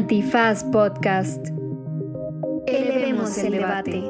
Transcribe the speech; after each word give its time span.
Antifaz 0.00 0.64
Podcast. 0.64 1.48
Elevemos 2.66 3.36
el 3.36 3.52
debate. 3.52 4.02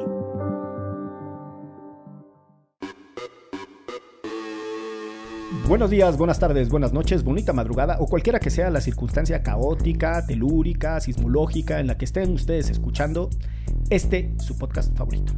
Buenos 5.67 5.89
días, 5.89 6.17
buenas 6.17 6.39
tardes, 6.39 6.69
buenas 6.69 6.93
noches, 6.93 7.25
bonita 7.25 7.51
madrugada 7.51 7.97
o 7.99 8.07
cualquiera 8.07 8.39
que 8.39 8.49
sea 8.49 8.69
la 8.69 8.79
circunstancia 8.79 9.43
caótica, 9.43 10.25
telúrica, 10.25 11.01
sismológica 11.01 11.81
en 11.81 11.87
la 11.87 11.97
que 11.97 12.05
estén 12.05 12.31
ustedes 12.31 12.69
escuchando 12.69 13.29
este 13.89 14.33
su 14.39 14.57
podcast 14.57 14.97
favorito. 14.97 15.33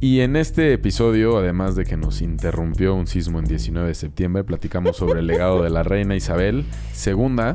Y 0.00 0.22
en 0.22 0.34
este 0.34 0.72
episodio, 0.72 1.38
además 1.38 1.76
de 1.76 1.84
que 1.84 1.96
nos 1.96 2.20
interrumpió 2.20 2.96
un 2.96 3.06
sismo 3.06 3.38
en 3.38 3.44
19 3.44 3.86
de 3.86 3.94
septiembre, 3.94 4.42
platicamos 4.42 4.96
sobre 4.96 5.20
el 5.20 5.28
legado 5.28 5.62
de 5.62 5.70
la 5.70 5.84
reina 5.84 6.16
Isabel 6.16 6.64
II 7.06 7.54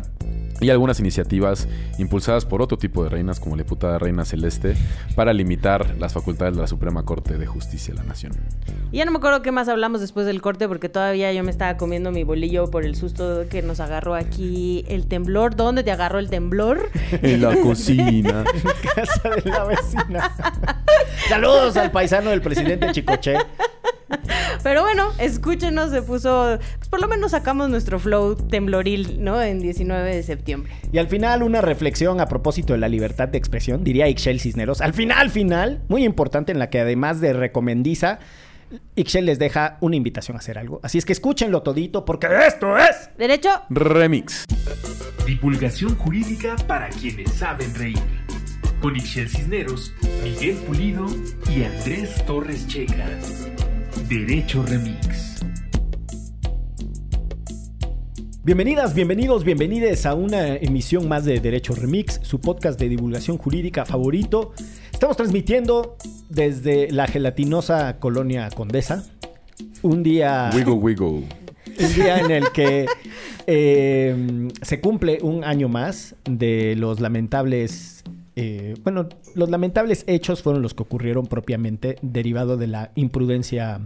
y 0.60 0.70
algunas 0.70 1.00
iniciativas 1.00 1.68
impulsadas 1.98 2.46
por 2.46 2.62
otro 2.62 2.78
tipo 2.78 3.04
de 3.04 3.10
reinas 3.10 3.40
como 3.40 3.56
la 3.56 3.64
diputada 3.64 4.00
Reina 4.00 4.26
Celeste 4.26 4.76
para 5.16 5.34
limitar 5.34 5.96
las 6.00 6.14
facultades 6.14 6.56
de 6.56 6.62
la 6.62 6.68
Suprema 6.68 7.04
Corte 7.04 7.38
de 7.38 7.46
Justicia 7.46 7.94
de 7.94 8.00
la 8.00 8.06
Nación. 8.06 8.34
Y 8.92 8.98
ya 8.98 9.06
no 9.06 9.12
me 9.12 9.18
acuerdo 9.18 9.42
qué 9.42 9.52
más 9.52 9.68
hablamos 9.68 10.02
después 10.02 10.26
del 10.26 10.42
corte 10.42 10.68
porque 10.68 10.90
todavía 10.90 11.32
yo 11.34 11.44
me 11.44 11.52
estaba 11.52 11.78
comiendo 11.78 12.12
mi 12.12 12.24
bolillo 12.24 12.70
por 12.72 12.86
el 12.86 12.96
susto 12.96 13.46
que 13.50 13.62
nos 13.62 13.80
agarró 13.80 14.16
aquí 14.16 14.86
el 14.88 15.08
temblor. 15.08 15.56
¿Dónde 15.56 15.84
te 15.84 15.92
agarró 15.92 16.20
el 16.20 16.30
temblor? 16.30 16.90
En 17.22 17.42
la 17.42 17.56
cocina. 17.58 18.44
En 18.54 19.04
casa 19.04 19.30
de 19.30 19.50
la 19.50 19.64
vecina. 19.66 20.36
Saludos 21.30 21.78
al 21.78 21.92
paisano 21.92 22.30
del 22.30 22.42
presidente 22.42 22.92
Chicoche. 22.92 23.36
Pero 24.64 24.82
bueno, 24.82 25.10
escúchenos, 25.20 25.92
se 25.92 26.02
puso... 26.02 26.60
Pues 26.78 26.90
por 26.90 27.02
lo 27.02 27.08
menos 27.08 27.32
sacamos 27.32 27.70
nuestro 27.70 28.00
flow 28.00 28.36
tembloril, 28.36 29.24
¿no? 29.24 29.42
En 29.42 29.60
19 29.60 30.16
de 30.16 30.24
septiembre. 30.24 30.74
Y 30.92 30.98
al 30.98 31.08
final 31.08 31.44
una 31.44 31.62
reflexión 31.62 32.20
a 32.22 32.28
propósito 32.28 32.74
de 32.74 32.80
la 32.80 32.90
libertad 32.90 33.28
de 33.28 33.38
expresión, 33.38 33.84
diría 33.84 34.08
Ixchel 34.08 34.40
Cisneros. 34.40 34.82
Al 34.82 34.94
final, 34.94 35.30
final, 35.30 35.82
muy 35.88 36.04
importante 36.04 36.52
en 36.52 36.60
la 36.60 36.70
que 36.70 36.80
además 36.80 37.22
de 37.22 37.34
recomendiza, 37.34 38.20
Ixchel 38.96 39.26
les 39.26 39.40
deja 39.40 39.78
una 39.82 39.96
invitación 39.96 40.36
a 40.36 40.40
hacer 40.40 40.58
algo. 40.58 40.80
Así 40.84 40.98
es 40.98 41.06
que 41.06 41.14
escúchenlo 41.14 41.64
todito 41.64 42.06
porque 42.06 42.28
esto 42.46 42.78
es... 42.78 43.10
¿Derecho? 43.18 43.50
Remix. 43.70 44.46
Divulgación 45.26 45.96
jurídica 45.96 46.56
para 46.68 46.90
quienes 46.90 47.32
saben 47.34 47.74
reír. 47.76 48.00
Con 48.82 48.96
Ixel 48.96 49.28
Cisneros, 49.28 49.94
Miguel 50.24 50.56
Pulido 50.58 51.06
y 51.50 51.64
Andrés 51.64 52.24
Torres 52.26 52.68
Checa. 52.68 53.08
Derecho 54.06 54.64
Remix. 54.64 55.42
Bienvenidas, 58.44 58.94
bienvenidos, 58.94 59.44
bienvenides 59.44 60.06
a 60.06 60.14
una 60.14 60.56
emisión 60.56 61.10
más 61.10 61.26
de 61.26 61.42
Derecho 61.42 61.76
Remix, 61.76 62.22
su 62.24 62.40
podcast 62.40 62.80
de 62.80 62.88
divulgación 62.88 63.38
jurídica 63.38 63.84
favorito. 63.86 64.54
Estamos 64.94 65.18
transmitiendo 65.18 65.98
desde 66.30 66.90
la 66.92 67.08
gelatinosa 67.08 68.00
colonia 68.00 68.50
Condesa. 68.52 69.04
Un 69.82 70.04
día... 70.04 70.52
Wiggle, 70.54 70.74
wiggle. 70.74 71.24
Un 71.80 71.94
día 71.94 72.20
en 72.20 72.32
el 72.32 72.52
que 72.52 72.86
eh, 73.48 74.48
se 74.62 74.80
cumple 74.80 75.18
un 75.22 75.44
año 75.44 75.68
más 75.68 76.16
de 76.24 76.76
los 76.78 77.02
lamentables... 77.02 77.97
eh, 78.40 78.76
bueno, 78.84 79.10
los 79.34 79.50
lamentables 79.50 80.04
hechos 80.08 80.44
fueron 80.44 80.62
los 80.62 80.76
que 80.76 80.84
ocurrieron 80.84 81.26
propiamente 81.26 81.98
derivado 82.04 82.56
de 82.56 82.68
la 82.68 82.92
imprudencia 82.94 83.82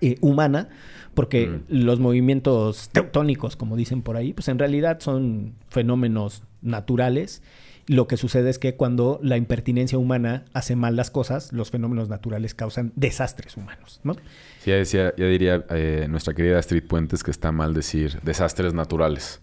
eh, 0.00 0.16
humana, 0.22 0.68
porque 1.14 1.46
Mm. 1.46 1.62
los 1.68 2.00
movimientos 2.00 2.88
teutónicos, 2.88 3.56
como 3.56 3.76
dicen 3.76 4.00
por 4.00 4.16
ahí, 4.16 4.32
pues 4.32 4.48
en 4.48 4.58
realidad 4.58 5.00
son 5.00 5.54
fenómenos 5.68 6.42
naturales. 6.62 7.42
Lo 7.86 8.06
que 8.06 8.16
sucede 8.16 8.48
es 8.50 8.58
que 8.58 8.76
cuando 8.76 9.18
la 9.22 9.36
impertinencia 9.36 9.98
humana 9.98 10.44
hace 10.54 10.74
mal 10.76 10.96
las 10.96 11.10
cosas, 11.10 11.52
los 11.52 11.70
fenómenos 11.70 12.08
naturales 12.08 12.54
causan 12.54 12.92
desastres 12.94 13.56
humanos, 13.56 14.00
¿no? 14.04 14.14
Sí, 14.60 14.70
ya, 14.70 14.76
decía, 14.76 15.12
ya 15.18 15.26
diría 15.26 15.64
eh, 15.70 16.06
nuestra 16.08 16.32
querida 16.32 16.58
Street 16.60 16.84
Puentes 16.88 17.22
que 17.22 17.30
está 17.32 17.52
mal 17.52 17.74
decir 17.74 18.20
desastres 18.22 18.72
naturales. 18.72 19.40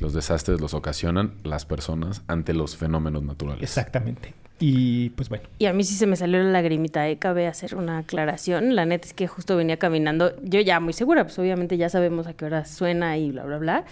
Los 0.00 0.12
desastres 0.14 0.60
los 0.60 0.74
ocasionan 0.74 1.32
las 1.44 1.64
personas 1.64 2.22
ante 2.28 2.52
los 2.54 2.76
fenómenos 2.76 3.22
naturales. 3.22 3.62
Exactamente. 3.62 4.34
Y 4.60 5.10
pues 5.10 5.28
bueno, 5.28 5.44
Y 5.58 5.66
a 5.66 5.72
mí 5.72 5.84
sí 5.84 5.94
se 5.94 6.06
me 6.06 6.16
salió 6.16 6.42
la 6.42 6.50
lagrimita, 6.50 7.08
¿eh? 7.08 7.16
Cabe 7.16 7.46
hacer 7.46 7.76
una 7.76 7.98
aclaración. 7.98 8.74
La 8.74 8.86
neta 8.86 9.06
es 9.06 9.14
que 9.14 9.28
justo 9.28 9.56
venía 9.56 9.76
caminando, 9.78 10.32
yo 10.42 10.60
ya 10.60 10.80
muy 10.80 10.92
segura, 10.92 11.22
pues 11.24 11.38
obviamente 11.38 11.76
ya 11.76 11.88
sabemos 11.88 12.26
a 12.26 12.32
qué 12.34 12.44
hora 12.44 12.64
suena 12.64 13.16
y 13.18 13.30
bla, 13.30 13.44
bla, 13.44 13.58
bla. 13.58 13.84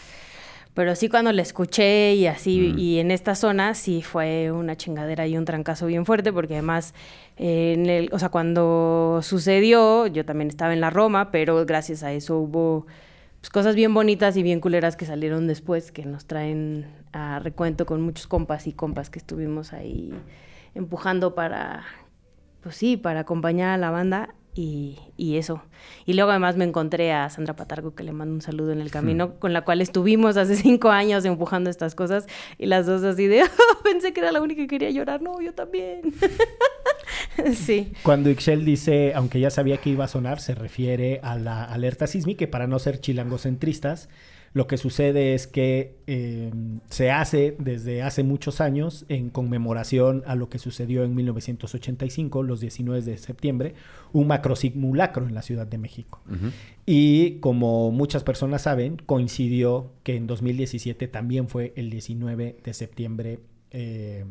Pero 0.75 0.95
sí 0.95 1.09
cuando 1.09 1.33
la 1.33 1.41
escuché 1.41 2.15
y 2.17 2.27
así, 2.27 2.73
Mm. 2.75 2.79
y 2.79 2.99
en 2.99 3.11
esta 3.11 3.35
zona 3.35 3.75
sí 3.75 4.03
fue 4.03 4.51
una 4.51 4.77
chingadera 4.77 5.27
y 5.27 5.39
un 5.39 5.45
trancazo 5.47 5.87
bien 5.87 6.05
fuerte, 6.05 6.33
porque 6.33 6.55
además, 6.55 6.93
eh, 7.39 7.73
en 7.75 7.87
el, 7.89 8.11
o 8.13 8.19
sea, 8.19 8.29
cuando 8.29 9.21
sucedió, 9.23 10.07
yo 10.09 10.25
también 10.27 10.49
estaba 10.49 10.73
en 10.75 10.81
la 10.81 10.91
Roma, 10.91 11.31
pero 11.31 11.65
gracias 11.65 12.03
a 12.03 12.13
eso 12.13 12.39
hubo 12.39 12.87
pues, 13.41 13.51
cosas 13.51 13.75
bien 13.75 13.93
bonitas 13.93 14.37
y 14.37 14.43
bien 14.43 14.61
culeras 14.61 14.97
que 14.97 15.07
salieron 15.07 15.47
después, 15.47 15.93
que 15.93 16.05
nos 16.05 16.27
traen 16.27 16.87
a 17.13 17.39
recuento 17.41 17.87
con 17.87 18.01
muchos 18.01 18.27
compas 18.27 18.67
y 18.67 18.73
compas 18.73 19.11
que 19.11 19.19
estuvimos 19.19 19.73
ahí 19.73 20.13
empujando 20.75 21.35
para, 21.35 21.85
pues 22.63 22.77
sí, 22.77 22.97
para 22.97 23.21
acompañar 23.21 23.71
a 23.71 23.79
la 23.79 23.91
banda 23.91 24.36
y, 24.57 24.99
y 25.19 25.37
eso. 25.37 25.63
Y 26.07 26.15
luego 26.15 26.31
además 26.31 26.57
me 26.57 26.65
encontré 26.65 27.13
a 27.13 27.29
Sandra 27.29 27.55
Patargo, 27.55 27.95
que 27.95 28.03
le 28.03 28.13
mando 28.13 28.35
un 28.35 28.41
saludo 28.41 28.73
en 28.73 28.81
el 28.81 28.91
camino, 28.91 29.35
con 29.39 29.53
la 29.53 29.63
cual 29.65 29.83
estuvimos 29.83 30.39
hace 30.39 30.57
cinco 30.57 30.89
años 30.89 31.25
empujando 31.27 31.69
estas 31.69 31.95
cosas 31.95 32.27
y 32.59 32.65
las 32.67 32.87
dos 32.87 33.05
así 33.05 33.27
de, 33.27 33.43
"Oh, 33.45 33.83
pensé 33.85 34.15
que 34.15 34.21
era 34.21 34.33
la 34.33 34.41
única 34.41 34.63
que 34.63 34.67
quería 34.69 34.91
llorar, 34.91 35.21
no, 35.21 35.41
yo 35.43 35.53
también. 35.53 36.01
sí. 37.55 37.93
cuando 38.03 38.31
Ixchel 38.31 38.65
dice, 38.65 39.13
aunque 39.15 39.41
ya 39.41 39.51
sabía 39.51 39.77
que 39.77 39.91
iba 39.91 40.07
a 40.07 40.09
sonar, 40.09 40.41
se 40.41 40.55
refiere 40.55 41.21
a 41.23 41.37
la 41.37 41.63
alerta 41.65 42.07
sísmica 42.07 42.47
para 42.51 42.67
no 42.67 42.79
ser 42.79 42.99
chilangocentristas, 42.99 44.09
lo 44.53 44.67
que 44.67 44.79
sucede 44.79 45.35
es 45.35 45.47
que 45.47 45.97
eh, 46.07 46.51
se 46.89 47.11
hace 47.11 47.57
desde 47.59 48.03
hace 48.03 48.23
muchos 48.23 48.61
años 48.63 49.05
en 49.09 49.29
conmemoración 49.29 50.23
a 50.27 50.35
lo 50.35 50.49
que 50.49 50.59
sucedió 50.59 51.05
en 51.05 51.15
1985, 51.15 52.43
los 52.43 52.61
19 52.61 53.03
de 53.03 53.19
septiembre, 53.19 53.75
un 54.13 54.27
macrosimulacro 54.29 55.27
en 55.27 55.35
la 55.35 55.43
Ciudad 55.43 55.67
de 55.67 55.79
México. 55.79 56.21
Y 56.87 57.39
como 57.41 57.91
muchas 57.91 58.25
personas 58.25 58.63
saben, 58.63 58.97
coincidió 59.05 59.91
que 60.05 60.17
en 60.17 60.27
2017 60.27 61.09
también 61.09 61.49
fue 61.49 61.73
el 61.77 61.91
19 61.91 62.57
de 62.65 62.75
septiembre. 62.75 63.41
eh, 63.73 64.25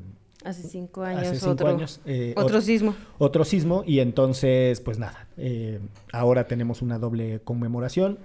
Hace 0.44 0.68
cinco 0.68 1.02
años, 1.04 1.24
hace 1.24 1.36
cinco 1.40 1.52
otro, 1.52 1.68
años, 1.70 2.02
eh, 2.06 2.34
otro 2.38 2.60
ot- 2.60 2.62
sismo. 2.62 2.94
otro 3.18 3.46
sismo 3.46 3.84
y 3.88 4.00
entonces 4.00 4.80
pues 4.80 5.00
nada, 5.00 5.28
eh, 5.38 5.80
ahora 6.14 6.46
tenemos 6.48 6.84
una 6.84 7.00
doble 7.00 7.40
conmemoración. 7.44 8.20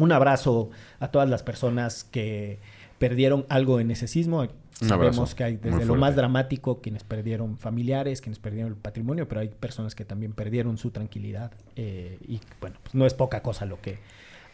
Un 0.00 0.12
abrazo 0.12 0.70
a 0.98 1.08
todas 1.08 1.28
las 1.28 1.42
personas 1.42 2.04
que 2.04 2.58
perdieron 2.98 3.46
algo 3.48 3.80
en 3.80 3.90
ese 3.90 4.08
sismo. 4.08 4.46
Sabemos 4.72 5.34
que 5.34 5.44
hay 5.44 5.56
desde 5.56 5.84
lo 5.84 5.94
más 5.94 6.16
dramático 6.16 6.80
quienes 6.80 7.04
perdieron 7.04 7.58
familiares, 7.58 8.20
quienes 8.20 8.38
perdieron 8.38 8.72
el 8.72 8.78
patrimonio, 8.78 9.28
pero 9.28 9.42
hay 9.42 9.48
personas 9.48 9.94
que 9.94 10.06
también 10.06 10.32
perdieron 10.32 10.78
su 10.78 10.90
tranquilidad 10.90 11.52
eh, 11.76 12.18
y 12.26 12.40
bueno, 12.60 12.76
pues 12.82 12.94
no 12.94 13.04
es 13.04 13.12
poca 13.12 13.42
cosa 13.42 13.66
lo 13.66 13.80
que 13.80 13.98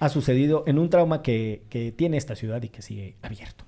ha 0.00 0.08
sucedido 0.08 0.64
en 0.66 0.78
un 0.80 0.90
trauma 0.90 1.22
que, 1.22 1.62
que 1.70 1.92
tiene 1.92 2.16
esta 2.16 2.34
ciudad 2.34 2.60
y 2.62 2.68
que 2.68 2.82
sigue 2.82 3.14
abierto. 3.22 3.64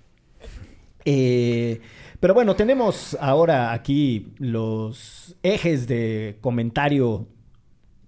Eh, 1.04 1.80
pero 2.20 2.34
bueno, 2.34 2.56
tenemos 2.56 3.16
ahora 3.20 3.72
aquí 3.72 4.32
los 4.38 5.36
ejes 5.42 5.86
de 5.86 6.38
comentario 6.40 7.26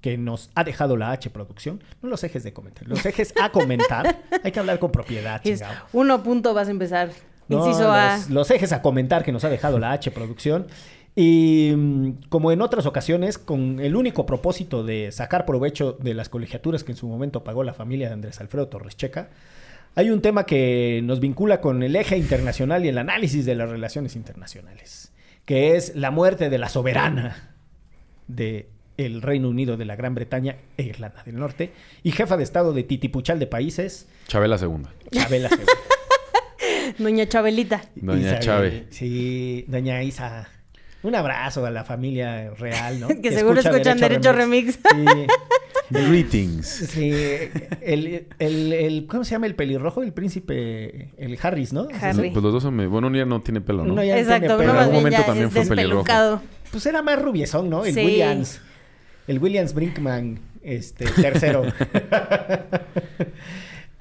que 0.00 0.16
nos 0.18 0.50
ha 0.54 0.64
dejado 0.64 0.96
la 0.96 1.10
H 1.12 1.30
Producción. 1.30 1.82
No 2.02 2.08
los 2.08 2.24
ejes 2.24 2.42
de 2.42 2.52
comentario, 2.52 2.88
los 2.88 3.04
ejes 3.04 3.34
a 3.40 3.50
comentar. 3.50 4.22
Hay 4.44 4.52
que 4.52 4.60
hablar 4.60 4.78
con 4.78 4.90
propiedad, 4.90 5.40
Es 5.44 5.62
uno 5.92 6.22
punto, 6.22 6.54
vas 6.54 6.68
a 6.68 6.70
empezar. 6.70 7.10
No, 7.48 7.66
Inciso 7.66 7.90
A. 7.90 8.16
los, 8.16 8.30
los 8.30 8.50
ejes 8.50 8.72
a 8.72 8.80
comentar 8.80 9.24
que 9.24 9.32
nos 9.32 9.44
ha 9.44 9.48
dejado 9.48 9.78
la 9.78 9.92
H 9.92 10.10
Producción. 10.10 10.66
Y 11.16 11.72
mm, 11.76 12.10
como 12.28 12.52
en 12.52 12.62
otras 12.62 12.86
ocasiones, 12.86 13.38
con 13.38 13.80
el 13.80 13.96
único 13.96 14.26
propósito 14.26 14.84
de 14.84 15.10
sacar 15.12 15.44
provecho 15.44 15.92
de 15.92 16.14
las 16.14 16.28
colegiaturas 16.28 16.84
que 16.84 16.92
en 16.92 16.96
su 16.96 17.08
momento 17.08 17.44
pagó 17.44 17.64
la 17.64 17.74
familia 17.74 18.08
de 18.08 18.14
Andrés 18.14 18.40
Alfredo 18.40 18.68
Torres 18.68 18.96
Checa, 18.96 19.30
hay 19.96 20.10
un 20.10 20.22
tema 20.22 20.46
que 20.46 21.00
nos 21.02 21.20
vincula 21.20 21.60
con 21.60 21.82
el 21.82 21.96
eje 21.96 22.16
internacional 22.16 22.84
y 22.84 22.88
el 22.88 22.98
análisis 22.98 23.44
de 23.44 23.56
las 23.56 23.68
relaciones 23.68 24.14
internacionales, 24.14 25.12
que 25.44 25.76
es 25.76 25.96
la 25.96 26.12
muerte 26.12 26.48
de 26.48 26.58
la 26.58 26.68
soberana 26.68 27.54
de 28.28 28.68
el 29.00 29.22
Reino 29.22 29.48
Unido 29.48 29.76
de 29.76 29.84
la 29.84 29.96
Gran 29.96 30.14
Bretaña 30.14 30.56
e 30.76 30.82
Irlanda 30.84 31.22
del 31.24 31.36
Norte 31.38 31.70
y 32.02 32.12
jefa 32.12 32.36
de 32.36 32.42
Estado 32.44 32.72
de 32.72 32.82
Titipuchal 32.84 33.38
de 33.38 33.46
Países, 33.46 34.08
Chabela 34.28 34.58
segunda. 34.58 34.90
Chabela 35.12 35.48
II. 35.50 35.58
Doña 36.98 37.26
Chabelita. 37.28 37.82
Doña 37.94 38.20
Isabel, 38.20 38.40
Chave. 38.40 38.86
Sí, 38.90 39.64
doña 39.68 40.02
Isa. 40.02 40.48
Un 41.02 41.14
abrazo 41.14 41.64
a 41.64 41.70
la 41.70 41.84
familia 41.84 42.50
real, 42.58 43.00
¿no? 43.00 43.08
Que 43.22 43.32
seguro 43.32 43.60
escuchan 43.60 43.98
Derecho 43.98 44.32
Remix. 44.32 44.74
Sí. 44.74 45.04
Greetings. 45.90 46.66
Sí, 46.66 47.10
el, 47.80 48.26
el, 48.38 48.72
el- 48.72 49.06
¿cómo 49.08 49.24
se 49.24 49.32
llama 49.32 49.46
el 49.46 49.56
pelirrojo? 49.56 50.02
El 50.04 50.12
príncipe, 50.12 51.10
el 51.16 51.36
Harris, 51.42 51.72
¿no? 51.72 51.88
Harry. 52.00 52.30
Pues 52.30 52.42
los 52.44 52.52
dos 52.52 52.62
son... 52.62 52.76
Bueno, 52.90 53.12
ya 53.12 53.24
no 53.24 53.40
tiene 53.42 53.60
pelo, 53.60 53.84
¿no? 53.84 53.94
Uno 53.94 54.04
ya 54.04 54.16
Exacto, 54.18 54.40
tiene 54.46 54.54
uno 54.54 54.58
pelo. 54.58 54.72
en 54.72 54.78
algún 54.78 54.94
momento 54.96 55.22
también 55.24 55.50
fue 55.50 55.66
pelirrojo. 55.66 56.40
Pues 56.70 56.86
era 56.86 57.02
más 57.02 57.20
rubiezón, 57.20 57.68
¿no? 57.70 57.84
El 57.84 57.94
Sí. 57.94 58.04
Williams. 58.04 58.60
El 59.30 59.38
Williams 59.38 59.72
Brinkman, 59.74 60.40
este, 60.60 61.04
tercero. 61.06 61.62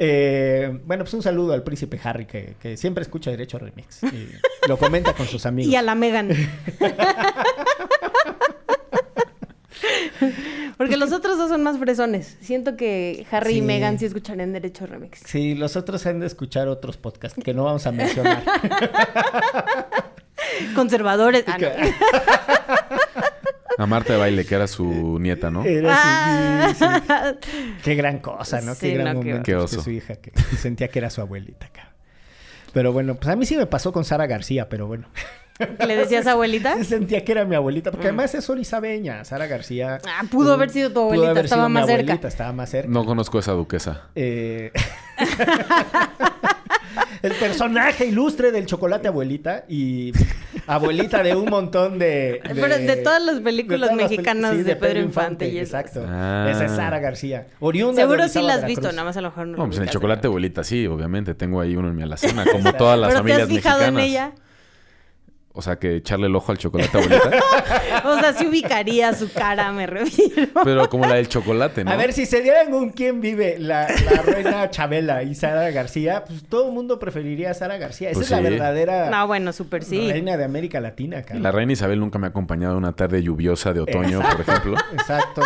Eh, 0.02 0.80
bueno, 0.86 1.04
pues 1.04 1.14
un 1.14 1.22
saludo 1.22 1.52
al 1.52 1.62
príncipe 1.62 2.00
Harry, 2.02 2.26
que, 2.26 2.56
que 2.62 2.78
siempre 2.78 3.02
escucha 3.02 3.32
Derecho 3.32 3.60
Remix. 3.60 4.02
Y 4.04 4.30
lo 4.70 4.78
comenta 4.78 5.12
con 5.12 5.28
sus 5.28 5.46
amigos. 5.46 5.70
Y 5.74 5.76
a 5.76 5.82
la 5.82 5.94
Megan. 5.94 6.30
Porque 10.78 10.96
los 10.96 11.12
otros 11.12 11.38
dos 11.38 11.50
son 11.50 11.64
más 11.64 11.78
fresones. 11.80 12.38
Siento 12.40 12.78
que 12.78 13.28
Harry 13.30 13.56
Sí. 13.56 13.58
y 13.58 13.62
Megan 13.62 14.00
sí 14.00 14.06
escuchan 14.06 14.40
en 14.40 14.54
Derecho 14.54 14.88
Remix. 14.88 15.20
Sí, 15.26 15.54
los 15.54 15.76
otros 15.76 16.06
han 16.06 16.22
de 16.22 16.28
escuchar 16.28 16.70
otros 16.70 16.96
podcasts 16.96 17.38
que 17.44 17.54
no 17.54 17.66
vamos 17.66 17.86
a 17.86 17.92
mencionar. 17.92 18.42
Conservadores. 20.76 21.44
Ah, 21.46 21.58
no. 21.58 21.68
A 23.80 23.86
Marta 23.86 24.14
de 24.14 24.20
Baile, 24.20 24.46
que 24.46 24.56
era 24.56 24.68
su 24.68 25.18
nieta, 25.20 25.50
¿no? 25.50 25.64
Era 25.64 26.68
así, 26.68 26.76
sí, 26.78 26.86
sí. 26.86 26.86
Ah. 27.10 27.34
Qué 27.84 27.96
gran 27.96 28.20
cosa, 28.20 28.60
¿no? 28.62 28.76
Sí, 28.76 28.88
qué 28.90 28.94
gran 28.96 29.16
no, 29.16 29.22
qué 29.22 29.28
momento 29.30 29.46
Qué 29.46 29.52
que 29.54 29.56
oso. 29.56 29.82
su 29.82 29.90
hija, 29.90 30.16
que 30.18 30.32
sentía 30.58 30.90
que 30.90 31.00
era 31.00 31.10
su 31.10 31.22
abuelita. 31.22 31.70
Pero 32.74 32.92
bueno, 32.94 33.16
pues 33.16 33.30
a 33.30 33.36
mí 33.36 33.46
sí 33.46 33.56
me 33.58 33.66
pasó 33.66 33.92
con 33.92 34.04
Sara 34.06 34.28
García, 34.28 34.68
pero 34.70 34.86
bueno. 34.86 35.08
¿Le 35.86 35.96
decías 35.96 36.28
abuelita? 36.28 36.78
Sí 36.78 36.84
sentía 36.86 37.24
que 37.26 37.32
era 37.32 37.46
mi 37.46 37.56
abuelita, 37.56 37.92
porque 37.92 38.08
además 38.08 38.36
es 38.36 38.50
orizabeña, 38.50 39.24
Sara 39.26 39.48
García. 39.48 40.00
Ah, 40.06 40.24
pudo 40.30 40.54
haber 40.54 40.70
sido 40.70 40.90
tu 40.90 40.96
pudo 40.96 41.04
abuelita, 41.06 41.30
haber 41.32 41.46
estaba 41.46 41.62
sido 41.64 41.70
mi 41.70 41.74
más 41.74 41.86
cerca. 41.88 42.02
abuelita, 42.04 42.28
estaba 42.28 42.54
más 42.54 42.70
cerca. 42.70 42.90
No 42.92 43.06
conozco 43.06 43.40
esa 43.40 43.54
duquesa. 43.54 44.04
Eh, 44.16 44.72
el 47.22 47.34
personaje 47.34 48.06
ilustre 48.06 48.52
del 48.52 48.66
chocolate 48.66 49.08
abuelita 49.08 49.66
y 49.68 50.12
abuelita 50.68 51.22
de 51.24 51.36
un 51.36 51.50
montón 51.50 52.00
de... 52.00 52.42
Pero 52.56 52.78
de 52.78 52.96
todas 52.98 53.22
las 53.24 53.40
películas 53.40 53.80
todas 53.90 53.96
las 53.98 54.08
peli- 54.08 54.18
mexicanas 54.18 54.56
sí, 54.56 54.64
de 54.64 54.76
Pedro 54.76 55.00
Infante 55.02 55.48
y 55.50 55.58
esas. 55.60 55.82
Exacto. 55.86 56.06
Ah. 56.08 56.48
Esa 56.52 56.66
es 56.66 56.72
Sara 56.72 57.00
García. 57.00 57.48
Oriunda 57.60 58.02
de 58.02 58.08
Seguro 58.08 58.28
sí 58.28 58.42
la 58.42 58.56
has 58.56 58.66
visto, 58.66 58.92
nada 58.92 59.04
más 59.06 59.18
a 59.18 59.22
lo 59.22 59.30
mejor 59.30 59.48
no. 59.48 59.66
Pues 59.66 59.78
en 59.78 59.84
el 59.84 59.90
chocolate 59.90 60.28
abuelita, 60.28 60.64
sí, 60.64 60.86
obviamente. 60.88 61.36
Tengo 61.36 61.62
ahí 61.62 61.76
uno 61.76 61.90
en 61.90 61.96
mi 61.96 62.04
alacena, 62.04 62.46
como 62.46 62.74
todas 62.74 63.00
las 63.00 63.10
¿Pero 63.10 63.24
te 63.24 63.30
familias 63.30 63.42
has 63.42 63.48
fijado 63.56 63.80
mexicanas. 63.92 64.04
en 64.04 64.10
ella? 64.10 64.32
O 65.60 65.62
sea, 65.62 65.76
que 65.78 65.98
echarle 65.98 66.28
el 66.28 66.36
ojo 66.36 66.52
al 66.54 66.58
chocolate 66.58 66.98
abuelita. 66.98 67.30
O 68.06 68.18
sea, 68.20 68.34
sí 68.34 68.48
ubicaría 68.48 69.14
su 69.14 69.32
cara, 69.32 69.72
me 69.74 69.86
refiero. 69.86 70.48
pero 70.64 70.90
como 70.90 71.06
la 71.06 71.16
del 71.16 71.28
chocolate, 71.28 71.84
¿no? 71.84 71.92
A 71.92 71.96
ver, 71.98 72.14
si 72.14 72.26
se 72.26 72.42
dieran 72.42 72.74
un 72.74 72.92
quién 72.92 73.20
vive 73.20 73.58
la, 73.60 73.88
la 74.10 74.22
reina 74.22 74.70
Chabela 74.70 75.22
y 75.24 75.36
Sara 75.36 75.70
García, 75.72 76.24
pues 76.26 76.44
todo 76.48 76.68
el 76.68 76.74
mundo 76.74 76.98
preferiría 76.98 77.52
a 77.52 77.54
Sara 77.54 77.78
García. 77.78 78.10
Esa 78.10 78.20
Pues 78.20 78.32
es 78.32 78.38
sí. 78.38 78.42
la 78.44 78.50
verdadera 78.50 79.10
No, 79.10 79.28
bueno, 79.28 79.52
súper 79.54 79.84
sí. 79.84 80.10
reina 80.12 80.38
de 80.38 80.46
América 80.46 80.80
Latina, 80.80 81.24
cara. 81.24 81.40
La 81.40 81.52
reina 81.52 81.74
Isabel 81.74 82.00
nunca 82.00 82.18
me 82.20 82.28
ha 82.28 82.30
acompañado 82.30 82.78
una 82.78 82.94
tarde 82.94 83.22
lluviosa 83.22 83.74
de 83.74 83.82
otoño, 83.82 84.22
por 84.22 84.42
ejemplo. 84.42 84.76
Exacto. 84.94 85.42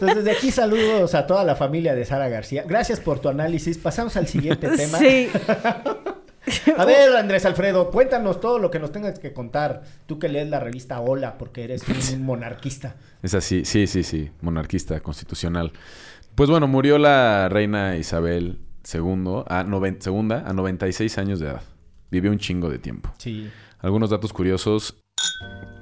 Entonces, 0.00 0.24
de 0.24 0.32
aquí 0.32 0.50
saludos 0.50 1.14
a 1.14 1.26
toda 1.26 1.44
la 1.44 1.54
familia 1.56 1.94
de 1.94 2.04
Sara 2.04 2.28
García. 2.28 2.64
Gracias 2.66 3.00
por 3.00 3.20
tu 3.20 3.28
análisis. 3.28 3.78
Pasamos 3.78 4.16
al 4.16 4.26
siguiente 4.26 4.68
tema. 4.76 4.98
Sí. 4.98 5.30
A 6.78 6.84
ver, 6.84 7.16
Andrés 7.16 7.44
Alfredo, 7.46 7.90
cuéntanos 7.90 8.40
todo 8.40 8.58
lo 8.58 8.70
que 8.70 8.78
nos 8.78 8.92
tengas 8.92 9.18
que 9.18 9.32
contar. 9.32 9.82
Tú 10.06 10.18
que 10.18 10.28
lees 10.28 10.48
la 10.48 10.60
revista 10.60 11.00
Hola, 11.00 11.38
porque 11.38 11.64
eres 11.64 11.82
un 11.88 12.22
monarquista. 12.24 12.96
Es 13.22 13.34
así, 13.34 13.64
sí, 13.64 13.86
sí, 13.86 14.02
sí, 14.02 14.30
monarquista, 14.42 15.00
constitucional. 15.00 15.72
Pues 16.34 16.50
bueno, 16.50 16.66
murió 16.66 16.98
la 16.98 17.48
reina 17.48 17.96
Isabel 17.96 18.58
II 18.92 19.44
a, 19.46 19.64
segunda 20.00 20.42
a 20.46 20.52
96 20.52 21.16
años 21.18 21.40
de 21.40 21.46
edad. 21.46 21.62
Vivió 22.10 22.30
un 22.30 22.38
chingo 22.38 22.68
de 22.68 22.78
tiempo. 22.78 23.10
Sí. 23.18 23.48
Algunos 23.80 24.10
datos 24.10 24.32
curiosos. 24.32 24.96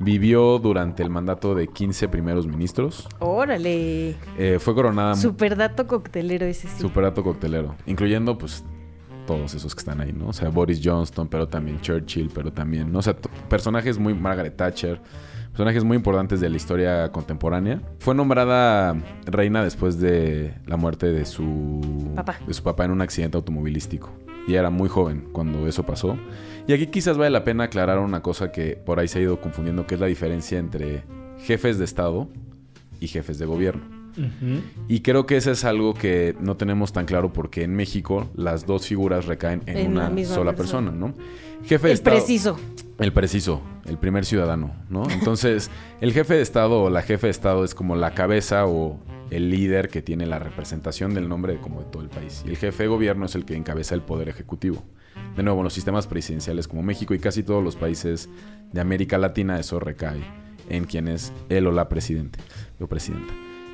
Vivió 0.01 0.59
durante 0.59 1.03
el 1.03 1.11
mandato 1.11 1.55
de 1.55 1.69
15 1.69 2.09
primeros 2.09 2.47
ministros. 2.47 3.09
Órale. 3.21 4.17
Eh, 4.39 4.59
fue 4.61 4.75
coronada... 4.75 5.15
mu- 5.15 5.21
Super 5.21 5.57
dato 5.57 5.87
coctelero 5.87 6.45
ese 6.47 6.69
sí. 6.69 6.81
Super 6.81 7.05
dato 7.05 7.23
coctelero. 7.23 7.77
Incluyendo, 7.87 8.37
pues, 8.37 8.65
todos 9.33 9.55
esos 9.55 9.75
que 9.75 9.79
están 9.79 10.01
ahí, 10.03 10.13
¿no? 10.13 10.29
O 10.29 10.33
sea, 10.35 10.51
Boris 10.51 10.81
Johnson, 10.85 11.27
pero 11.27 11.49
también 11.49 11.81
Churchill, 11.81 12.31
pero 12.35 12.53
también, 12.53 12.93
¿no? 12.93 12.99
O 12.99 13.03
sea, 13.03 13.17
personajes 13.49 13.99
muy... 13.99 14.13
Margaret 14.13 14.55
Thatcher. 14.55 15.01
Personajes 15.53 15.85
muy 15.85 15.97
importantes 15.97 16.39
de 16.41 16.51
la 16.51 16.57
historia 16.57 17.11
contemporánea. 17.11 17.81
Fue 17.99 18.15
nombrada 18.15 18.95
reina 19.25 19.65
después 19.65 19.99
de 19.99 20.55
la 20.67 20.77
muerte 20.77 21.07
de 21.07 21.25
su... 21.25 22.13
Papá. 22.15 22.37
De 22.47 22.53
su 22.53 22.63
papá 22.63 22.85
en 22.85 22.91
un 22.91 23.01
accidente 23.01 23.39
automovilístico. 23.39 24.11
Y 24.47 24.55
era 24.55 24.69
muy 24.69 24.91
joven 24.91 25.29
cuando 25.33 25.67
eso 25.67 25.85
pasó. 25.87 26.19
Y 26.67 26.75
aquí 26.75 26.89
quizás 26.89 27.17
vale 27.17 27.31
la 27.31 27.45
pena 27.45 27.65
aclarar 27.65 27.99
una 28.01 28.21
cosa 28.21 28.53
que 28.53 28.77
por 28.77 28.99
ahí 28.99 29.09
se 29.09 29.19
ha 29.19 29.23
ido 29.23 29.41
confundiendo, 29.41 29.87
que 29.87 29.95
es 29.95 30.01
la 30.01 30.09
diferencia 30.09 30.59
entre 30.59 31.05
jefes 31.39 31.79
de 31.79 31.87
Estado 31.87 32.29
y 33.01 33.09
jefes 33.09 33.39
de 33.39 33.47
gobierno. 33.47 34.02
Y 34.89 35.01
creo 35.01 35.27
que 35.27 35.37
eso 35.37 35.51
es 35.51 35.65
algo 35.65 35.95
que 35.95 36.37
no 36.41 36.57
tenemos 36.57 36.93
tan 36.93 37.07
claro 37.07 37.33
porque 37.33 37.63
en 37.63 37.75
México 37.75 38.31
las 38.35 38.67
dos 38.67 38.87
figuras 38.87 39.27
recaen 39.27 39.63
en, 39.67 39.93
una 39.93 40.09
sola 40.25 40.55
persona. 40.55 40.91
persona, 40.91 40.93
¿no? 40.93 41.15
Jefe 41.65 41.87
de 41.87 41.93
El 41.93 41.95
Estado. 41.95 42.17
preciso. 42.17 42.57
El 42.99 43.13
preciso, 43.13 43.63
el 43.87 43.99
primer 43.99 44.25
ciudadano, 44.25 44.75
¿no? 44.89 45.09
Entonces, 45.11 45.71
el 46.01 46.13
jefe 46.13 46.35
de 46.35 46.43
Estado 46.43 46.83
o 46.83 46.91
la 46.91 47.03
jefe 47.03 47.27
de 47.27 47.31
Estado 47.31 47.65
es 47.65 47.75
como 47.75 47.97
la 47.97 48.15
cabeza 48.15 48.67
o 48.67 49.01
el 49.31 49.51
líder 49.51 49.89
que 49.89 50.03
tiene 50.03 50.27
la 50.27 50.39
representación 50.39 51.15
del 51.15 51.29
nombre 51.29 51.55
de 51.55 51.61
como 51.61 51.81
de 51.81 51.87
todo 51.87 52.03
el 52.03 52.11
país. 52.11 52.43
Y 52.47 52.51
el 52.51 52.57
jefe 52.57 52.85
de 52.85 52.89
gobierno 52.89 53.27
es 53.27 53.35
el 53.35 53.45
que 53.45 53.57
encabeza 53.57 53.95
el 53.95 54.03
poder 54.03 54.29
ejecutivo. 54.29 54.85
De 55.37 55.43
nuevo, 55.43 55.61
en 55.61 55.65
los 55.65 55.73
sistemas 55.73 56.07
presidenciales 56.07 56.69
como 56.69 56.83
México 56.83 57.15
y 57.15 57.19
casi 57.19 57.43
todos 57.43 57.65
los 57.65 57.77
países 57.77 58.29
de 58.73 58.81
América 58.81 59.17
Latina, 59.17 59.59
eso 59.59 59.81
recae 59.81 60.23
en 60.69 60.85
quien 60.85 61.09
es 61.09 61.33
él 61.49 61.67
o 61.67 61.73
la 61.73 61.89
presidente 61.89 62.39
o 62.79 62.87
presidenta. 62.87 63.33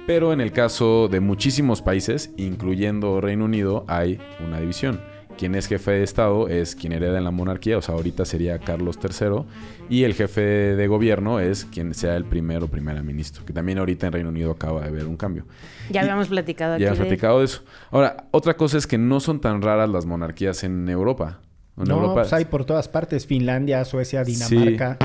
Pero 0.08 0.32
en 0.32 0.40
el 0.40 0.52
caso 0.52 1.08
de 1.08 1.20
muchísimos 1.20 1.82
países, 1.82 2.30
incluyendo 2.38 3.20
Reino 3.20 3.44
Unido, 3.44 3.84
hay 3.88 4.18
una 4.42 4.58
división. 4.58 5.02
Quien 5.36 5.54
es 5.54 5.66
jefe 5.68 5.90
de 5.90 6.02
Estado 6.02 6.48
es 6.48 6.74
quien 6.74 6.92
hereda 6.94 7.18
en 7.18 7.24
la 7.24 7.30
monarquía, 7.30 7.76
o 7.76 7.82
sea, 7.82 7.94
ahorita 7.94 8.24
sería 8.24 8.58
Carlos 8.58 8.98
III, 9.02 9.42
y 9.90 10.04
el 10.04 10.14
jefe 10.14 10.40
de 10.40 10.86
gobierno 10.88 11.40
es 11.40 11.66
quien 11.66 11.92
sea 11.92 12.16
el 12.16 12.24
primero 12.24 12.64
o 12.64 12.68
primera 12.68 13.02
ministro, 13.02 13.44
que 13.44 13.52
también 13.52 13.76
ahorita 13.76 14.06
en 14.06 14.14
Reino 14.14 14.30
Unido 14.30 14.50
acaba 14.52 14.80
de 14.80 14.88
haber 14.88 15.04
un 15.04 15.18
cambio. 15.18 15.44
Ya 15.90 16.00
Y- 16.00 16.04
habíamos 16.04 16.28
platicado 16.28 16.72
aquí. 16.76 16.84
Ya 16.84 16.92
de- 16.92 16.96
platicado 16.96 17.40
de 17.40 17.44
eso. 17.44 17.60
Ahora, 17.90 18.28
otra 18.30 18.56
cosa 18.56 18.78
es 18.78 18.86
que 18.86 18.96
no 18.96 19.20
son 19.20 19.42
tan 19.42 19.60
raras 19.60 19.90
las 19.90 20.06
monarquías 20.06 20.64
en 20.64 20.88
Europa. 20.88 21.40
En 21.76 21.84
No, 21.84 21.96
Europa 21.96 22.22
pues 22.22 22.32
hay 22.32 22.46
por 22.46 22.64
todas 22.64 22.88
partes. 22.88 23.26
Finlandia, 23.26 23.84
Suecia, 23.84 24.24
Dinamarca. 24.24 24.96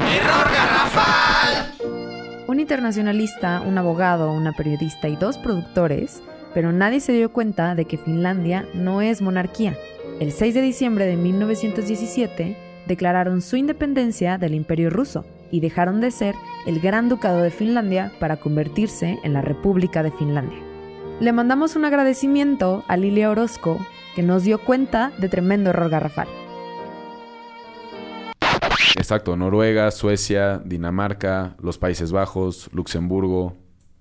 Un 2.53 2.59
internacionalista, 2.59 3.61
un 3.61 3.79
abogado, 3.79 4.31
una 4.31 4.51
periodista 4.51 5.07
y 5.07 5.15
dos 5.15 5.39
productores, 5.39 6.21
pero 6.53 6.71
nadie 6.71 6.99
se 6.99 7.11
dio 7.11 7.33
cuenta 7.33 7.73
de 7.73 7.85
que 7.85 7.97
Finlandia 7.97 8.67
no 8.75 9.01
es 9.01 9.23
monarquía. 9.23 9.75
El 10.19 10.31
6 10.31 10.53
de 10.53 10.61
diciembre 10.61 11.07
de 11.07 11.17
1917 11.17 12.55
declararon 12.85 13.41
su 13.41 13.55
independencia 13.55 14.37
del 14.37 14.53
Imperio 14.53 14.91
ruso 14.91 15.25
y 15.49 15.61
dejaron 15.61 15.99
de 15.99 16.11
ser 16.11 16.35
el 16.67 16.79
Gran 16.79 17.09
Ducado 17.09 17.41
de 17.41 17.49
Finlandia 17.49 18.11
para 18.19 18.37
convertirse 18.37 19.17
en 19.23 19.33
la 19.33 19.41
República 19.41 20.03
de 20.03 20.11
Finlandia. 20.11 20.59
Le 21.19 21.33
mandamos 21.33 21.75
un 21.75 21.85
agradecimiento 21.85 22.83
a 22.87 22.97
Lilia 22.97 23.31
Orozco, 23.31 23.79
que 24.15 24.21
nos 24.21 24.43
dio 24.43 24.63
cuenta 24.63 25.11
de 25.17 25.27
tremendo 25.27 25.71
error 25.71 25.89
garrafal. 25.89 26.27
Exacto, 28.95 29.35
Noruega, 29.35 29.89
Suecia, 29.91 30.61
Dinamarca, 30.63 31.55
los 31.61 31.77
Países 31.77 32.11
Bajos, 32.11 32.69
Luxemburgo, 32.73 33.57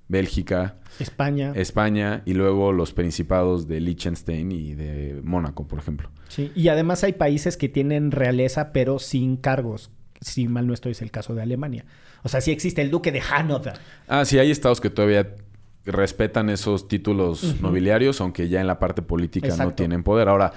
Bélgica, 0.08 0.76
España. 0.98 1.52
España 1.54 2.22
y 2.26 2.34
luego 2.34 2.72
los 2.72 2.92
principados 2.92 3.66
de 3.66 3.80
Liechtenstein 3.80 4.52
y 4.52 4.74
de 4.74 5.20
Mónaco, 5.22 5.66
por 5.66 5.78
ejemplo. 5.78 6.10
Sí. 6.28 6.52
Y 6.54 6.68
además 6.68 7.02
hay 7.04 7.14
países 7.14 7.56
que 7.56 7.68
tienen 7.68 8.10
realeza, 8.10 8.72
pero 8.72 8.98
sin 8.98 9.36
cargos. 9.36 9.90
Si 10.20 10.48
mal 10.48 10.66
no 10.66 10.74
estoy, 10.74 10.92
es 10.92 11.02
el 11.02 11.10
caso 11.10 11.34
de 11.34 11.42
Alemania. 11.42 11.84
O 12.22 12.28
sea, 12.28 12.40
sí 12.40 12.50
existe 12.52 12.82
el 12.82 12.90
duque 12.90 13.10
de 13.10 13.20
Hanover. 13.20 13.74
Ah, 14.06 14.24
sí, 14.24 14.38
hay 14.38 14.50
estados 14.50 14.80
que 14.80 14.90
todavía 14.90 15.34
respetan 15.84 16.48
esos 16.48 16.86
títulos 16.86 17.60
nobiliarios, 17.60 18.20
aunque 18.20 18.48
ya 18.48 18.60
en 18.60 18.68
la 18.68 18.78
parte 18.78 19.02
política 19.02 19.56
no 19.56 19.72
tienen 19.74 20.04
poder. 20.04 20.28
Ahora, 20.28 20.52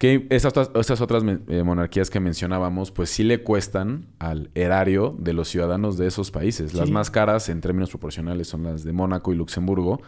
que 0.00 0.26
esas, 0.30 0.52
otras- 0.56 0.70
esas 0.74 1.02
otras 1.02 1.22
eh, 1.48 1.62
monarquías 1.62 2.08
que 2.08 2.20
mencionábamos, 2.20 2.90
pues 2.90 3.10
sí 3.10 3.22
le 3.22 3.42
cuestan 3.42 4.06
al 4.18 4.48
erario 4.54 5.14
de 5.18 5.34
los 5.34 5.48
ciudadanos 5.48 5.98
de 5.98 6.06
esos 6.06 6.30
países. 6.30 6.72
Las 6.72 6.86
Sí. 6.86 6.92
más 6.92 7.10
caras 7.10 7.50
en 7.50 7.60
términos 7.60 7.90
proporcionales 7.90 8.48
son 8.48 8.62
las 8.64 8.82
de 8.82 8.92
Mónaco 8.94 9.30
y 9.30 9.36
Luxemburgo, 9.36 10.00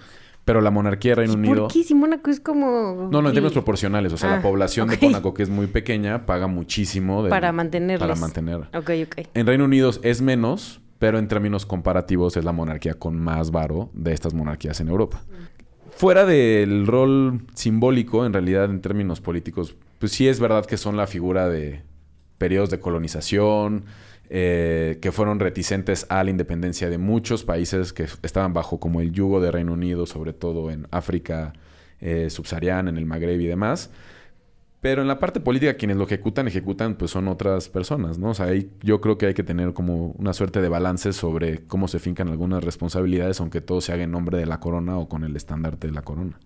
pero 0.47 0.63
la 0.63 0.71
monarquía 0.71 1.11
de 1.11 1.17
Reino 1.17 1.35
Unido... 1.35 1.65
¿Por 1.65 1.73
qué 1.75 1.85
si 1.85 1.95
Mónaco 1.95 2.31
es 2.31 2.41
como... 2.41 3.11
No, 3.13 3.21
no, 3.21 3.29
en 3.29 3.35
términos 3.35 3.53
proporcionales. 3.53 4.15
O 4.15 4.17
sea, 4.17 4.33
Ah, 4.33 4.37
la 4.37 4.43
población 4.43 4.89
ok. 4.89 4.97
de 4.99 5.07
Mónaco, 5.09 5.35
que 5.35 5.43
es 5.43 5.51
muy 5.51 5.67
pequeña, 5.67 6.25
paga 6.25 6.47
muchísimo. 6.47 7.23
del- 7.23 7.29
Para 7.29 7.53
mantenerlos. 7.53 8.09
Para 8.09 8.19
mantener. 8.19 8.61
Ok, 8.75 8.91
ok. 9.07 9.29
En 9.35 9.47
Reino 9.47 9.67
Unido 9.67 9.91
es 10.03 10.23
menos, 10.23 10.81
pero 10.99 11.19
en 11.19 11.29
términos 11.29 11.67
comparativos 11.67 12.39
es 12.39 12.45
la 12.47 12.53
monarquía 12.53 12.95
con 12.95 13.19
más 13.21 13.51
varo 13.51 13.91
de 13.93 14.15
estas 14.15 14.33
monarquías 14.33 14.81
en 14.81 14.89
Europa. 14.89 15.23
Fuera 15.97 16.25
del 16.25 16.87
rol 16.87 17.43
simbólico, 17.55 18.27
en 18.27 18.33
realidad 18.33 18.65
en 18.65 18.81
términos 18.81 19.21
políticos, 19.21 19.77
pues 19.99 20.13
sí 20.13 20.27
es 20.27 20.41
verdad 20.41 20.67
que 20.67 20.77
son 20.77 20.97
la 20.97 21.07
figura 21.07 21.49
de 21.49 21.83
periodos 22.39 22.71
de 22.71 22.81
colonización, 22.81 23.85
eh, 24.29 24.99
que 25.01 25.13
fueron 25.13 25.39
reticentes 25.39 26.07
a 26.09 26.25
la 26.25 26.31
independencia 26.31 26.91
de 26.91 26.99
muchos 26.99 27.45
países 27.45 27.93
que 27.93 28.07
estaban 28.23 28.53
bajo 28.53 28.81
como 28.81 29.01
el 29.01 29.13
yugo 29.13 29.41
de 29.41 29.51
Reino 29.51 29.75
Unido, 29.75 30.07
sobre 30.07 30.33
todo 30.33 30.71
en 30.71 30.89
África 30.91 31.53
eh, 32.01 32.31
subsahariana, 32.31 32.91
en 32.91 32.97
el 32.97 33.07
Magreb 33.07 33.41
y 33.41 33.47
demás. 33.47 33.91
Pero 34.83 35.01
en 35.01 35.07
la 35.07 35.21
parte 35.21 35.39
política, 35.39 35.75
quienes 35.75 35.97
lo 35.97 36.05
ejecutan, 36.05 36.49
ejecutan, 36.49 36.97
pues 36.97 37.12
son 37.12 37.29
otras 37.29 37.69
personas, 37.69 38.19
¿no? 38.19 38.31
O 38.31 38.35
sea, 38.35 38.47
ahí 38.47 38.69
yo 38.83 39.01
creo 39.01 39.17
que 39.17 39.27
hay 39.27 39.35
que 39.35 39.45
tener 39.45 39.75
como 39.75 40.09
una 40.19 40.33
suerte 40.33 40.61
de 40.61 40.69
balance 40.69 41.12
sobre 41.12 41.65
cómo 41.69 41.87
se 41.87 42.01
fincan 42.01 42.29
algunas 42.29 42.65
responsabilidades, 42.65 43.39
aunque 43.41 43.61
todo 43.61 43.81
se 43.81 43.93
haga 43.93 44.03
en 44.03 44.11
nombre 44.11 44.39
de 44.39 44.45
la 44.45 44.59
corona 44.59 44.99
o 44.99 45.09
con 45.09 45.23
el 45.23 45.37
estandarte 45.37 45.87
de 45.87 45.93
la 45.93 46.03
corona. 46.03 46.37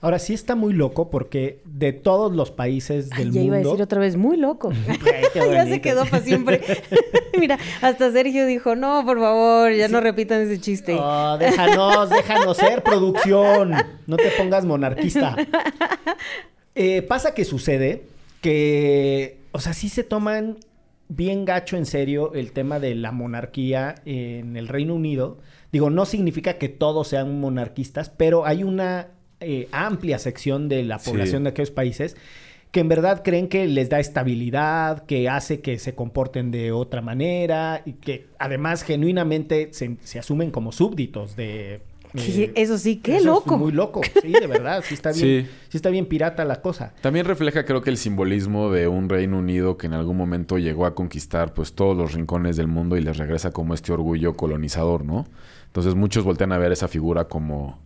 Ahora 0.00 0.18
sí 0.18 0.32
está 0.32 0.54
muy 0.54 0.72
loco 0.72 1.10
porque 1.10 1.60
de 1.66 1.92
todos 1.92 2.34
los 2.34 2.50
países 2.50 3.10
Ay, 3.12 3.24
del 3.24 3.32
ya 3.32 3.40
mundo. 3.40 3.46
iba 3.46 3.56
a 3.56 3.68
decir 3.68 3.82
otra 3.82 4.00
vez, 4.00 4.16
muy 4.16 4.38
loco. 4.38 4.72
Ay, 4.88 5.24
ya 5.52 5.66
se 5.66 5.82
quedó 5.82 6.06
para 6.06 6.22
siempre. 6.22 6.62
Mira, 7.38 7.58
hasta 7.82 8.10
Sergio 8.10 8.46
dijo, 8.46 8.74
no, 8.74 9.04
por 9.04 9.20
favor, 9.20 9.70
ya 9.72 9.88
no 9.88 10.00
repitan 10.00 10.40
ese 10.40 10.58
chiste. 10.58 10.96
Oh, 10.98 11.36
déjanos, 11.38 12.08
déjanos 12.08 12.56
ser 12.56 12.82
producción. 12.82 13.72
No 14.06 14.16
te 14.16 14.30
pongas 14.38 14.64
monarquista. 14.64 15.36
Eh, 16.76 17.02
pasa 17.02 17.34
que 17.34 17.44
sucede 17.44 18.04
que, 18.42 19.38
o 19.52 19.58
sea, 19.60 19.72
sí 19.72 19.88
se 19.88 20.04
toman 20.04 20.58
bien 21.08 21.44
gacho 21.44 21.76
en 21.76 21.86
serio 21.86 22.32
el 22.34 22.52
tema 22.52 22.78
de 22.80 22.94
la 22.94 23.12
monarquía 23.12 23.94
en 24.04 24.56
el 24.56 24.68
Reino 24.68 24.94
Unido. 24.94 25.38
Digo, 25.72 25.90
no 25.90 26.04
significa 26.04 26.58
que 26.58 26.68
todos 26.68 27.08
sean 27.08 27.40
monarquistas, 27.40 28.10
pero 28.10 28.44
hay 28.46 28.62
una 28.62 29.08
eh, 29.40 29.68
amplia 29.72 30.18
sección 30.18 30.68
de 30.68 30.82
la 30.82 30.98
Sí. 30.98 31.10
población 31.10 31.44
de 31.44 31.50
aquellos 31.50 31.70
países 31.70 32.16
que 32.72 32.80
en 32.80 32.88
verdad 32.88 33.22
creen 33.24 33.48
que 33.48 33.66
les 33.66 33.88
da 33.88 34.00
estabilidad, 34.00 35.04
que 35.06 35.28
hace 35.30 35.60
que 35.60 35.78
se 35.78 35.94
comporten 35.94 36.50
de 36.50 36.72
otra 36.72 37.00
manera 37.00 37.80
y 37.86 37.94
que 37.94 38.26
además 38.38 38.82
genuinamente 38.82 39.68
se, 39.72 39.96
se 40.02 40.18
asumen 40.18 40.50
como 40.50 40.72
súbditos 40.72 41.36
de... 41.36 41.80
Eh, 42.18 42.52
Eso 42.54 42.78
sí, 42.78 42.96
qué 42.96 43.12
eso 43.16 43.20
es 43.20 43.24
loco. 43.26 43.58
muy 43.58 43.72
loco, 43.72 44.00
sí, 44.22 44.32
de 44.32 44.46
verdad, 44.46 44.82
sí 44.86 44.94
está 44.94 45.12
bien, 45.12 45.44
Sí. 45.44 45.50
sí 45.68 45.76
está 45.76 45.90
bien 45.90 46.06
pirata 46.06 46.44
la 46.44 46.60
cosa. 46.62 46.92
También 47.00 47.26
refleja 47.26 47.64
creo 47.64 47.82
que 47.82 47.90
el 47.90 47.96
simbolismo 47.96 48.70
de 48.70 48.88
un 48.88 49.08
Reino 49.08 49.38
Unido 49.38 49.76
que 49.76 49.86
en 49.86 49.92
algún 49.94 50.16
momento 50.16 50.58
llegó 50.58 50.86
a 50.86 50.94
conquistar 50.94 51.54
pues 51.54 51.72
todos 51.74 51.96
los 51.96 52.12
rincones 52.12 52.56
del 52.56 52.68
mundo 52.68 52.96
y 52.96 53.00
les 53.02 53.16
regresa 53.16 53.50
como 53.52 53.74
este 53.74 53.92
orgullo 53.92 54.34
colonizador, 54.36 55.04
¿no? 55.04 55.26
Entonces 55.66 55.94
muchos 55.94 56.24
voltean 56.24 56.52
a 56.52 56.58
ver 56.58 56.72
esa 56.72 56.88
figura 56.88 57.24
como 57.28 57.78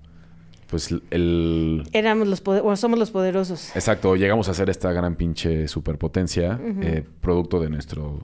pues 0.68 0.94
el... 1.10 1.82
Éramos 1.92 2.28
los 2.28 2.40
poder- 2.40 2.62
o 2.64 2.76
somos 2.76 2.96
los 2.96 3.10
poderosos. 3.10 3.74
Exacto, 3.74 4.14
llegamos 4.14 4.48
a 4.48 4.54
ser 4.54 4.70
esta 4.70 4.92
gran 4.92 5.16
pinche 5.16 5.66
superpotencia, 5.66 6.60
eh, 6.82 7.04
producto 7.20 7.58
de 7.58 7.70
nuestro, 7.70 8.20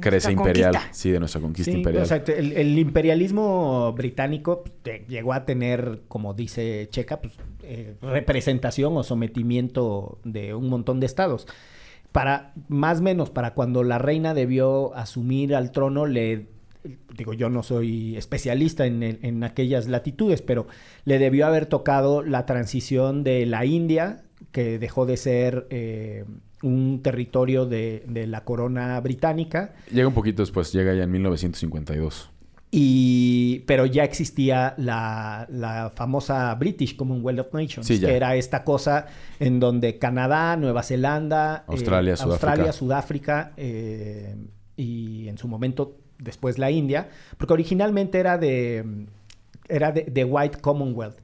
Crece 0.00 0.32
imperial, 0.32 0.72
conquista. 0.72 0.94
sí, 0.94 1.10
de 1.10 1.18
nuestra 1.20 1.40
conquista 1.40 1.70
Sí, 1.72 1.78
imperial. 1.78 2.02
o 2.02 2.06
sea, 2.06 2.22
te- 2.22 2.38
el, 2.38 2.52
el 2.52 2.78
imperialismo 2.78 3.92
británico 3.94 4.62
te- 4.82 5.04
llegó 5.08 5.32
a 5.32 5.44
tener, 5.46 6.02
como 6.08 6.34
dice 6.34 6.88
Checa, 6.90 7.20
pues, 7.20 7.32
eh, 7.62 7.94
representación 8.02 8.96
o 8.96 9.02
sometimiento 9.02 10.18
de 10.24 10.54
un 10.54 10.68
montón 10.68 11.00
de 11.00 11.06
estados. 11.06 11.46
Para, 12.12 12.52
más 12.68 13.00
o 13.00 13.02
menos, 13.02 13.30
para 13.30 13.54
cuando 13.54 13.82
la 13.84 13.98
reina 13.98 14.34
debió 14.34 14.94
asumir 14.94 15.54
al 15.54 15.72
trono, 15.72 16.06
le 16.06 16.46
digo, 17.16 17.32
yo 17.34 17.50
no 17.50 17.62
soy 17.62 18.16
especialista 18.16 18.86
en, 18.86 19.02
el- 19.02 19.18
en 19.22 19.44
aquellas 19.44 19.88
latitudes, 19.88 20.42
pero 20.42 20.66
le 21.04 21.18
debió 21.18 21.46
haber 21.46 21.66
tocado 21.66 22.22
la 22.22 22.46
transición 22.46 23.24
de 23.24 23.44
la 23.46 23.64
India, 23.66 24.22
que 24.52 24.78
dejó 24.78 25.04
de 25.04 25.16
ser 25.16 25.66
eh, 25.70 26.24
un 26.62 27.00
territorio 27.02 27.66
de, 27.66 28.04
de 28.08 28.26
la 28.26 28.44
corona 28.44 28.98
británica, 29.00 29.74
Llega 29.92 30.08
un 30.08 30.14
poquito 30.14 30.42
después, 30.42 30.72
llega 30.72 30.94
ya 30.94 31.04
en 31.04 31.10
1952. 31.12 32.30
y, 32.70 33.60
pero 33.66 33.86
ya 33.86 34.04
existía 34.04 34.74
la, 34.76 35.46
la 35.50 35.90
famosa 35.94 36.54
British 36.56 36.96
Commonwealth 36.96 37.40
of 37.40 37.54
Nations, 37.54 37.86
Sí, 37.86 37.98
que 38.00 38.14
era 38.14 38.36
esta 38.36 38.62
cosa 38.64 39.06
en 39.40 39.58
donde 39.60 39.98
Canadá, 39.98 40.56
Nueva 40.56 40.82
Zelanda, 40.82 41.64
eh, 41.66 41.72
Australia, 41.72 42.16
Sudáfrica. 42.16 42.46
Australia, 42.48 42.72
Sudáfrica 42.72 43.52
eh, 43.56 44.36
y 44.76 45.28
en 45.28 45.38
su 45.38 45.48
momento 45.48 45.96
después 46.18 46.58
la 46.58 46.70
India, 46.70 47.08
porque 47.38 47.52
originalmente 47.54 48.18
era 48.18 48.36
de 48.38 49.06
era 49.68 49.92
de, 49.92 50.02
de 50.02 50.24
White 50.24 50.58
Commonwealth, 50.60 51.18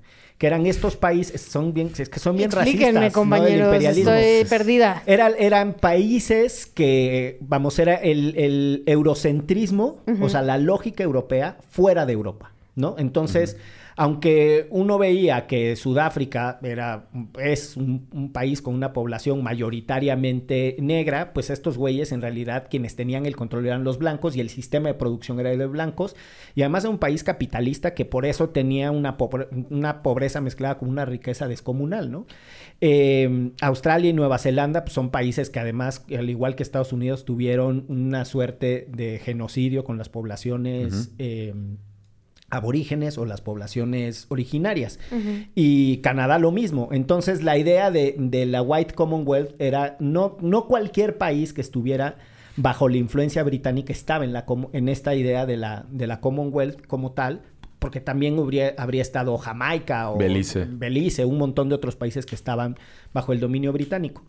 que 0.44 0.48
eran 0.48 0.66
estos 0.66 0.94
países, 0.96 1.40
son 1.40 1.72
bien, 1.72 1.90
es 1.96 2.10
que 2.10 2.20
son 2.20 2.36
bien 2.36 2.50
racistas, 2.50 2.92
¿no? 2.92 3.12
compañeros, 3.12 3.72
imperialismo. 3.74 4.10
estoy 4.12 4.44
perdida. 4.58 5.02
Era- 5.06 5.30
eran 5.38 5.72
países 5.72 6.66
que, 6.66 7.38
vamos, 7.40 7.78
era 7.78 7.94
el, 7.94 8.34
el 8.36 8.82
eurocentrismo, 8.84 10.02
o 10.20 10.28
sea, 10.28 10.42
la 10.42 10.58
lógica 10.58 11.02
europea 11.02 11.56
fuera 11.70 12.04
de 12.04 12.12
Europa, 12.12 12.52
¿no? 12.76 12.96
Entonces, 12.98 13.56
aunque 13.96 14.66
uno 14.70 14.98
veía 14.98 15.46
que 15.46 15.76
Sudáfrica 15.76 16.58
era, 16.62 17.08
es 17.42 17.76
un, 17.76 18.08
un 18.12 18.32
país 18.32 18.60
con 18.62 18.74
una 18.74 18.92
población 18.92 19.42
mayoritariamente 19.42 20.76
negra, 20.80 21.32
pues 21.32 21.50
estos 21.50 21.78
güeyes 21.78 22.12
en 22.12 22.20
realidad 22.20 22.66
quienes 22.68 22.96
tenían 22.96 23.26
el 23.26 23.36
control 23.36 23.66
eran 23.66 23.84
los 23.84 23.98
blancos 23.98 24.36
y 24.36 24.40
el 24.40 24.50
sistema 24.50 24.88
de 24.88 24.94
producción 24.94 25.38
era 25.40 25.50
de 25.56 25.66
blancos. 25.66 26.16
Y 26.54 26.62
además 26.62 26.84
era 26.84 26.90
un 26.90 26.98
país 26.98 27.24
capitalista 27.24 27.94
que 27.94 28.04
por 28.04 28.26
eso 28.26 28.48
tenía 28.50 28.90
una, 28.90 29.16
pobre- 29.16 29.48
una 29.70 30.02
pobreza 30.02 30.40
mezclada 30.40 30.78
con 30.78 30.88
una 30.88 31.04
riqueza 31.04 31.48
descomunal, 31.48 32.10
¿no? 32.10 32.26
Eh, 32.80 33.52
Australia 33.60 34.10
y 34.10 34.12
Nueva 34.12 34.38
Zelanda 34.38 34.84
pues, 34.84 34.92
son 34.94 35.10
países 35.10 35.50
que 35.50 35.60
además, 35.60 36.04
al 36.16 36.28
igual 36.28 36.56
que 36.56 36.62
Estados 36.62 36.92
Unidos, 36.92 37.24
tuvieron 37.24 37.84
una 37.88 38.24
suerte 38.24 38.88
de 38.90 39.20
genocidio 39.20 39.84
con 39.84 39.98
las 39.98 40.08
poblaciones 40.08 41.12
eh, 41.18 41.54
aborígenes 42.54 43.18
o 43.18 43.26
las 43.26 43.40
poblaciones 43.40 44.26
originarias. 44.30 44.98
Y 45.54 45.98
Canadá 45.98 46.38
lo 46.38 46.50
mismo. 46.52 46.88
Entonces 46.92 47.42
la 47.42 47.58
idea 47.58 47.90
de, 47.90 48.14
de 48.18 48.46
la 48.46 48.62
White 48.62 48.94
Commonwealth 48.94 49.54
era 49.60 49.96
no, 50.00 50.36
no 50.40 50.66
cualquier 50.66 51.18
país 51.18 51.52
que 51.52 51.60
estuviera 51.60 52.16
bajo 52.56 52.88
la 52.88 52.96
influencia 52.98 53.42
británica 53.42 53.92
estaba 53.92 54.24
en, 54.24 54.32
la, 54.32 54.44
com- 54.46 54.68
en 54.72 54.88
esta 54.88 55.14
idea 55.14 55.44
de 55.44 55.56
la, 55.56 55.84
de 55.90 56.06
la 56.06 56.20
Commonwealth 56.20 56.86
como 56.86 57.10
tal, 57.12 57.42
porque 57.80 58.00
también 58.00 58.38
habría, 58.38 58.74
habría 58.78 59.02
estado 59.02 59.36
Jamaica 59.36 60.10
o 60.10 60.16
Belice. 60.16 60.64
Belice, 60.70 61.24
un 61.24 61.36
montón 61.36 61.68
de 61.68 61.74
otros 61.74 61.96
países 61.96 62.24
que 62.24 62.34
estaban 62.34 62.78
bajo 63.12 63.32
el 63.32 63.40
dominio 63.40 63.72
británico. 63.72 64.22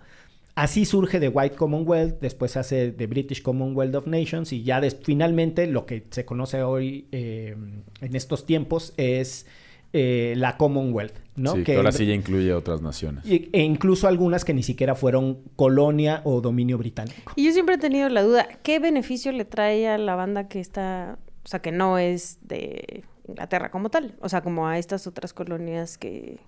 Así 0.55 0.85
surge 0.85 1.19
The 1.19 1.27
White 1.27 1.55
Commonwealth, 1.57 2.15
después 2.21 2.51
se 2.51 2.59
hace 2.59 2.91
The 2.93 3.07
British 3.07 3.41
Commonwealth 3.41 3.93
of 3.95 4.07
Nations 4.07 4.53
y 4.53 4.63
ya 4.63 4.81
finalmente 5.03 5.67
lo 5.67 5.85
que 5.85 6.05
se 6.12 6.24
conoce 6.24 6.63
hoy 6.63 7.07
eh, 7.12 7.55
en 8.00 8.15
estos 8.15 8.45
tiempos 8.45 8.93
es 8.95 9.45
eh, 9.91 10.33
la 10.38 10.55
Commonwealth, 10.55 11.13
¿no? 11.35 11.55
Sí, 11.55 11.63
que 11.63 11.75
ahora 11.75 11.91
sí 11.91 12.05
ya 12.05 12.13
incluye 12.13 12.53
otras 12.53 12.81
naciones. 12.81 13.25
y- 13.25 13.50
e 13.51 13.63
incluso 13.63 14.07
algunas 14.07 14.45
que 14.45 14.53
ni 14.53 14.63
siquiera 14.63 14.95
fueron 14.95 15.39
colonia 15.57 16.21
o 16.24 16.39
dominio 16.39 16.77
británico. 16.77 17.33
Y 17.35 17.45
yo 17.45 17.51
siempre 17.51 17.75
he 17.75 17.77
tenido 17.77 18.07
la 18.07 18.24
duda, 18.24 18.47
¿qué 18.63 18.79
beneficio 18.79 19.33
le 19.33 19.43
trae 19.43 19.89
a 19.89 19.97
la 19.97 20.15
banda 20.15 20.47
que 20.47 20.62
está, 20.62 21.17
o 21.43 21.47
sea, 21.50 21.62
que 21.62 21.74
no 21.74 21.97
es 21.97 22.39
de 22.41 23.03
Inglaterra 23.27 23.71
como 23.71 23.89
tal? 23.89 24.15
O 24.21 24.29
sea, 24.29 24.41
como 24.41 24.67
a 24.67 24.77
estas 24.79 25.05
otras 25.05 25.33
colonias 25.33 25.97
que 25.97 26.39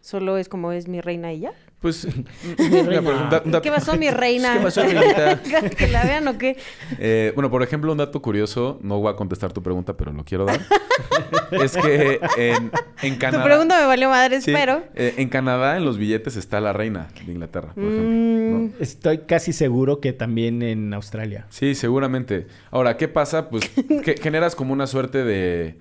solo 0.00 0.38
es 0.38 0.48
como 0.48 0.72
es 0.72 0.88
mi 0.88 1.02
reina 1.02 1.32
y 1.34 1.40
ya. 1.40 1.52
Pues, 1.82 2.06
da- 3.30 3.60
¿Qué 3.60 3.70
pasó, 3.70 3.96
mi 3.96 4.08
reina? 4.12 4.54
¿Qué 4.54 4.60
pasó, 4.60 4.82
reinita? 4.86 5.40
¿Que 5.76 5.88
la 5.88 6.04
vean 6.04 6.28
o 6.28 6.38
qué? 6.38 6.56
Eh, 6.98 7.32
bueno, 7.34 7.50
por 7.50 7.62
ejemplo, 7.62 7.90
un 7.92 7.98
dato 7.98 8.22
curioso, 8.22 8.78
no 8.82 9.00
voy 9.00 9.12
a 9.12 9.16
contestar 9.16 9.52
tu 9.52 9.62
pregunta, 9.62 9.96
pero 9.96 10.12
lo 10.12 10.24
quiero 10.24 10.44
dar. 10.46 10.60
es 11.50 11.76
que 11.76 12.20
en, 12.38 12.70
en 13.02 13.16
Canadá. 13.16 13.42
Tu 13.42 13.48
pregunta 13.48 13.80
me 13.80 13.86
valió 13.86 14.08
madres, 14.08 14.44
Sí, 14.44 14.52
pero... 14.52 14.84
eh, 14.94 15.14
en 15.18 15.28
Canadá, 15.28 15.76
en 15.76 15.84
los 15.84 15.98
billetes 15.98 16.36
está 16.36 16.60
la 16.60 16.72
reina 16.72 17.08
de 17.26 17.32
Inglaterra, 17.32 17.72
por 17.74 17.84
ejemplo. 17.84 18.08
Mm, 18.08 18.52
¿no? 18.68 18.72
Estoy 18.78 19.18
casi 19.26 19.52
seguro 19.52 20.00
que 20.00 20.12
también 20.12 20.62
en 20.62 20.94
Australia. 20.94 21.46
Sí, 21.50 21.74
seguramente. 21.74 22.46
Ahora, 22.70 22.96
¿qué 22.96 23.08
pasa? 23.08 23.48
Pues 23.50 23.68
que 24.04 24.14
generas 24.22 24.54
como 24.54 24.72
una 24.72 24.86
suerte 24.86 25.24
de 25.24 25.78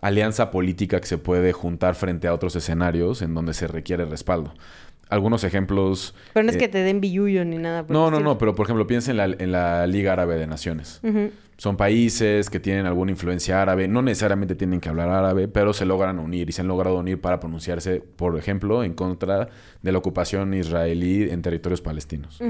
alianza 0.00 0.50
política 0.50 1.00
que 1.00 1.06
se 1.06 1.16
puede 1.16 1.52
juntar 1.52 1.94
frente 1.94 2.26
a 2.26 2.34
otros 2.34 2.56
escenarios 2.56 3.22
en 3.22 3.34
donde 3.34 3.54
se 3.54 3.68
requiere 3.68 4.04
respaldo. 4.04 4.52
Algunos 5.14 5.44
ejemplos. 5.44 6.14
Pero 6.32 6.42
no 6.42 6.50
es 6.50 6.56
eh, 6.56 6.58
que 6.58 6.68
te 6.68 6.78
den 6.78 7.00
billuyo 7.00 7.44
ni 7.44 7.58
nada. 7.58 7.84
No, 7.88 8.10
no, 8.10 8.18
no, 8.18 8.36
pero 8.36 8.54
por 8.54 8.66
ejemplo, 8.66 8.86
piensa 8.86 9.12
en 9.12 9.16
la, 9.16 9.24
en 9.24 9.52
la 9.52 9.86
Liga 9.86 10.12
Árabe 10.12 10.36
de 10.36 10.46
Naciones. 10.46 11.00
Son 11.56 11.76
países 11.76 12.50
que 12.50 12.58
tienen 12.58 12.84
alguna 12.84 13.12
influencia 13.12 13.62
árabe, 13.62 13.86
no 13.86 14.02
necesariamente 14.02 14.56
tienen 14.56 14.80
que 14.80 14.88
hablar 14.88 15.08
árabe, 15.08 15.46
pero 15.46 15.72
se 15.72 15.86
logran 15.86 16.18
unir 16.18 16.48
y 16.48 16.52
se 16.52 16.62
han 16.62 16.66
logrado 16.66 16.98
unir 16.98 17.20
para 17.20 17.38
pronunciarse, 17.38 18.02
por 18.16 18.36
ejemplo, 18.36 18.82
en 18.82 18.94
contra 18.94 19.48
de 19.80 19.92
la 19.92 19.98
ocupación 19.98 20.52
israelí 20.52 21.30
en 21.30 21.42
territorios 21.42 21.80
palestinos. 21.80 22.40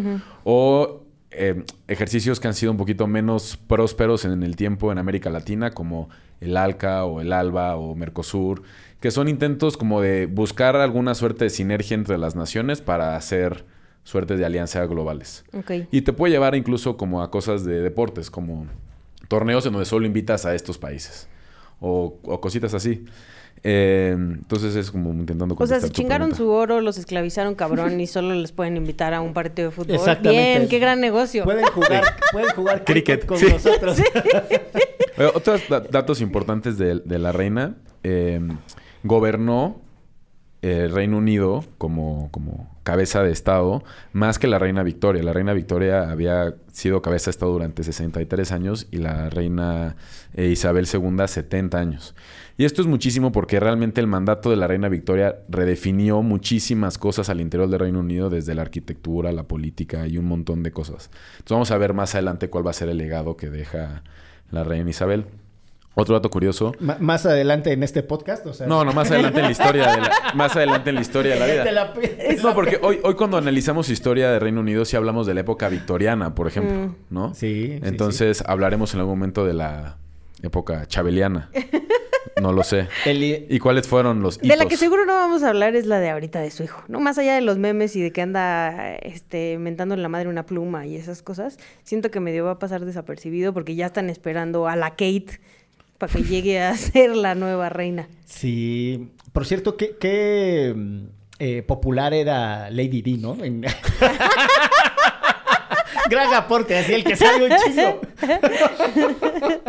O 0.44 1.03
eh, 1.36 1.64
ejercicios 1.88 2.40
que 2.40 2.48
han 2.48 2.54
sido 2.54 2.72
un 2.72 2.78
poquito 2.78 3.06
menos 3.06 3.56
prósperos 3.56 4.24
en 4.24 4.42
el 4.42 4.56
tiempo 4.56 4.92
en 4.92 4.98
América 4.98 5.30
Latina, 5.30 5.72
como 5.72 6.08
el 6.40 6.56
ALCA 6.56 7.04
o 7.04 7.20
el 7.20 7.32
ALBA 7.32 7.76
o 7.76 7.94
Mercosur, 7.94 8.62
que 9.00 9.10
son 9.10 9.28
intentos 9.28 9.76
como 9.76 10.00
de 10.00 10.26
buscar 10.26 10.76
alguna 10.76 11.14
suerte 11.14 11.44
de 11.44 11.50
sinergia 11.50 11.94
entre 11.94 12.18
las 12.18 12.36
naciones 12.36 12.80
para 12.80 13.16
hacer 13.16 13.64
suertes 14.04 14.38
de 14.38 14.44
alianza 14.44 14.84
globales. 14.86 15.44
Y 15.90 16.02
te 16.02 16.12
puede 16.12 16.32
llevar 16.32 16.54
incluso 16.54 16.96
como 16.96 17.22
a 17.22 17.30
cosas 17.30 17.64
de 17.64 17.80
deportes, 17.80 18.30
como 18.30 18.66
torneos 19.28 19.66
en 19.66 19.72
donde 19.72 19.86
solo 19.86 20.06
invitas 20.06 20.46
a 20.46 20.54
estos 20.54 20.78
países. 20.78 21.28
O, 21.80 22.18
o 22.22 22.40
cositas 22.40 22.72
así. 22.74 23.04
Eh, 23.66 24.10
entonces 24.14 24.76
es 24.76 24.90
como 24.90 25.10
intentando 25.14 25.56
O 25.58 25.66
sea, 25.66 25.80
se 25.80 25.88
chingaron 25.90 26.28
pregunta. 26.28 26.36
su 26.36 26.50
oro, 26.50 26.82
los 26.82 26.98
esclavizaron 26.98 27.54
cabrón 27.54 27.98
y 27.98 28.06
solo 28.06 28.34
les 28.34 28.52
pueden 28.52 28.76
invitar 28.76 29.14
a 29.14 29.22
un 29.22 29.32
partido 29.32 29.70
de 29.70 29.74
fútbol. 29.74 29.96
Exactamente. 29.96 30.56
Bien, 30.58 30.68
qué 30.68 30.78
gran 30.78 31.00
negocio. 31.00 31.44
Pueden 31.44 31.64
jugar, 31.66 32.04
pueden 32.32 32.50
jugar 32.50 32.84
Cricket, 32.86 33.24
con 33.24 33.38
sí. 33.38 33.46
nosotros. 33.48 33.98
Eh, 35.16 35.30
otros 35.32 35.62
da- 35.68 35.78
datos 35.78 36.20
importantes 36.20 36.76
de, 36.76 36.96
de 37.04 37.18
la 37.20 37.30
reina. 37.30 37.76
eh, 38.02 38.40
gobernó 39.04 39.80
el 40.62 40.90
Reino 40.90 41.18
Unido 41.18 41.62
como, 41.78 42.30
como 42.32 42.74
cabeza 42.84 43.22
de 43.22 43.30
Estado 43.30 43.84
más 44.12 44.38
que 44.40 44.46
la 44.48 44.58
reina 44.58 44.82
Victoria. 44.82 45.22
La 45.22 45.32
reina 45.32 45.52
Victoria 45.52 46.10
había 46.10 46.54
sido 46.72 47.00
cabeza 47.02 47.26
de 47.26 47.30
Estado 47.32 47.52
durante 47.52 47.84
63 47.84 48.50
años 48.50 48.88
y 48.90 48.96
la 48.96 49.28
reina 49.30 49.94
Isabel 50.36 50.88
II 50.92 51.28
70 51.28 51.78
años. 51.78 52.14
Y 52.56 52.64
esto 52.64 52.82
es 52.82 52.86
muchísimo 52.86 53.32
porque 53.32 53.58
realmente 53.58 54.00
el 54.00 54.06
mandato 54.06 54.48
de 54.48 54.56
la 54.56 54.68
reina 54.68 54.88
Victoria 54.88 55.36
redefinió 55.48 56.22
muchísimas 56.22 56.98
cosas 56.98 57.28
al 57.28 57.40
interior 57.40 57.68
del 57.68 57.80
Reino 57.80 57.98
Unido, 57.98 58.30
desde 58.30 58.54
la 58.54 58.62
arquitectura, 58.62 59.32
la 59.32 59.42
política 59.44 60.06
y 60.06 60.18
un 60.18 60.26
montón 60.26 60.62
de 60.62 60.70
cosas. 60.70 61.10
Entonces 61.32 61.50
vamos 61.50 61.70
a 61.72 61.78
ver 61.78 61.94
más 61.94 62.14
adelante 62.14 62.50
cuál 62.50 62.64
va 62.64 62.70
a 62.70 62.74
ser 62.74 62.88
el 62.88 62.98
legado 62.98 63.36
que 63.36 63.50
deja 63.50 64.04
la 64.50 64.62
reina 64.62 64.90
Isabel. 64.90 65.26
Otro 65.96 66.14
dato 66.14 66.28
curioso. 66.28 66.72
Más 66.80 67.24
adelante 67.24 67.72
en 67.72 67.84
este 67.84 68.02
podcast, 68.02 68.44
o 68.46 68.52
sea... 68.52 68.66
No, 68.66 68.84
no, 68.84 68.92
más 68.92 69.12
adelante 69.12 69.38
en 69.38 69.46
la 69.46 69.52
historia 69.52 69.92
de 69.92 70.00
la, 70.00 70.10
más 70.34 70.56
adelante 70.56 70.90
en 70.90 70.96
la 70.96 71.02
historia 71.02 71.34
de 71.34 71.40
la 71.40 71.46
vida. 71.46 71.70
la 71.70 71.94
No, 72.42 72.52
porque 72.52 72.80
hoy, 72.82 72.98
hoy 73.04 73.14
cuando 73.14 73.36
analizamos 73.36 73.88
historia 73.88 74.30
de 74.30 74.40
Reino 74.40 74.60
Unido 74.60 74.84
sí 74.84 74.96
hablamos 74.96 75.26
de 75.26 75.34
la 75.34 75.40
época 75.40 75.68
victoriana, 75.68 76.34
por 76.34 76.48
ejemplo, 76.48 76.74
Mm. 76.74 76.94
¿no? 77.10 77.34
Sí, 77.34 77.76
sí, 77.76 77.80
Entonces 77.84 78.42
hablaremos 78.44 78.92
en 78.94 79.00
algún 79.00 79.18
momento 79.18 79.44
de 79.44 79.54
la 79.54 79.98
época 80.42 80.86
chabeliana. 80.86 81.50
No 82.40 82.52
lo 82.52 82.62
sé. 82.64 82.88
El- 83.06 83.46
¿Y 83.48 83.58
cuáles 83.60 83.86
fueron 83.86 84.20
los 84.20 84.36
hitos? 84.36 84.48
De 84.48 84.56
la 84.56 84.66
que 84.66 84.76
seguro 84.76 85.06
no 85.06 85.14
vamos 85.14 85.42
a 85.44 85.50
hablar 85.50 85.76
es 85.76 85.86
la 85.86 86.00
de 86.00 86.10
ahorita 86.10 86.40
de 86.40 86.50
su 86.50 86.62
hijo, 86.64 86.82
¿no? 86.88 86.98
Más 87.00 87.16
allá 87.18 87.34
de 87.36 87.40
los 87.40 87.58
memes 87.58 87.94
y 87.96 88.02
de 88.02 88.10
que 88.12 88.22
anda 88.22 88.94
este 88.96 89.56
mentando 89.58 89.94
en 89.94 90.02
la 90.02 90.08
madre 90.08 90.28
una 90.28 90.44
pluma 90.46 90.86
y 90.86 90.96
esas 90.96 91.22
cosas, 91.22 91.58
siento 91.84 92.10
que 92.10 92.20
medio 92.20 92.44
va 92.44 92.52
a 92.52 92.58
pasar 92.58 92.84
desapercibido 92.84 93.52
porque 93.54 93.74
ya 93.76 93.86
están 93.86 94.10
esperando 94.10 94.66
a 94.66 94.74
la 94.76 94.90
Kate 94.90 95.40
para 95.98 96.12
que 96.12 96.22
llegue 96.24 96.60
a 96.60 96.76
ser 96.76 97.14
la 97.14 97.34
nueva 97.34 97.68
reina. 97.68 98.08
Sí. 98.24 99.10
Por 99.32 99.46
cierto, 99.46 99.76
qué, 99.76 99.96
qué, 100.00 100.72
mm, 100.76 101.04
eh, 101.38 101.62
popular 101.62 102.14
era 102.14 102.68
Lady 102.70 103.02
D, 103.02 103.16
¿no? 103.18 103.42
En- 103.44 103.64
Gran 106.10 106.32
aporte, 106.34 106.76
así 106.78 106.92
el 106.94 107.04
que 107.04 107.16
sabe 107.16 107.44
un 107.46 107.52
chingo. 107.56 108.00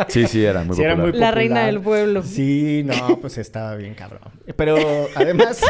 Sí, 0.10 0.28
sí, 0.28 0.44
era 0.46 0.64
muy 0.64 0.76
Sí, 0.76 0.82
era 0.84 0.94
popular. 0.96 1.12
muy 1.14 1.20
La 1.20 1.28
popular. 1.28 1.34
reina 1.36 1.66
del 1.66 1.82
pueblo. 1.82 2.24
Sí, 2.24 2.84
no, 2.86 3.18
pues 3.20 3.38
estaba 3.38 3.76
bien 3.76 3.94
cabrón. 3.96 4.22
Pero 4.56 5.08
además, 5.16 5.62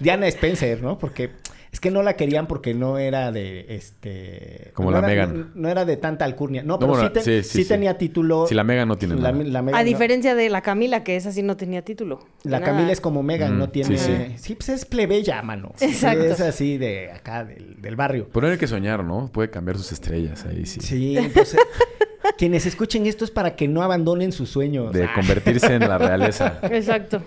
Diana 0.00 0.26
Spencer, 0.28 0.82
¿no? 0.82 0.98
Porque 0.98 1.30
es 1.72 1.80
que 1.80 1.90
no 1.90 2.04
la 2.04 2.14
querían 2.14 2.46
porque 2.46 2.72
no 2.72 2.98
era 2.98 3.32
de 3.32 3.66
este. 3.74 4.70
Como 4.74 4.92
no 4.92 5.00
la 5.00 5.12
era- 5.12 5.26
Meghan. 5.26 5.50
No, 5.56 5.68
era 5.68 5.84
de 5.84 5.96
tanta 5.96 6.24
alcurnia. 6.24 6.62
No, 6.62 6.78
pero 6.78 6.94
sí, 7.00 7.08
te- 7.12 7.20
sí, 7.22 7.42
sí 7.42 7.48
sí, 7.48 7.62
sí. 7.64 7.68
tenía 7.68 7.98
título. 7.98 8.46
Sí, 8.46 8.54
la 8.54 8.62
Meghan 8.62 8.86
no 8.86 8.96
tiene 8.96 9.16
La, 9.16 9.32
nada. 9.32 9.44
la 9.44 9.62
Meghan 9.62 9.80
A 9.80 9.82
no- 9.82 9.88
diferencia 9.88 10.34
de 10.36 10.48
la 10.50 10.60
Camila, 10.62 11.02
que 11.02 11.16
esa 11.16 11.32
sí 11.32 11.42
no 11.42 11.56
tenía 11.56 11.82
título. 11.82 12.20
La 12.44 12.60
Nada. 12.60 12.72
Camila 12.72 12.92
es 12.92 13.00
como 13.00 13.24
Megan, 13.24 13.56
Mm, 13.56 13.58
no 13.58 13.70
tiene. 13.70 13.98
sí, 13.98 14.04
Sí, 14.06 14.32
sí. 14.38 14.54
pues 14.54 14.68
es 14.68 14.84
plebeya, 14.84 15.42
mano. 15.42 15.72
Sí, 15.74 15.86
Exacto. 15.86 16.24
Es 16.24 16.40
así 16.40 16.78
de 16.78 17.10
acá, 17.10 17.44
del, 17.44 17.80
del 17.82 17.96
barrio. 17.96 18.28
Pero 18.32 18.46
hay 18.48 18.56
que 18.58 18.68
soñar, 18.68 19.02
¿no? 19.02 19.28
Puede 19.32 19.50
cambiar 19.50 19.76
sus 19.76 19.90
estrellas 19.90 20.46
ahí, 20.46 20.66
sí. 20.66 20.80
Sí, 20.80 21.18
entonces. 21.18 21.58
quienes 22.38 22.66
escuchen 22.66 23.04
esto 23.06 23.24
es 23.24 23.30
para 23.30 23.54
que 23.56 23.66
no 23.68 23.82
abandonen 23.82 24.30
sus 24.32 24.48
sueños. 24.48 24.92
De 24.92 25.04
Ah. 25.04 25.12
convertirse 25.14 25.74
en 25.74 25.88
la 25.88 25.98
realeza. 25.98 26.58
Exacto. 26.70 27.20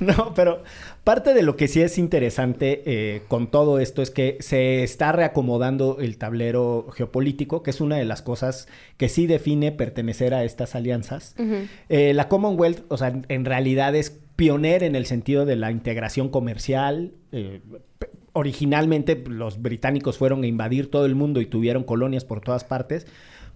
No, 0.00 0.32
pero 0.34 0.62
parte 1.04 1.34
de 1.34 1.42
lo 1.42 1.56
que 1.56 1.68
sí 1.68 1.80
es 1.80 1.98
interesante 1.98 2.82
eh, 2.86 3.22
con 3.28 3.50
todo 3.50 3.78
esto 3.78 4.02
es 4.02 4.10
que 4.10 4.36
se 4.40 4.82
está 4.82 5.12
reacomodando 5.12 5.98
el 6.00 6.16
tablero 6.16 6.86
geopolítico, 6.94 7.62
que 7.62 7.70
es 7.70 7.80
una 7.80 7.96
de 7.96 8.04
las 8.04 8.22
cosas 8.22 8.68
que 8.96 9.08
sí 9.08 9.26
define 9.26 9.72
pertenecer 9.72 10.34
a 10.34 10.44
estas 10.44 10.74
alianzas. 10.74 11.34
Eh, 11.88 12.14
la 12.14 12.28
Commonwealth, 12.28 12.84
o 12.88 12.96
sea, 12.96 13.20
en 13.28 13.44
realidad 13.44 13.94
es 13.94 14.18
pionera 14.36 14.86
en 14.86 14.96
el 14.96 15.06
sentido 15.06 15.44
de 15.44 15.56
la 15.56 15.70
integración 15.70 16.28
comercial. 16.28 17.12
eh, 17.32 17.60
originalmente 18.34 19.22
los 19.26 19.60
británicos 19.60 20.16
fueron 20.16 20.42
a 20.42 20.46
invadir 20.46 20.90
todo 20.90 21.06
el 21.06 21.14
mundo 21.14 21.40
y 21.40 21.46
tuvieron 21.46 21.84
colonias 21.84 22.24
por 22.24 22.40
todas 22.40 22.64
partes, 22.64 23.06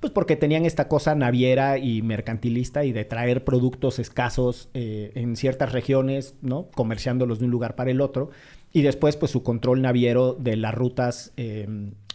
pues 0.01 0.13
porque 0.13 0.37
tenían 0.37 0.67
esta 0.67 0.89
cosa 0.89 1.15
naviera 1.15 1.79
y 1.79 2.03
mercantilista 2.03 2.85
y 2.85 2.93
de 2.93 3.05
traer 3.05 3.45
productos 3.45 3.99
escasos 3.99 4.69
eh, 4.75 5.13
en 5.15 5.37
ciertas 5.37 5.73
regiones, 5.73 6.35
¿no? 6.43 6.69
Comerciándolos 6.75 7.39
de 7.39 7.47
un 7.47 7.51
lugar 7.51 7.77
para 7.77 7.91
el 7.91 8.01
otro. 8.01 8.31
Y 8.73 8.83
después, 8.83 9.17
pues 9.17 9.33
su 9.33 9.43
control 9.43 9.83
naviero 9.83 10.35
de 10.35 10.57
las 10.57 10.75
rutas 10.75 11.33
eh, 11.37 11.67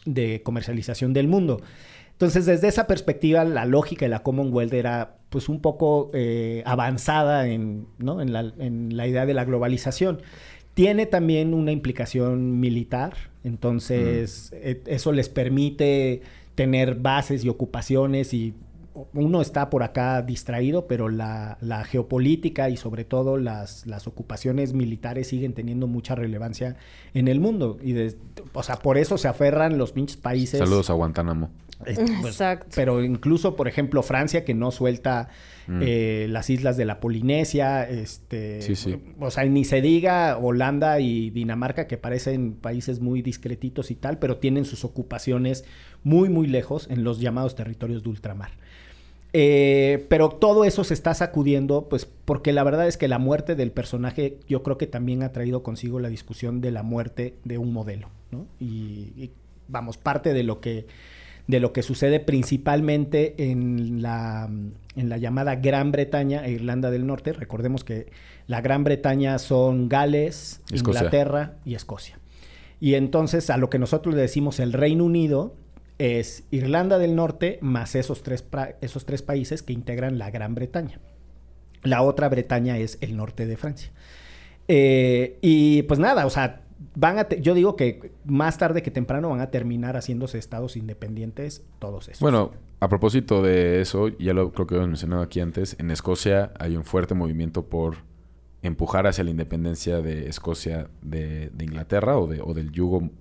de 0.05 0.43
comercialización 0.43 1.13
del 1.13 1.27
mundo. 1.27 1.61
Entonces, 2.11 2.45
desde 2.45 2.67
esa 2.67 2.85
perspectiva, 2.85 3.43
la 3.45 3.65
lógica 3.65 4.05
de 4.05 4.09
la 4.09 4.21
Commonwealth 4.21 4.73
era 4.73 5.17
pues 5.29 5.49
un 5.49 5.59
poco 5.59 6.11
eh, 6.13 6.61
avanzada 6.67 7.47
en, 7.47 7.87
¿no? 7.97 8.21
en, 8.21 8.31
la, 8.31 8.53
en 8.59 8.95
la 8.95 9.07
idea 9.07 9.25
de 9.25 9.33
la 9.33 9.43
globalización. 9.43 10.21
Tiene 10.75 11.07
también 11.07 11.53
una 11.53 11.71
implicación 11.71 12.59
militar, 12.59 13.13
entonces 13.43 14.51
eh, 14.53 14.83
eso 14.85 15.11
les 15.11 15.29
permite 15.29 16.21
tener 16.55 16.95
bases 16.95 17.43
y 17.43 17.49
ocupaciones 17.49 18.33
y 18.33 18.53
uno 19.13 19.41
está 19.41 19.69
por 19.69 19.83
acá 19.83 20.21
distraído, 20.21 20.85
pero 20.85 21.07
la, 21.09 21.57
la 21.61 21.83
geopolítica 21.85 22.69
y 22.69 22.77
sobre 22.77 23.05
todo 23.05 23.37
las, 23.37 23.85
las 23.87 24.05
ocupaciones 24.05 24.73
militares 24.73 25.27
siguen 25.27 25.53
teniendo 25.53 25.87
mucha 25.87 26.13
relevancia 26.15 26.75
en 27.13 27.27
el 27.27 27.39
mundo. 27.39 27.77
Y 27.81 27.95
o 28.53 28.63
sea, 28.63 28.77
por 28.77 28.97
eso 28.97 29.17
se 29.17 29.27
aferran 29.27 29.77
los 29.77 29.93
pinches 29.93 30.17
países. 30.17 30.59
Saludos 30.59 30.89
a 30.89 30.93
Guantánamo. 30.93 31.49
Este, 31.85 32.03
pues, 32.21 32.33
Exacto. 32.35 32.67
Pero 32.75 33.03
incluso, 33.03 33.55
por 33.55 33.67
ejemplo, 33.67 34.03
Francia, 34.03 34.45
que 34.45 34.53
no 34.53 34.71
suelta 34.71 35.29
Mm. 35.67 35.79
eh, 35.83 36.27
las 36.29 36.49
islas 36.49 36.75
de 36.75 36.85
la 36.85 36.99
Polinesia, 36.99 37.87
este, 37.87 38.61
Sí, 38.61 38.75
sí. 38.75 38.97
o 39.19 39.29
sea, 39.29 39.45
ni 39.45 39.63
se 39.63 39.79
diga 39.81 40.37
Holanda 40.37 40.99
y 40.99 41.29
Dinamarca, 41.29 41.87
que 41.87 41.97
parecen 41.97 42.53
países 42.55 42.99
muy 42.99 43.21
discretitos 43.21 43.91
y 43.91 43.95
tal, 43.95 44.17
pero 44.17 44.37
tienen 44.37 44.65
sus 44.65 44.83
ocupaciones 44.83 45.63
muy, 46.03 46.29
muy 46.29 46.47
lejos 46.47 46.87
en 46.89 47.03
los 47.03 47.19
llamados 47.19 47.55
territorios 47.55 48.03
de 48.03 48.09
ultramar. 48.09 48.51
Eh, 49.33 50.05
pero 50.09 50.29
todo 50.29 50.65
eso 50.65 50.83
se 50.83 50.93
está 50.93 51.13
sacudiendo, 51.13 51.87
pues 51.87 52.05
porque 52.05 52.51
la 52.51 52.63
verdad 52.63 52.87
es 52.87 52.97
que 52.97 53.07
la 53.07 53.17
muerte 53.17 53.55
del 53.55 53.71
personaje 53.71 54.37
yo 54.47 54.61
creo 54.61 54.77
que 54.77 54.87
también 54.87 55.23
ha 55.23 55.31
traído 55.31 55.63
consigo 55.63 55.99
la 55.99 56.09
discusión 56.09 56.59
de 56.59 56.71
la 56.71 56.83
muerte 56.83 57.35
de 57.45 57.57
un 57.57 57.71
modelo, 57.71 58.09
¿no? 58.31 58.45
Y, 58.59 59.13
y, 59.15 59.31
vamos, 59.69 59.97
parte 59.97 60.33
de 60.33 60.43
lo 60.43 60.59
que 60.59 60.85
de 61.47 61.59
lo 61.59 61.73
que 61.73 61.83
sucede 61.83 62.19
principalmente 62.19 63.35
en 63.51 64.01
la, 64.01 64.49
en 64.95 65.09
la 65.09 65.17
llamada 65.17 65.55
Gran 65.55 65.91
Bretaña 65.91 66.45
e 66.45 66.51
Irlanda 66.51 66.91
del 66.91 67.05
Norte. 67.05 67.33
Recordemos 67.33 67.83
que 67.83 68.11
la 68.47 68.61
Gran 68.61 68.83
Bretaña 68.83 69.37
son 69.37 69.89
Gales, 69.89 70.61
Escocia. 70.71 71.01
Inglaterra 71.01 71.55
y 71.65 71.75
Escocia. 71.75 72.19
Y 72.79 72.95
entonces 72.95 73.49
a 73.49 73.57
lo 73.57 73.69
que 73.69 73.79
nosotros 73.79 74.15
le 74.15 74.21
decimos 74.21 74.59
el 74.59 74.71
Reino 74.71 75.03
Unido 75.03 75.53
es 76.01 76.45
Irlanda 76.49 76.97
del 76.97 77.15
Norte 77.15 77.59
más 77.61 77.93
esos 77.93 78.23
tres, 78.23 78.43
esos 78.81 79.05
tres 79.05 79.21
países 79.21 79.61
que 79.61 79.71
integran 79.71 80.17
la 80.17 80.31
Gran 80.31 80.55
Bretaña. 80.55 80.99
La 81.83 82.01
otra 82.01 82.27
Bretaña 82.27 82.79
es 82.79 82.97
el 83.01 83.15
norte 83.15 83.45
de 83.45 83.55
Francia. 83.55 83.91
Eh, 84.67 85.37
y 85.41 85.83
pues 85.83 85.99
nada, 85.99 86.25
o 86.25 86.31
sea, 86.31 86.63
van 86.95 87.19
a 87.19 87.29
yo 87.29 87.53
digo 87.53 87.75
que 87.75 88.13
más 88.25 88.57
tarde 88.57 88.81
que 88.81 88.89
temprano 88.89 89.29
van 89.29 89.41
a 89.41 89.51
terminar 89.51 89.95
haciéndose 89.95 90.39
estados 90.39 90.75
independientes 90.75 91.63
todos 91.77 92.07
esos. 92.07 92.21
Bueno, 92.21 92.51
a 92.79 92.89
propósito 92.89 93.43
de 93.43 93.81
eso, 93.81 94.07
ya 94.07 94.33
lo 94.33 94.51
creo 94.53 94.65
que 94.65 94.75
lo 94.75 94.83
he 94.83 94.87
mencionado 94.87 95.21
aquí 95.21 95.39
antes, 95.39 95.75
en 95.79 95.91
Escocia 95.91 96.51
hay 96.57 96.77
un 96.77 96.83
fuerte 96.83 97.13
movimiento 97.13 97.67
por 97.67 97.97
empujar 98.63 99.05
hacia 99.05 99.23
la 99.23 99.29
independencia 99.29 100.01
de 100.01 100.27
Escocia 100.27 100.89
de, 101.03 101.51
de 101.51 101.63
Inglaterra 101.63 102.17
o, 102.17 102.25
de, 102.25 102.41
o 102.41 102.55
del 102.55 102.71
yugo 102.71 103.11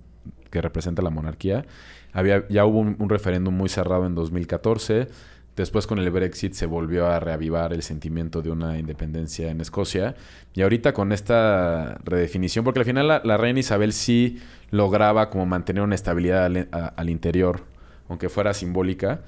que 0.49 0.61
representa 0.61 1.01
la 1.01 1.09
monarquía. 1.09 1.65
Había, 2.13 2.47
ya 2.49 2.65
hubo 2.65 2.79
un, 2.79 2.95
un 2.99 3.09
referéndum 3.09 3.53
muy 3.55 3.69
cerrado 3.69 4.05
en 4.05 4.15
2014. 4.15 5.07
Después 5.55 5.85
con 5.85 5.99
el 5.99 6.09
Brexit 6.11 6.53
se 6.53 6.65
volvió 6.65 7.07
a 7.07 7.19
reavivar 7.19 7.73
el 7.73 7.83
sentimiento 7.83 8.41
de 8.41 8.51
una 8.51 8.79
independencia 8.79 9.49
en 9.51 9.59
Escocia. 9.61 10.15
Y 10.53 10.61
ahorita 10.61 10.93
con 10.93 11.11
esta 11.11 11.99
redefinición, 12.05 12.63
porque 12.63 12.79
al 12.79 12.85
final 12.85 13.07
la, 13.07 13.21
la 13.23 13.37
reina 13.37 13.59
Isabel 13.59 13.91
sí 13.93 14.39
lograba 14.71 15.29
como 15.29 15.45
mantener 15.45 15.83
una 15.83 15.95
estabilidad 15.95 16.45
al, 16.45 16.67
a- 16.71 16.87
al 16.87 17.09
interior, 17.09 17.63
aunque 18.09 18.29
fuera 18.29 18.53
simbólica. 18.53 19.21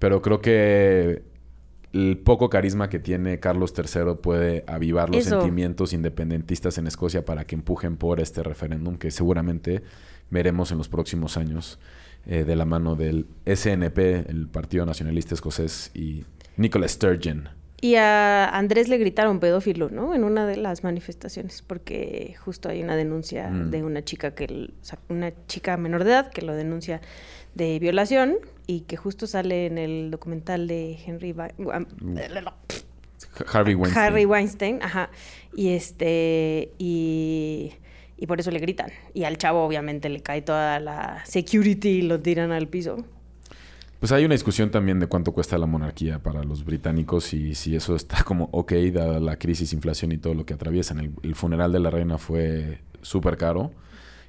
Pero 0.00 0.20
creo 0.22 0.40
que 0.40 1.22
el 1.92 2.18
poco 2.18 2.50
carisma 2.50 2.88
que 2.90 2.98
tiene 2.98 3.40
Carlos 3.40 3.72
III 3.76 4.14
puede 4.20 4.64
avivar 4.66 5.08
los 5.08 5.26
Eso. 5.26 5.40
sentimientos 5.40 5.92
independentistas 5.92 6.76
en 6.78 6.86
Escocia 6.86 7.24
para 7.24 7.44
que 7.44 7.54
empujen 7.54 7.96
por 7.96 8.20
este 8.20 8.42
referéndum 8.42 8.96
que 8.98 9.10
seguramente 9.10 9.82
veremos 10.30 10.70
en 10.72 10.78
los 10.78 10.88
próximos 10.88 11.36
años 11.36 11.78
eh, 12.26 12.44
de 12.44 12.56
la 12.56 12.64
mano 12.64 12.94
del 12.96 13.26
SNP, 13.46 14.28
el 14.28 14.48
Partido 14.48 14.84
Nacionalista 14.86 15.34
Escocés, 15.34 15.90
y 15.94 16.24
Nicola 16.56 16.86
Sturgeon. 16.88 17.48
Y 17.80 17.94
a 17.94 18.48
Andrés 18.48 18.88
le 18.88 18.98
gritaron 18.98 19.38
pedófilo, 19.38 19.88
¿no? 19.88 20.12
En 20.14 20.24
una 20.24 20.46
de 20.48 20.56
las 20.56 20.82
manifestaciones, 20.82 21.62
porque 21.62 22.34
justo 22.44 22.68
hay 22.68 22.82
una 22.82 22.96
denuncia 22.96 23.48
Mm. 23.50 23.70
de 23.70 23.84
una 23.84 24.04
chica 24.04 24.34
que, 24.34 24.44
l- 24.46 24.70
o 24.82 24.84
sea, 24.84 24.98
una 25.08 25.32
chica 25.46 25.76
menor 25.76 26.02
de 26.02 26.10
edad 26.10 26.30
que 26.30 26.42
lo 26.42 26.54
denuncia 26.56 27.00
de 27.54 27.78
violación 27.78 28.34
y 28.66 28.80
que 28.80 28.96
justo 28.96 29.28
sale 29.28 29.66
en 29.66 29.78
el 29.78 30.10
documental 30.10 30.66
de 30.66 30.98
Henry 31.06 31.30
Wa- 31.32 31.52
Harvey 33.52 33.74
Weinstein. 33.74 34.04
Harry 34.04 34.24
Weinstein, 34.26 34.82
ajá. 34.82 35.10
Y 35.54 35.68
este 35.70 36.72
y 36.78 37.72
y 38.18 38.26
por 38.26 38.40
eso 38.40 38.50
le 38.50 38.58
gritan. 38.58 38.90
Y 39.14 39.24
al 39.24 39.38
chavo 39.38 39.64
obviamente 39.64 40.08
le 40.08 40.20
cae 40.20 40.42
toda 40.42 40.80
la 40.80 41.24
security 41.24 41.88
y 41.88 42.02
lo 42.02 42.20
tiran 42.20 42.52
al 42.52 42.68
piso. 42.68 43.04
Pues 44.00 44.12
hay 44.12 44.24
una 44.24 44.34
discusión 44.34 44.70
también 44.70 45.00
de 45.00 45.06
cuánto 45.06 45.32
cuesta 45.32 45.58
la 45.58 45.66
monarquía 45.66 46.20
para 46.20 46.44
los 46.44 46.64
británicos 46.64 47.32
y 47.32 47.54
si 47.54 47.74
eso 47.74 47.96
está 47.96 48.22
como 48.24 48.48
ok, 48.52 48.72
dada 48.92 49.20
la 49.20 49.36
crisis, 49.36 49.72
inflación 49.72 50.12
y 50.12 50.18
todo 50.18 50.34
lo 50.34 50.44
que 50.44 50.54
atraviesan. 50.54 50.98
El, 50.98 51.12
el 51.22 51.34
funeral 51.34 51.72
de 51.72 51.80
la 51.80 51.90
reina 51.90 52.18
fue 52.18 52.80
súper 53.02 53.36
caro 53.36 53.72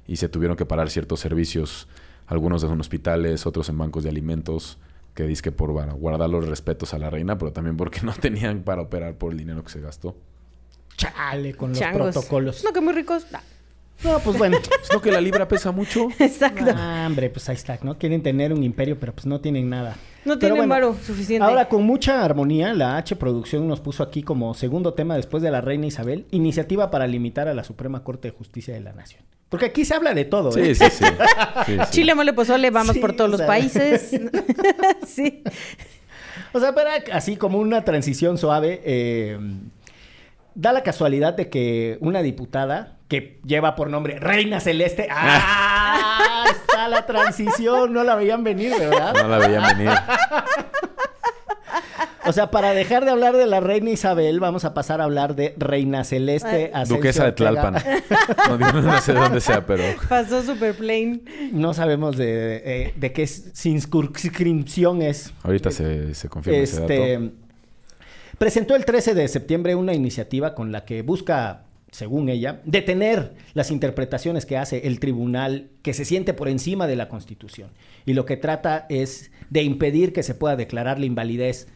y 0.06 0.16
se 0.16 0.28
tuvieron 0.28 0.56
que 0.56 0.66
parar 0.66 0.90
ciertos 0.90 1.20
servicios, 1.20 1.86
algunos 2.26 2.64
en 2.64 2.80
hospitales, 2.80 3.46
otros 3.46 3.68
en 3.68 3.78
bancos 3.78 4.02
de 4.04 4.10
alimentos, 4.10 4.78
que 5.14 5.32
que 5.42 5.52
por 5.52 5.70
guardar 5.70 6.30
los 6.30 6.48
respetos 6.48 6.94
a 6.94 6.98
la 6.98 7.10
reina, 7.10 7.36
pero 7.38 7.52
también 7.52 7.76
porque 7.76 8.00
no 8.04 8.12
tenían 8.12 8.62
para 8.62 8.82
operar 8.82 9.14
por 9.14 9.32
el 9.32 9.38
dinero 9.38 9.62
que 9.62 9.70
se 9.70 9.80
gastó. 9.80 10.16
Chale, 10.96 11.54
con 11.54 11.70
los 11.70 11.78
Changos. 11.78 12.12
protocolos. 12.12 12.64
No, 12.64 12.72
que 12.72 12.80
muy 12.80 12.92
ricos. 12.92 13.26
No. 13.32 13.38
No, 14.04 14.18
pues 14.20 14.38
bueno. 14.38 14.58
¿No 14.92 15.00
que 15.00 15.10
la 15.12 15.20
libra 15.20 15.46
pesa 15.46 15.72
mucho? 15.72 16.08
Exacto. 16.18 16.64
Ah, 16.74 17.04
hombre, 17.06 17.30
pues 17.30 17.48
ahí 17.48 17.56
está, 17.56 17.78
¿no? 17.82 17.98
Quieren 17.98 18.22
tener 18.22 18.52
un 18.52 18.62
imperio, 18.62 18.98
pero 18.98 19.12
pues 19.12 19.26
no 19.26 19.40
tienen 19.40 19.68
nada. 19.68 19.96
No 20.24 20.34
Pero 20.34 20.54
tienen 20.54 20.56
bueno, 20.68 20.74
varo 20.74 20.96
suficiente. 21.02 21.46
Ahora, 21.46 21.68
con 21.68 21.82
mucha 21.84 22.22
armonía, 22.22 22.74
la 22.74 22.98
H 22.98 23.16
Producción 23.16 23.66
nos 23.66 23.80
puso 23.80 24.02
aquí 24.02 24.22
como 24.22 24.52
segundo 24.52 24.92
tema 24.92 25.16
después 25.16 25.42
de 25.42 25.50
la 25.50 25.62
Reina 25.62 25.86
Isabel, 25.86 26.26
iniciativa 26.30 26.90
para 26.90 27.06
limitar 27.06 27.48
a 27.48 27.54
la 27.54 27.64
Suprema 27.64 28.04
Corte 28.04 28.28
de 28.30 28.36
Justicia 28.36 28.74
de 28.74 28.80
la 28.80 28.92
Nación. 28.92 29.22
Porque 29.48 29.66
aquí 29.66 29.84
se 29.84 29.94
habla 29.94 30.12
de 30.14 30.26
todo, 30.26 30.52
Sí, 30.52 30.60
¿eh? 30.60 30.74
sí, 30.74 30.84
sí. 30.90 31.04
Sí, 31.66 31.72
sí. 31.78 31.90
Chile, 31.90 32.14
mole, 32.14 32.32
pozole, 32.34 32.70
vamos 32.70 32.94
Sí, 32.94 33.00
por 33.00 33.14
todos 33.14 33.28
o 33.30 33.36
los 33.38 33.42
países. 33.42 34.10
sí. 35.06 35.42
O 36.52 36.60
sea, 36.60 36.74
pero 36.74 36.90
así 37.12 37.36
como 37.36 37.58
una 37.58 37.84
transición 37.84 38.36
suave, 38.36 38.80
eh, 38.84 39.38
da 40.54 40.72
la 40.72 40.82
casualidad 40.82 41.34
de 41.34 41.48
que 41.48 41.96
una 42.00 42.22
diputada 42.22 42.99
que 43.10 43.40
lleva 43.44 43.74
por 43.74 43.90
nombre 43.90 44.20
Reina 44.20 44.60
Celeste, 44.60 45.08
¡ah! 45.10 46.44
Está 46.48 46.88
la 46.88 47.04
transición, 47.04 47.92
no 47.92 48.04
la 48.04 48.14
veían 48.14 48.44
venir, 48.44 48.72
¿verdad? 48.78 49.12
No 49.14 49.28
la 49.28 49.38
veían 49.38 49.76
venir. 49.76 49.90
O 52.26 52.32
sea, 52.32 52.50
para 52.52 52.72
dejar 52.72 53.04
de 53.04 53.10
hablar 53.10 53.36
de 53.36 53.46
la 53.46 53.58
Reina 53.58 53.90
Isabel, 53.90 54.38
vamos 54.38 54.64
a 54.64 54.72
pasar 54.72 55.00
a 55.00 55.04
hablar 55.04 55.34
de 55.34 55.54
Reina 55.58 56.04
Celeste. 56.04 56.70
Asensio 56.72 56.96
Duquesa 56.96 57.24
de. 57.24 57.32
Tlalpan. 57.32 57.74
No, 58.60 59.00
sé 59.00 59.14
de 59.14 59.18
dónde 59.18 59.40
sea, 59.40 59.66
pero... 59.66 59.82
Pasó 60.08 60.42
super 60.42 60.76
plain. 60.76 61.24
No 61.52 61.74
sabemos 61.74 62.16
de, 62.16 62.62
eh, 62.64 62.94
de 62.94 63.12
qué 63.12 63.26
circunscripción 63.26 65.02
es. 65.02 65.32
Ahorita 65.42 65.72
se, 65.72 66.14
se 66.14 66.28
confirma 66.28 66.60
ese 66.60 66.80
dato. 66.80 66.92
Este, 66.92 67.30
presentó 68.38 68.76
el 68.76 68.84
13 68.84 69.14
de 69.14 69.26
septiembre 69.26 69.74
una 69.74 69.94
iniciativa 69.94 70.54
con 70.54 70.70
la 70.70 70.84
que 70.84 71.02
busca, 71.02 71.64
según 71.90 72.28
ella, 72.28 72.60
detener 72.64 73.34
las 73.54 73.70
interpretaciones 73.70 74.46
que 74.46 74.56
hace 74.56 74.86
el 74.86 75.00
tribunal 75.00 75.70
que 75.82 75.92
se 75.94 76.04
siente 76.04 76.34
por 76.34 76.48
encima 76.48 76.86
de 76.86 76.96
la 76.96 77.08
Constitución. 77.08 77.70
Y 78.06 78.14
lo 78.14 78.24
que 78.26 78.36
trata 78.36 78.86
es 78.88 79.30
de 79.50 79.62
impedir 79.62 80.12
que 80.12 80.22
se 80.22 80.34
pueda 80.34 80.56
declarar 80.56 80.98
la 81.00 81.06
invalidez 81.06 81.68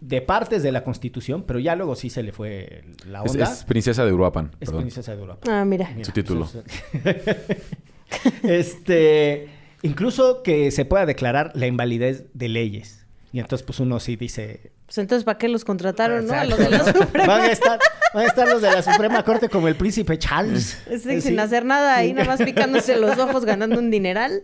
de 0.00 0.22
partes 0.22 0.62
de 0.62 0.72
la 0.72 0.82
Constitución, 0.82 1.44
pero 1.46 1.58
ya 1.58 1.76
luego 1.76 1.94
sí 1.94 2.08
se 2.10 2.22
le 2.22 2.32
fue 2.32 2.84
la 3.06 3.22
Es, 3.22 3.32
onda. 3.32 3.44
es 3.52 3.64
princesa 3.64 4.04
de 4.06 4.12
Uruapan. 4.12 4.50
Es 4.60 4.68
perdón. 4.68 4.82
princesa 4.84 5.14
de 5.14 5.20
Europa. 5.20 5.46
Ah, 5.52 5.64
mira. 5.64 5.90
Mira, 5.94 6.04
Su 6.04 6.12
título. 6.12 6.48
este, 8.42 9.48
incluso 9.82 10.42
que 10.42 10.70
se 10.70 10.84
pueda 10.84 11.06
declarar 11.06 11.52
la 11.54 11.66
invalidez 11.66 12.26
de 12.34 12.48
leyes. 12.48 13.06
Y 13.32 13.38
entonces, 13.40 13.64
pues 13.64 13.80
uno 13.80 14.00
sí 14.00 14.16
dice. 14.16 14.72
Pues 14.90 14.98
entonces, 14.98 15.22
¿para 15.22 15.38
qué 15.38 15.46
los 15.48 15.64
contrataron, 15.64 16.26
no? 16.26 16.32
A 16.34 16.44
los 16.44 16.58
Exacto, 16.58 16.64
de 16.64 16.84
la 16.84 16.92
¿no? 16.92 17.00
Suprema. 17.06 17.26
Van 17.36 17.40
a 17.42 17.52
estar, 17.52 17.78
van 18.12 18.24
a 18.24 18.26
estar 18.26 18.48
los 18.48 18.60
de 18.60 18.72
la 18.72 18.82
Suprema 18.82 19.22
Corte 19.24 19.48
como 19.48 19.68
el 19.68 19.76
príncipe 19.76 20.18
Charles. 20.18 20.82
Sí, 20.88 20.94
Eh, 20.94 20.98
sin 20.98 21.20
sí. 21.20 21.38
hacer 21.38 21.64
nada, 21.64 21.94
ahí 21.94 22.12
nada 22.12 22.26
más 22.26 22.42
picándose 22.42 22.96
los 22.96 23.16
ojos, 23.16 23.44
ganando 23.44 23.78
un 23.78 23.88
dineral. 23.92 24.42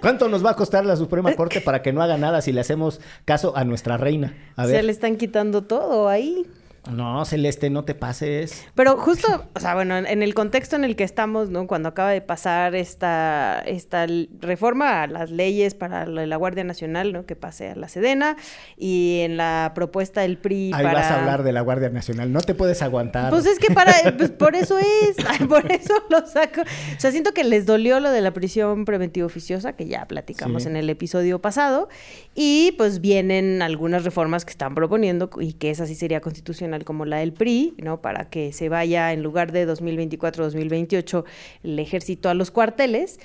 ¿Cuánto 0.00 0.28
nos 0.28 0.44
va 0.46 0.50
a 0.50 0.54
costar 0.54 0.86
la 0.86 0.94
Suprema 0.94 1.34
Corte 1.34 1.60
para 1.60 1.82
que 1.82 1.92
no 1.92 2.02
haga 2.02 2.16
nada 2.18 2.40
si 2.40 2.52
le 2.52 2.60
hacemos 2.60 3.00
caso 3.24 3.56
a 3.56 3.64
nuestra 3.64 3.96
reina? 3.96 4.32
A 4.54 4.68
Se 4.68 4.80
le 4.80 4.92
están 4.92 5.16
quitando 5.16 5.62
todo 5.62 6.08
ahí. 6.08 6.46
No, 6.90 7.24
Celeste, 7.26 7.68
no 7.68 7.84
te 7.84 7.94
pases. 7.94 8.64
Pero 8.74 8.96
justo, 8.96 9.44
o 9.54 9.60
sea, 9.60 9.74
bueno, 9.74 9.98
en 9.98 10.22
el 10.22 10.32
contexto 10.34 10.76
en 10.76 10.84
el 10.84 10.96
que 10.96 11.04
estamos, 11.04 11.50
¿no? 11.50 11.66
Cuando 11.66 11.90
acaba 11.90 12.10
de 12.10 12.22
pasar 12.22 12.74
esta, 12.74 13.60
esta 13.66 14.06
reforma 14.40 15.02
a 15.02 15.06
las 15.06 15.30
leyes 15.30 15.74
para 15.74 16.06
la 16.06 16.36
Guardia 16.36 16.64
Nacional, 16.64 17.12
¿no? 17.12 17.26
Que 17.26 17.36
pase 17.36 17.70
a 17.70 17.76
la 17.76 17.88
Sedena. 17.88 18.36
Y 18.78 19.20
en 19.24 19.36
la 19.36 19.72
propuesta 19.74 20.22
del 20.22 20.38
PRI 20.38 20.72
Ahí 20.74 20.82
para... 20.84 21.00
vas 21.00 21.10
a 21.10 21.20
hablar 21.20 21.42
de 21.42 21.52
la 21.52 21.60
Guardia 21.60 21.90
Nacional. 21.90 22.32
No 22.32 22.40
te 22.40 22.54
puedes 22.54 22.80
aguantar. 22.80 23.28
Pues 23.30 23.44
es 23.44 23.58
que 23.58 23.74
para, 23.74 23.92
pues 24.16 24.30
por 24.30 24.56
eso 24.56 24.78
es, 24.78 25.16
por 25.48 25.70
eso 25.70 25.92
lo 26.08 26.26
saco. 26.26 26.62
O 26.62 27.00
sea, 27.00 27.10
siento 27.10 27.34
que 27.34 27.44
les 27.44 27.66
dolió 27.66 28.00
lo 28.00 28.10
de 28.10 28.22
la 28.22 28.30
prisión 28.30 28.84
preventiva 28.86 29.26
oficiosa, 29.26 29.74
que 29.74 29.86
ya 29.86 30.06
platicamos 30.06 30.62
Sí. 30.62 30.68
en 30.68 30.76
el 30.76 30.88
episodio 30.88 31.40
pasado, 31.40 31.88
y 32.34 32.72
pues 32.78 33.00
vienen 33.00 33.60
algunas 33.62 34.04
reformas 34.04 34.44
que 34.44 34.50
están 34.52 34.74
proponiendo 34.74 35.28
y 35.40 35.52
que 35.52 35.70
esa 35.70 35.86
sí 35.86 35.94
sería 35.94 36.20
constitucional 36.20 36.69
como 36.84 37.04
la 37.04 37.18
del 37.18 37.32
PRI, 37.32 37.74
¿no? 37.78 38.00
Para 38.00 38.30
que 38.30 38.52
se 38.52 38.68
vaya 38.68 39.12
en 39.12 39.22
lugar 39.22 39.52
de 39.52 39.66
2024-2028 39.66 41.24
el 41.64 41.78
ejército 41.78 42.28
a 42.28 42.34
los 42.34 42.50
cuarteles. 42.50 43.18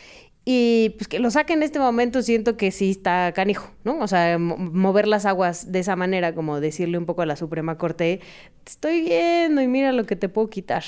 Y 0.47 0.93
pues 0.97 1.07
que 1.07 1.17
lo 1.17 1.31
saquen 1.31 1.57
en 1.59 1.63
este 1.63 1.79
momento 1.79 2.21
siento 2.21 2.55
que 2.55 2.69
sí 2.69 2.91
está 2.91 3.31
canijo, 3.33 3.71
¿no? 3.83 3.97
O 3.99 4.07
sea, 4.07 4.37
mo- 4.37 4.57
mover 4.57 5.07
las 5.07 5.25
aguas 5.25 5.71
de 5.71 5.79
esa 5.79 5.95
manera, 5.95 6.35
como 6.35 6.59
decirle 6.59 6.99
un 6.99 7.07
poco 7.07 7.23
a 7.23 7.25
la 7.25 7.35
Suprema 7.35 7.79
Corte, 7.79 8.19
te 8.63 8.71
estoy 8.71 9.01
viendo 9.01 9.61
y 9.63 9.67
mira 9.67 9.91
lo 9.91 10.03
que 10.05 10.15
te 10.15 10.29
puedo 10.29 10.47
quitar. 10.51 10.83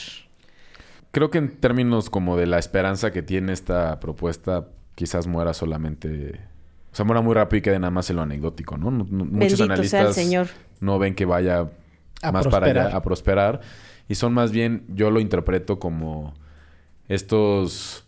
Creo 1.11 1.31
que 1.31 1.39
en 1.39 1.57
términos 1.57 2.11
como 2.11 2.37
de 2.37 2.45
la 2.45 2.59
esperanza 2.59 3.11
que 3.11 3.23
tiene 3.23 3.51
esta 3.51 3.99
propuesta, 3.99 4.67
quizás 4.93 5.25
muera 5.25 5.55
solamente... 5.55 6.39
O 6.91 6.95
sea, 6.97 7.05
muera 7.05 7.21
muy 7.21 7.33
rápido 7.33 7.57
y 7.57 7.61
quede 7.61 7.79
nada 7.79 7.89
más 7.91 8.09
en 8.11 8.17
lo 8.17 8.21
anecdótico, 8.23 8.77
¿no? 8.77 8.91
No- 8.91 9.07
no- 9.09 9.25
Muchos 9.25 9.31
Bendito 9.31 9.55
sea 9.57 9.65
el 9.65 9.71
analistas 9.71 10.15
Señor. 10.15 10.47
no 10.81 10.99
ven 10.99 11.15
que 11.15 11.25
vaya 11.25 11.67
A 12.21 12.31
más 12.31 12.47
para 12.47 12.67
allá 12.67 12.95
a 12.95 13.01
prosperar. 13.01 13.61
Y 14.07 14.15
son 14.15 14.33
más 14.33 14.51
bien, 14.51 14.85
yo 14.87 15.11
lo 15.11 15.19
interpreto 15.19 15.79
como 15.79 16.33
estos 17.07 18.05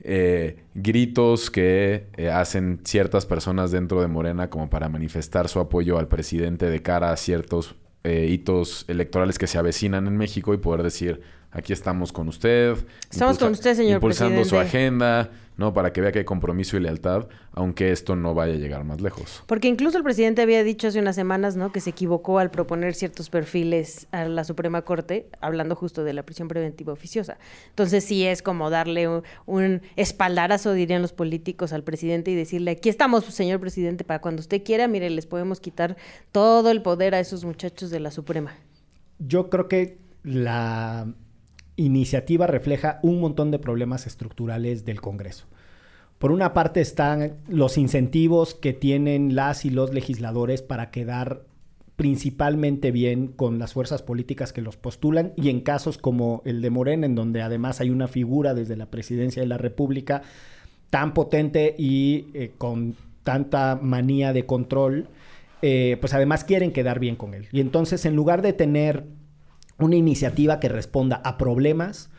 eh, 0.00 0.62
gritos 0.74 1.50
que 1.50 2.06
eh, 2.16 2.30
hacen 2.30 2.80
ciertas 2.84 3.26
personas 3.26 3.70
dentro 3.70 4.00
de 4.00 4.06
Morena 4.06 4.48
como 4.48 4.70
para 4.70 4.88
manifestar 4.88 5.48
su 5.48 5.58
apoyo 5.58 5.98
al 5.98 6.06
presidente 6.06 6.70
de 6.70 6.82
cara 6.82 7.10
a 7.10 7.16
ciertos 7.16 7.74
eh, 8.04 8.26
hitos 8.30 8.84
electorales 8.88 9.38
que 9.38 9.48
se 9.48 9.58
avecinan 9.58 10.06
en 10.06 10.16
México 10.16 10.54
y 10.54 10.58
poder 10.58 10.82
decir, 10.82 11.20
aquí 11.50 11.72
estamos 11.72 12.12
con 12.12 12.28
usted. 12.28 12.76
Estamos 13.10 13.38
con 13.38 13.52
usted, 13.52 13.74
señor 13.74 13.94
Impulsando 13.94 14.44
su 14.44 14.50
presidente. 14.50 14.68
agenda, 14.68 15.30
¿no? 15.56 15.74
Para 15.74 15.92
que 15.92 16.00
vea 16.00 16.12
que 16.12 16.20
hay 16.20 16.24
compromiso 16.24 16.76
y 16.76 16.80
lealtad, 16.80 17.26
aunque 17.52 17.90
esto 17.90 18.14
no 18.14 18.34
vaya 18.34 18.54
a 18.54 18.56
llegar 18.56 18.84
más 18.84 19.00
lejos. 19.00 19.42
Porque 19.46 19.66
incluso 19.66 19.98
el 19.98 20.04
presidente 20.04 20.42
había 20.42 20.62
dicho 20.62 20.86
hace 20.86 21.00
unas 21.00 21.16
semanas, 21.16 21.56
¿no? 21.56 21.72
Que 21.72 21.80
se 21.80 21.90
equivocó 21.90 22.38
al 22.38 22.50
proponer 22.50 22.94
ciertos 22.94 23.28
perfiles 23.28 24.06
a 24.12 24.24
la 24.26 24.44
Suprema 24.44 24.82
Corte, 24.82 25.28
hablando 25.40 25.74
justo 25.74 26.04
de 26.04 26.12
la 26.12 26.22
prisión 26.22 26.46
preventiva 26.48 26.92
oficiosa. 26.92 27.38
Entonces 27.70 28.04
sí 28.04 28.24
es 28.24 28.42
como 28.42 28.70
darle 28.70 29.08
un, 29.08 29.22
un 29.46 29.82
espaldarazo, 29.96 30.72
dirían 30.74 31.02
los 31.02 31.12
políticos, 31.12 31.72
al 31.72 31.82
presidente 31.82 32.30
y 32.30 32.34
decirle, 32.34 32.72
aquí 32.72 32.88
estamos, 32.88 33.24
señor 33.24 33.58
presidente, 33.58 34.04
para 34.04 34.20
cuando 34.20 34.40
usted 34.40 34.62
quiera, 34.62 34.86
mire, 34.86 35.10
les 35.10 35.26
podemos 35.26 35.60
quitar 35.60 35.96
todo 36.30 36.70
el 36.70 36.82
poder 36.82 37.14
a 37.14 37.20
esos 37.20 37.44
muchachos 37.44 37.90
de 37.90 38.00
la 38.00 38.10
Suprema. 38.10 38.54
Yo 39.18 39.50
creo 39.50 39.66
que 39.66 39.98
la 40.22 41.08
iniciativa 41.78 42.46
refleja 42.46 42.98
un 43.02 43.20
montón 43.20 43.50
de 43.50 43.58
problemas 43.58 44.06
estructurales 44.06 44.84
del 44.84 45.00
Congreso. 45.00 45.46
Por 46.18 46.32
una 46.32 46.52
parte 46.52 46.80
están 46.80 47.38
los 47.48 47.78
incentivos 47.78 48.54
que 48.54 48.72
tienen 48.72 49.36
las 49.36 49.64
y 49.64 49.70
los 49.70 49.94
legisladores 49.94 50.62
para 50.62 50.90
quedar 50.90 51.44
principalmente 51.94 52.90
bien 52.90 53.28
con 53.28 53.58
las 53.58 53.72
fuerzas 53.72 54.02
políticas 54.02 54.52
que 54.52 54.60
los 54.60 54.76
postulan 54.76 55.32
y 55.36 55.48
en 55.48 55.60
casos 55.60 55.96
como 55.98 56.42
el 56.44 56.60
de 56.60 56.70
Morena, 56.70 57.06
en 57.06 57.14
donde 57.14 57.42
además 57.42 57.80
hay 57.80 57.90
una 57.90 58.08
figura 58.08 58.54
desde 58.54 58.76
la 58.76 58.86
presidencia 58.86 59.42
de 59.42 59.48
la 59.48 59.58
República 59.58 60.22
tan 60.90 61.14
potente 61.14 61.74
y 61.78 62.26
eh, 62.34 62.52
con 62.58 62.96
tanta 63.22 63.78
manía 63.80 64.32
de 64.32 64.46
control, 64.46 65.08
eh, 65.60 65.96
pues 66.00 66.14
además 66.14 66.44
quieren 66.44 66.72
quedar 66.72 66.98
bien 66.98 67.16
con 67.16 67.34
él. 67.34 67.46
Y 67.52 67.60
entonces 67.60 68.04
en 68.06 68.16
lugar 68.16 68.42
de 68.42 68.52
tener 68.52 69.04
una 69.78 69.96
iniciativa 69.96 70.60
que 70.60 70.68
responda 70.68 71.16
a 71.24 71.38
problemas, 71.38 72.10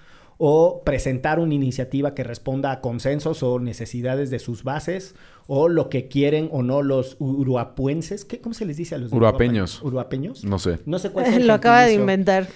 o 0.42 0.84
presentar 0.86 1.38
una 1.38 1.54
iniciativa 1.54 2.16
que 2.16 2.24
responda 2.24 2.72
a 2.72 2.80
consensos 2.80 3.44
o 3.44 3.60
necesidades 3.60 4.30
de 4.30 4.40
sus 4.40 4.64
bases 4.64 5.14
o 5.48 5.68
lo 5.68 5.90
que 5.90 6.08
quieren 6.08 6.48
o 6.54 6.64
no 6.64 6.82
los 6.82 7.18
uruapuenses. 7.20 8.24
¿Qué, 8.24 8.40
¿Cómo 8.40 8.54
se 8.54 8.66
les 8.66 8.78
dice 8.78 8.96
a 8.96 9.00
los 9.00 9.12
Uruapeños. 9.12 9.82
¿Uruapeños? 9.84 10.46
No 10.46 10.58
sé. 10.58 10.80
No 10.86 10.98
sé 10.98 11.10
cuál 11.10 11.26
es 11.26 11.34
el 11.34 11.46
Lo 11.46 11.54
acaba 11.54 11.84
de 11.84 11.94
inventar. 11.94 12.48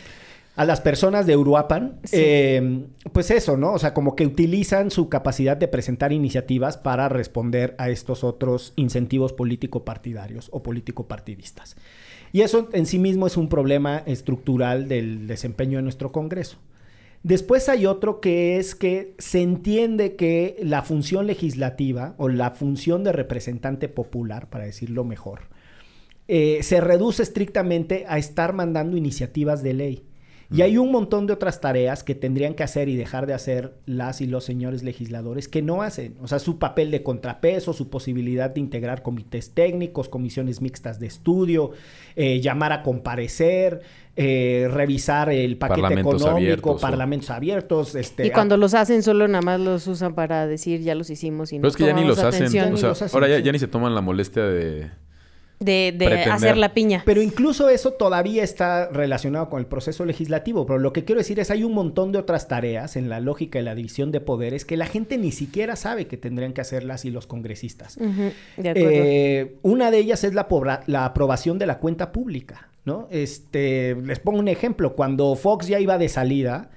A 0.56 0.64
las 0.64 0.80
personas 0.80 1.26
de 1.26 1.36
Uruapan, 1.36 1.98
Sí. 2.06 2.16
eh, 2.20 2.86
pues 3.12 3.32
eso, 3.32 3.58
¿no? 3.58 3.74
O 3.74 3.80
sea, 3.80 3.94
como 3.94 4.16
que 4.16 4.26
utilizan 4.26 4.90
su 4.90 5.10
capacidad 5.10 5.58
de 5.58 5.68
presentar 5.68 6.14
iniciativas 6.14 6.78
para 6.78 7.10
responder 7.10 7.76
a 7.80 7.90
estos 7.90 8.24
otros 8.24 8.72
incentivos 8.78 9.34
político-partidarios 9.34 10.48
o 10.54 10.64
político-partidistas. 10.64 11.76
Y 12.34 12.42
eso 12.42 12.68
en 12.74 12.88
sí 12.88 12.98
mismo 12.98 13.28
es 13.28 13.38
un 13.38 13.48
problema 13.48 14.04
estructural 14.08 14.90
del 14.90 15.28
desempeño 15.28 15.78
de 15.78 15.84
nuestro 15.84 16.12
Congreso. 16.12 16.58
Después 17.22 17.70
hay 17.70 17.86
otro 17.86 18.20
que 18.20 18.58
es 18.58 18.76
que 18.76 19.14
se 19.20 19.42
entiende 19.42 20.16
que 20.16 20.58
la 20.62 20.82
función 20.82 21.28
legislativa 21.28 22.16
o 22.18 22.28
la 22.28 22.52
función 22.52 23.04
de 23.04 23.14
representante 23.14 23.88
popular, 23.88 24.50
para 24.50 24.66
decirlo 24.66 25.06
mejor, 25.06 25.42
eh, 26.28 26.60
se 26.64 26.82
reduce 26.82 27.22
estrictamente 27.22 28.06
a 28.10 28.18
estar 28.18 28.52
mandando 28.52 28.98
iniciativas 28.98 29.62
de 29.62 29.74
ley. 29.74 30.04
Y 30.52 30.62
hay 30.62 30.78
un 30.78 30.92
montón 30.92 31.26
de 31.26 31.34
otras 31.34 31.62
tareas 31.62 32.04
que 32.04 32.14
tendrían 32.16 32.54
que 32.54 32.64
hacer 32.64 32.88
y 32.90 32.96
dejar 32.96 33.26
de 33.26 33.34
hacer 33.34 33.74
las 33.86 34.22
y 34.22 34.28
los 34.28 34.44
señores 34.44 34.84
legisladores 34.84 35.48
que 35.48 35.62
no 35.62 35.82
hacen. 35.82 36.16
O 36.22 36.28
sea, 36.28 36.38
su 36.40 36.60
papel 36.60 36.92
de 36.92 37.02
contrapeso, 37.02 37.74
su 37.74 37.90
posibilidad 37.90 38.50
de 38.52 38.60
integrar 38.60 39.02
comités 39.02 39.52
técnicos, 39.52 40.10
comisiones 40.10 40.62
mixtas 40.62 41.00
de 41.00 41.08
estudio, 41.08 41.72
eh, 42.16 42.40
llamar 42.42 42.72
a 42.72 42.84
comparecer, 42.84 43.82
eh, 44.16 44.68
revisar 44.72 45.30
el 45.32 45.58
paquete 45.58 45.82
Parlamentos 45.82 46.22
económico, 46.22 46.38
abiertos, 46.38 46.76
o- 46.76 46.80
parlamentos 46.80 47.30
abiertos. 47.32 47.96
Este, 47.96 48.28
Y 48.28 48.30
cuando 48.32 48.58
los 48.58 48.74
hacen, 48.76 49.02
solo 49.02 49.28
nada 49.28 49.42
más 49.42 49.60
los 49.60 49.88
usan 49.88 50.14
para 50.14 50.46
decir 50.46 50.82
ya 50.82 50.94
los 50.94 51.10
hicimos 51.10 51.52
y 51.52 51.58
no 51.58 51.62
Pero 51.64 51.70
es 51.70 51.78
que 51.78 51.86
ya 51.86 51.94
ni 51.94 52.04
los 52.06 52.20
hacen. 52.20 52.44
atención 52.44 52.66
Ya 52.66 52.70
O 52.70 52.74
ni 52.74 52.78
sea, 52.80 52.90
los 52.90 53.02
hacen, 53.02 53.16
ahora 53.16 53.40
ya 53.40 53.52
ni 53.52 53.58
se 53.60 53.68
toman 53.68 53.96
la 53.96 54.02
molestia 54.02 54.44
de... 54.44 54.92
de, 55.64 55.94
de 55.98 56.06
hacer 56.32 56.58
la 56.58 56.74
piña. 56.74 57.04
Pero 57.06 57.22
incluso 57.22 57.70
eso 57.70 57.92
todavía 57.94 58.44
está 58.44 58.90
relacionado 58.90 59.50
con 59.50 59.60
el 59.60 59.66
proceso 59.66 60.06
legislativo. 60.06 60.66
Pero 60.66 60.80
lo 60.80 60.94
que 60.94 61.04
quiero 61.06 61.20
decir 61.20 61.40
es 61.40 61.52
hay 61.52 61.64
un 61.64 61.74
montón 61.74 62.12
de 62.12 62.20
otras 62.20 62.48
tareas 62.48 62.96
en 62.96 63.10
la 63.10 63.20
lógica 63.20 63.60
de 63.60 63.64
la 63.64 63.76
división 63.76 64.12
de 64.12 64.20
poderes 64.22 64.66
que 64.66 64.78
la 64.78 64.86
gente 64.86 65.18
ni 65.18 65.32
siquiera 65.32 65.76
sabe 65.76 66.08
que 66.08 66.18
tendrían 66.18 66.54
que 66.54 66.62
hacerlas 66.62 67.06
y 67.06 67.12
los 67.12 67.28
congresistas. 67.28 67.98
De 67.98 68.70
acuerdo. 68.70 68.90
Eh, 68.92 69.58
una 69.62 69.92
de 69.92 69.98
ellas 70.00 70.24
es 70.24 70.34
la, 70.34 70.48
la 70.88 71.06
aprobación 71.06 71.60
de 71.60 71.66
la 71.68 71.80
cuenta 71.80 72.12
pública, 72.12 72.70
¿no? 72.86 73.08
Este, 73.12 73.96
les 73.96 74.20
pongo 74.20 74.40
un 74.40 74.48
ejemplo. 74.48 74.96
Cuando 74.96 75.36
Fox 75.36 75.68
ya 75.68 75.80
iba 75.80 75.98
de 75.98 76.10
salida 76.10 76.70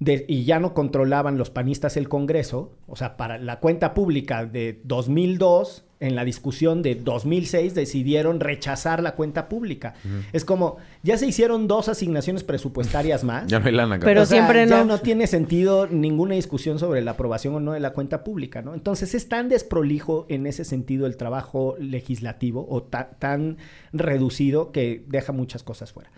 de- 0.00 0.24
y 0.28 0.44
ya 0.44 0.60
no 0.60 0.74
controlaban 0.74 1.38
los 1.38 1.50
panistas 1.50 1.96
el 1.96 2.08
Congreso, 2.08 2.76
o 2.86 2.94
sea, 2.96 3.16
para 3.16 3.36
la 3.38 3.58
cuenta 3.58 3.94
pública 3.94 4.46
de 4.46 4.80
2002, 4.84 5.84
en 6.00 6.14
la 6.14 6.24
discusión 6.24 6.80
de 6.82 6.94
2006 6.94 7.74
decidieron 7.74 8.38
rechazar 8.40 9.02
la 9.02 9.16
cuenta 9.16 9.48
pública. 9.48 9.94
Es 10.32 10.44
como, 10.44 10.76
ya 11.02 11.18
se 11.18 11.26
hicieron 11.26 11.66
dos 11.66 11.88
asignaciones 11.88 12.44
presupuestarias 12.44 13.24
más. 13.24 13.46
Ya 13.48 13.58
no 13.58 13.66
hay 13.66 13.72
lana. 13.74 13.98
Pero 14.00 14.22
O 14.22 14.26
sea, 14.26 14.36
siempre 14.38 14.66
ya 14.68 14.78
no. 14.78 14.84
no 14.84 14.98
tiene 15.00 15.26
sentido 15.26 15.86
ninguna 15.88 16.34
discusión 16.36 16.78
sobre 16.78 17.02
la 17.02 17.12
aprobación 17.12 17.54
o 17.56 17.60
no 17.60 17.72
de 17.72 17.80
la 17.80 17.92
cuenta 17.92 18.22
pública, 18.24 18.62
¿no? 18.62 18.74
Entonces 18.74 19.14
es 19.14 19.28
tan 19.28 19.48
desprolijo 19.48 20.26
en 20.28 20.46
ese 20.46 20.64
sentido 20.64 21.06
el 21.06 21.16
trabajo 21.16 21.76
legislativo 21.80 22.66
o 22.70 22.82
ta- 22.82 23.10
tan 23.18 23.56
reducido 23.92 24.72
que 24.72 25.04
deja 25.08 25.32
muchas 25.32 25.62
cosas 25.62 25.92
fuera. 25.92 26.10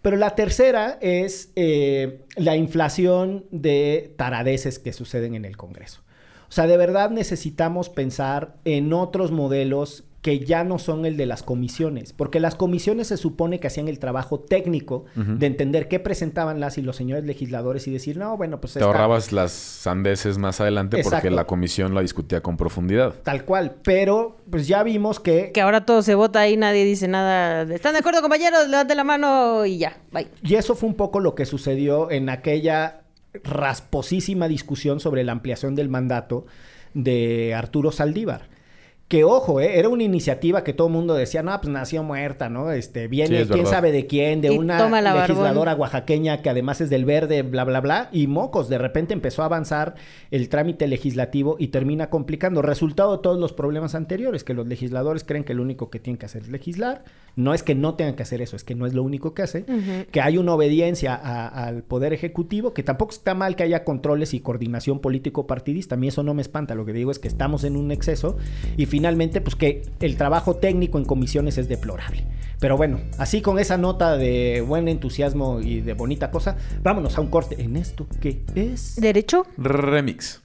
Pero 0.00 0.16
la 0.16 0.34
tercera 0.36 0.96
es 1.00 1.50
eh, 1.56 2.24
la 2.36 2.56
inflación 2.56 3.44
de 3.50 4.14
taradeces 4.16 4.78
que 4.78 4.92
suceden 4.92 5.34
en 5.34 5.44
el 5.44 5.56
Congreso. 5.56 6.02
O 6.48 6.52
sea, 6.52 6.66
de 6.66 6.76
verdad 6.76 7.10
necesitamos 7.10 7.88
pensar 7.90 8.54
en 8.64 8.92
otros 8.92 9.30
modelos 9.32 10.04
que 10.22 10.40
ya 10.40 10.64
no 10.64 10.80
son 10.80 11.06
el 11.06 11.16
de 11.16 11.26
las 11.26 11.44
comisiones, 11.44 12.12
porque 12.12 12.40
las 12.40 12.56
comisiones 12.56 13.06
se 13.06 13.16
supone 13.16 13.60
que 13.60 13.68
hacían 13.68 13.86
el 13.86 14.00
trabajo 14.00 14.40
técnico 14.40 15.04
de 15.14 15.46
entender 15.46 15.86
qué 15.86 16.00
presentaban 16.00 16.58
las 16.58 16.76
y 16.76 16.82
los 16.82 16.96
señores 16.96 17.24
legisladores 17.24 17.86
y 17.86 17.92
decir, 17.92 18.16
no, 18.16 18.36
bueno, 18.36 18.60
pues 18.60 18.72
Te 18.72 18.80
esta- 18.80 18.86
ahorrabas 18.86 19.30
las 19.30 19.52
sandeces 19.52 20.36
más 20.36 20.60
adelante 20.60 21.00
porque 21.04 21.30
la 21.30 21.44
comisión 21.46 21.94
la 21.94 22.00
discutía 22.00 22.40
con 22.42 22.56
profundidad. 22.56 23.14
tal 23.22 23.44
cual, 23.44 23.76
pero 23.84 24.38
pues 24.50 24.66
ya 24.66 24.82
vimos 24.82 25.20
que 25.20 25.52
Que 25.52 25.60
ahora 25.60 25.86
todo 25.86 26.02
se 26.02 26.16
vota 26.16 26.48
y 26.48 26.56
nadie 26.56 26.84
dice 26.84 27.06
nada. 27.06 27.62
¿Están 27.72 27.92
de 27.92 28.00
acuerdo, 28.00 28.20
compañeros? 28.20 28.68
Levanten 28.68 28.96
la 28.96 29.04
mano 29.04 29.64
y 29.66 29.78
ya. 29.78 29.98
Bye. 30.12 30.26
Y 30.42 30.56
eso 30.56 30.74
fue 30.74 30.88
un 30.88 30.96
poco 30.96 31.20
lo 31.20 31.36
que 31.36 31.46
sucedió 31.46 32.10
en 32.10 32.28
aquella 32.28 33.02
rasposísima 33.44 34.48
discusión 34.48 35.00
sobre 35.00 35.24
la 35.24 35.32
ampliación 35.32 35.74
del 35.74 35.88
mandato 35.88 36.46
de 36.94 37.54
Arturo 37.54 37.92
Saldívar. 37.92 38.48
Que 39.08 39.24
ojo, 39.24 39.58
¿eh? 39.58 39.78
era 39.78 39.88
una 39.88 40.02
iniciativa 40.02 40.62
que 40.62 40.74
todo 40.74 40.88
el 40.88 40.92
mundo 40.92 41.14
decía, 41.14 41.42
no, 41.42 41.58
pues 41.58 41.72
nació 41.72 42.02
muerta, 42.02 42.50
¿no? 42.50 42.70
Este, 42.72 43.08
viene 43.08 43.28
Sí, 43.28 43.34
es 43.36 43.46
quién 43.48 43.60
verdad. 43.60 43.70
sabe 43.70 43.90
de 43.90 44.06
quién, 44.06 44.42
de 44.42 44.52
Y 44.52 44.58
una 44.58 44.76
tómala, 44.76 45.14
barbón. 45.14 45.28
legisladora 45.38 45.74
oaxaqueña 45.76 46.42
que 46.42 46.50
además 46.50 46.82
es 46.82 46.90
del 46.90 47.06
verde, 47.06 47.40
bla, 47.40 47.64
bla, 47.64 47.80
bla, 47.80 48.10
y 48.12 48.26
mocos. 48.26 48.68
De 48.68 48.76
repente 48.76 49.14
empezó 49.14 49.40
a 49.40 49.46
avanzar 49.46 49.94
el 50.30 50.50
trámite 50.50 50.86
legislativo 50.86 51.56
y 51.58 51.68
termina 51.68 52.10
complicando. 52.10 52.60
Resultado 52.60 53.16
de 53.16 53.22
todos 53.22 53.40
los 53.40 53.54
problemas 53.54 53.94
anteriores, 53.94 54.44
que 54.44 54.52
los 54.52 54.66
legisladores 54.68 55.24
creen 55.24 55.42
que 55.44 55.54
lo 55.54 55.62
único 55.62 55.88
que 55.88 56.00
tienen 56.00 56.18
que 56.18 56.26
hacer 56.26 56.42
es 56.42 56.48
legislar. 56.50 57.02
No 57.34 57.54
es 57.54 57.62
que 57.62 57.74
no 57.74 57.94
tengan 57.94 58.14
que 58.14 58.24
hacer 58.24 58.42
eso, 58.42 58.56
es 58.56 58.64
que 58.64 58.74
no 58.74 58.84
es 58.84 58.92
lo 58.92 59.02
único 59.04 59.32
que 59.32 59.42
hacen 59.42 59.62
Ujú. 59.68 60.10
que 60.10 60.20
hay 60.20 60.36
una 60.36 60.52
obediencia 60.52 61.14
a- 61.14 61.46
al 61.48 61.82
poder 61.84 62.12
ejecutivo, 62.12 62.74
que 62.74 62.82
tampoco 62.82 63.12
está 63.12 63.32
mal 63.34 63.56
que 63.56 63.62
haya 63.62 63.84
controles 63.84 64.34
y 64.34 64.40
coordinación 64.40 64.98
político-partidista. 64.98 65.94
A 65.94 65.98
mí 65.98 66.08
eso 66.08 66.22
no 66.24 66.34
me 66.34 66.42
espanta. 66.42 66.74
Lo 66.74 66.84
que 66.84 66.92
digo 66.92 67.10
es 67.10 67.18
que 67.18 67.28
estamos 67.28 67.64
en 67.64 67.76
un 67.76 67.90
exceso 67.92 68.36
y 68.76 68.86
finalmente, 68.98 69.40
pues 69.40 69.54
que 69.54 69.82
el 70.00 70.16
trabajo 70.16 70.56
técnico 70.56 70.98
en 70.98 71.04
comisiones 71.04 71.56
es 71.56 71.68
deplorable. 71.68 72.24
Pero 72.58 72.76
bueno, 72.76 72.98
así 73.16 73.42
con 73.42 73.60
esa 73.60 73.78
nota 73.78 74.16
de 74.16 74.60
buen 74.66 74.88
entusiasmo 74.88 75.60
y 75.60 75.82
de 75.82 75.92
bonita 75.94 76.32
cosa, 76.32 76.56
vámonos 76.82 77.16
a 77.16 77.20
un 77.20 77.28
corte 77.28 77.62
en 77.62 77.76
esto 77.76 78.08
que 78.20 78.42
es. 78.56 78.96
¿Derecho? 78.96 79.46
Remix. 79.56 80.42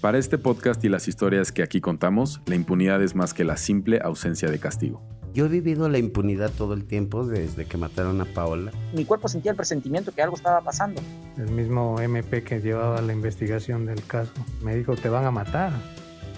Para 0.00 0.16
este 0.16 0.38
podcast 0.38 0.82
y 0.82 0.88
las 0.88 1.08
historias 1.08 1.52
que 1.52 1.62
aquí 1.62 1.82
contamos, 1.82 2.40
la 2.46 2.54
impunidad 2.54 3.02
es 3.02 3.14
más 3.14 3.34
que 3.34 3.44
la 3.44 3.58
simple 3.58 4.00
ausencia 4.02 4.50
de 4.50 4.58
castigo. 4.58 5.02
Yo 5.34 5.44
he 5.44 5.48
vivido 5.50 5.90
la 5.90 5.98
impunidad 5.98 6.50
todo 6.50 6.72
el 6.72 6.86
tiempo 6.86 7.26
desde 7.26 7.66
que 7.66 7.76
mataron 7.76 8.18
a 8.22 8.24
Paola. 8.24 8.72
mi 8.94 9.04
cuerpo 9.04 9.28
sentía 9.28 9.50
el 9.50 9.58
presentimiento 9.58 10.10
que 10.12 10.22
algo 10.22 10.36
estaba 10.36 10.62
pasando. 10.62 11.02
El 11.36 11.50
mismo 11.50 12.00
MP 12.00 12.42
que 12.44 12.60
llevaba 12.60 13.02
la 13.02 13.12
investigación 13.12 13.84
del 13.84 14.02
caso 14.06 14.32
me 14.62 14.74
dijo, 14.74 14.96
te 14.96 15.10
van 15.10 15.26
a 15.26 15.30
matar. 15.30 15.72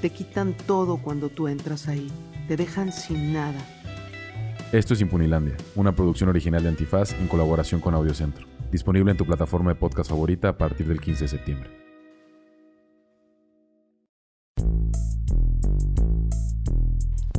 Te 0.02 0.10
quitan 0.10 0.54
todo 0.66 0.96
cuando 0.96 1.28
tú 1.28 1.46
entras 1.46 1.86
ahí. 1.86 2.10
Te 2.48 2.56
dejan 2.56 2.92
sin 2.92 3.32
nada. 3.32 3.60
Esto 4.72 4.94
es 4.94 5.00
Impunilandia, 5.00 5.56
una 5.76 5.94
producción 5.94 6.28
original 6.28 6.60
de 6.60 6.70
Antifaz 6.70 7.12
en 7.12 7.28
colaboración 7.28 7.80
con 7.80 7.94
Audiocentro. 7.94 8.48
Disponible 8.72 9.12
en 9.12 9.16
tu 9.16 9.24
plataforma 9.24 9.70
de 9.70 9.76
podcast 9.76 10.10
favorita 10.10 10.48
a 10.48 10.58
partir 10.58 10.88
del 10.88 11.00
15 11.00 11.24
de 11.24 11.28
septiembre. 11.28 11.81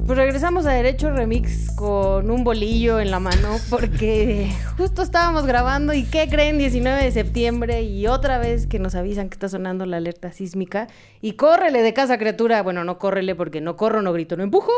Pues 0.06 0.18
regresamos 0.18 0.66
a 0.66 0.72
Derecho 0.72 1.12
Remix 1.12 1.72
con 1.76 2.30
un 2.30 2.44
bolillo 2.44 3.00
en 3.00 3.10
la 3.10 3.20
mano 3.22 3.56
porque 3.70 4.52
justo 4.78 5.02
estábamos 5.02 5.46
grabando 5.46 5.94
y 5.94 6.04
¿qué 6.04 6.28
creen? 6.30 6.58
19 6.58 7.04
de 7.06 7.12
septiembre 7.12 7.84
y 7.84 8.08
otra 8.08 8.38
vez 8.38 8.68
que 8.68 8.80
nos 8.80 8.96
avisan 8.96 9.30
que 9.30 9.36
está 9.36 9.48
sonando 9.48 9.86
la 9.86 9.98
alerta 9.98 10.34
sísmica 10.34 10.88
y 11.22 11.34
córrele 11.34 11.82
de 11.82 11.94
casa 11.94 12.18
criatura. 12.18 12.62
Bueno, 12.64 12.84
no 12.84 12.98
córrele 13.00 13.34
porque 13.34 13.62
no 13.62 13.78
corro, 13.78 14.02
no 14.02 14.12
grito, 14.12 14.36
no 14.36 14.44
empujo, 14.44 14.72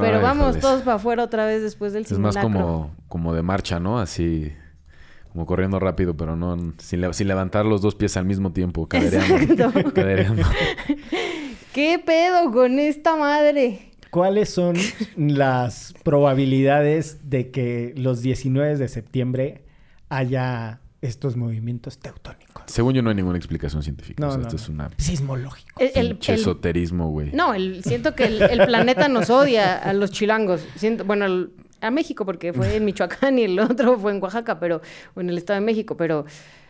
pero 0.00 0.16
Ay, 0.16 0.22
vamos 0.22 0.58
todos 0.58 0.80
para 0.82 0.96
afuera 0.96 1.22
otra 1.24 1.44
vez 1.44 1.60
después 1.62 1.92
del 1.92 2.04
Es 2.04 2.12
más 2.18 2.34
simulacro. 2.34 2.60
como, 2.66 2.90
como 3.08 3.34
de 3.34 3.42
marcha, 3.42 3.78
¿no? 3.78 3.98
Así, 4.00 4.52
como 5.34 5.44
corriendo 5.44 5.80
rápido, 5.80 6.16
pero 6.16 6.34
no 6.34 6.56
sin, 6.78 7.02
le- 7.02 7.12
sin 7.12 7.28
levantar 7.28 7.66
los 7.66 7.82
dos 7.82 7.94
pies 7.94 8.16
al 8.16 8.24
mismo 8.24 8.52
tiempo, 8.52 8.86
cadereando. 8.88 9.36
Exacto. 9.36 9.92
cadereando. 9.94 10.42
¿Qué 11.74 12.02
pedo 12.04 12.50
con 12.50 12.78
esta 12.78 13.16
madre? 13.16 13.91
¿Cuáles 14.12 14.50
son 14.50 14.76
las 15.16 15.94
probabilidades 16.04 17.30
de 17.30 17.50
que 17.50 17.94
los 17.96 18.20
19 18.20 18.76
de 18.76 18.86
septiembre 18.88 19.64
haya 20.10 20.80
estos 21.00 21.34
movimientos 21.36 21.98
teutónicos? 21.98 22.62
Según 22.66 22.92
yo 22.92 23.00
no 23.02 23.08
hay 23.08 23.16
ninguna 23.16 23.38
explicación 23.38 23.82
científica. 23.82 24.20
No, 24.20 24.28
o 24.28 24.32
sea, 24.32 24.40
no, 24.42 24.48
esto 24.48 24.56
no. 24.58 24.62
es 24.62 24.68
una 24.68 24.90
Sismológico. 24.98 25.80
El, 25.80 25.90
el- 25.94 26.18
esoterismo, 26.28 27.08
güey. 27.10 27.32
no, 27.32 27.54
el- 27.54 27.82
siento 27.84 28.14
que 28.14 28.24
el, 28.26 28.42
el 28.42 28.66
planeta 28.66 29.08
nos 29.08 29.30
odia 29.30 29.78
a 29.78 29.94
los 29.94 30.10
chilangos. 30.10 30.62
Siento, 30.76 31.04
bueno, 31.06 31.24
el- 31.24 31.50
a 31.80 31.90
México 31.90 32.26
porque 32.26 32.52
fue 32.52 32.76
en 32.76 32.84
Michoacán 32.84 33.38
y 33.38 33.44
el 33.44 33.58
otro 33.58 33.98
fue 33.98 34.12
en 34.12 34.22
Oaxaca, 34.22 34.60
pero 34.60 34.82
o 35.14 35.20
en 35.22 35.30
el 35.30 35.38
Estado 35.38 35.58
de 35.58 35.64
México, 35.64 35.96
pero 35.96 36.26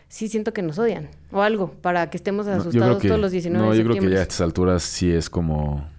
sí 0.07 0.29
siento 0.29 0.53
que 0.53 0.61
nos 0.61 0.79
odian 0.79 1.09
o 1.31 1.41
algo 1.41 1.71
para 1.81 2.09
que 2.09 2.17
estemos 2.17 2.45
No, 2.47 2.53
asustados 2.53 2.87
creo 2.87 2.97
que, 2.99 3.07
todos 3.09 3.19
los 3.21 3.31
19 3.31 3.65
no, 3.65 3.71
de 3.73 3.77
yo 3.77 3.83
creo 3.83 4.01
que 4.01 4.09
ya 4.09 4.19
a 4.19 4.21
estas 4.23 4.39
alturas 4.41 4.81
sí 4.83 5.11
es 5.11 5.29
como... 5.29 5.91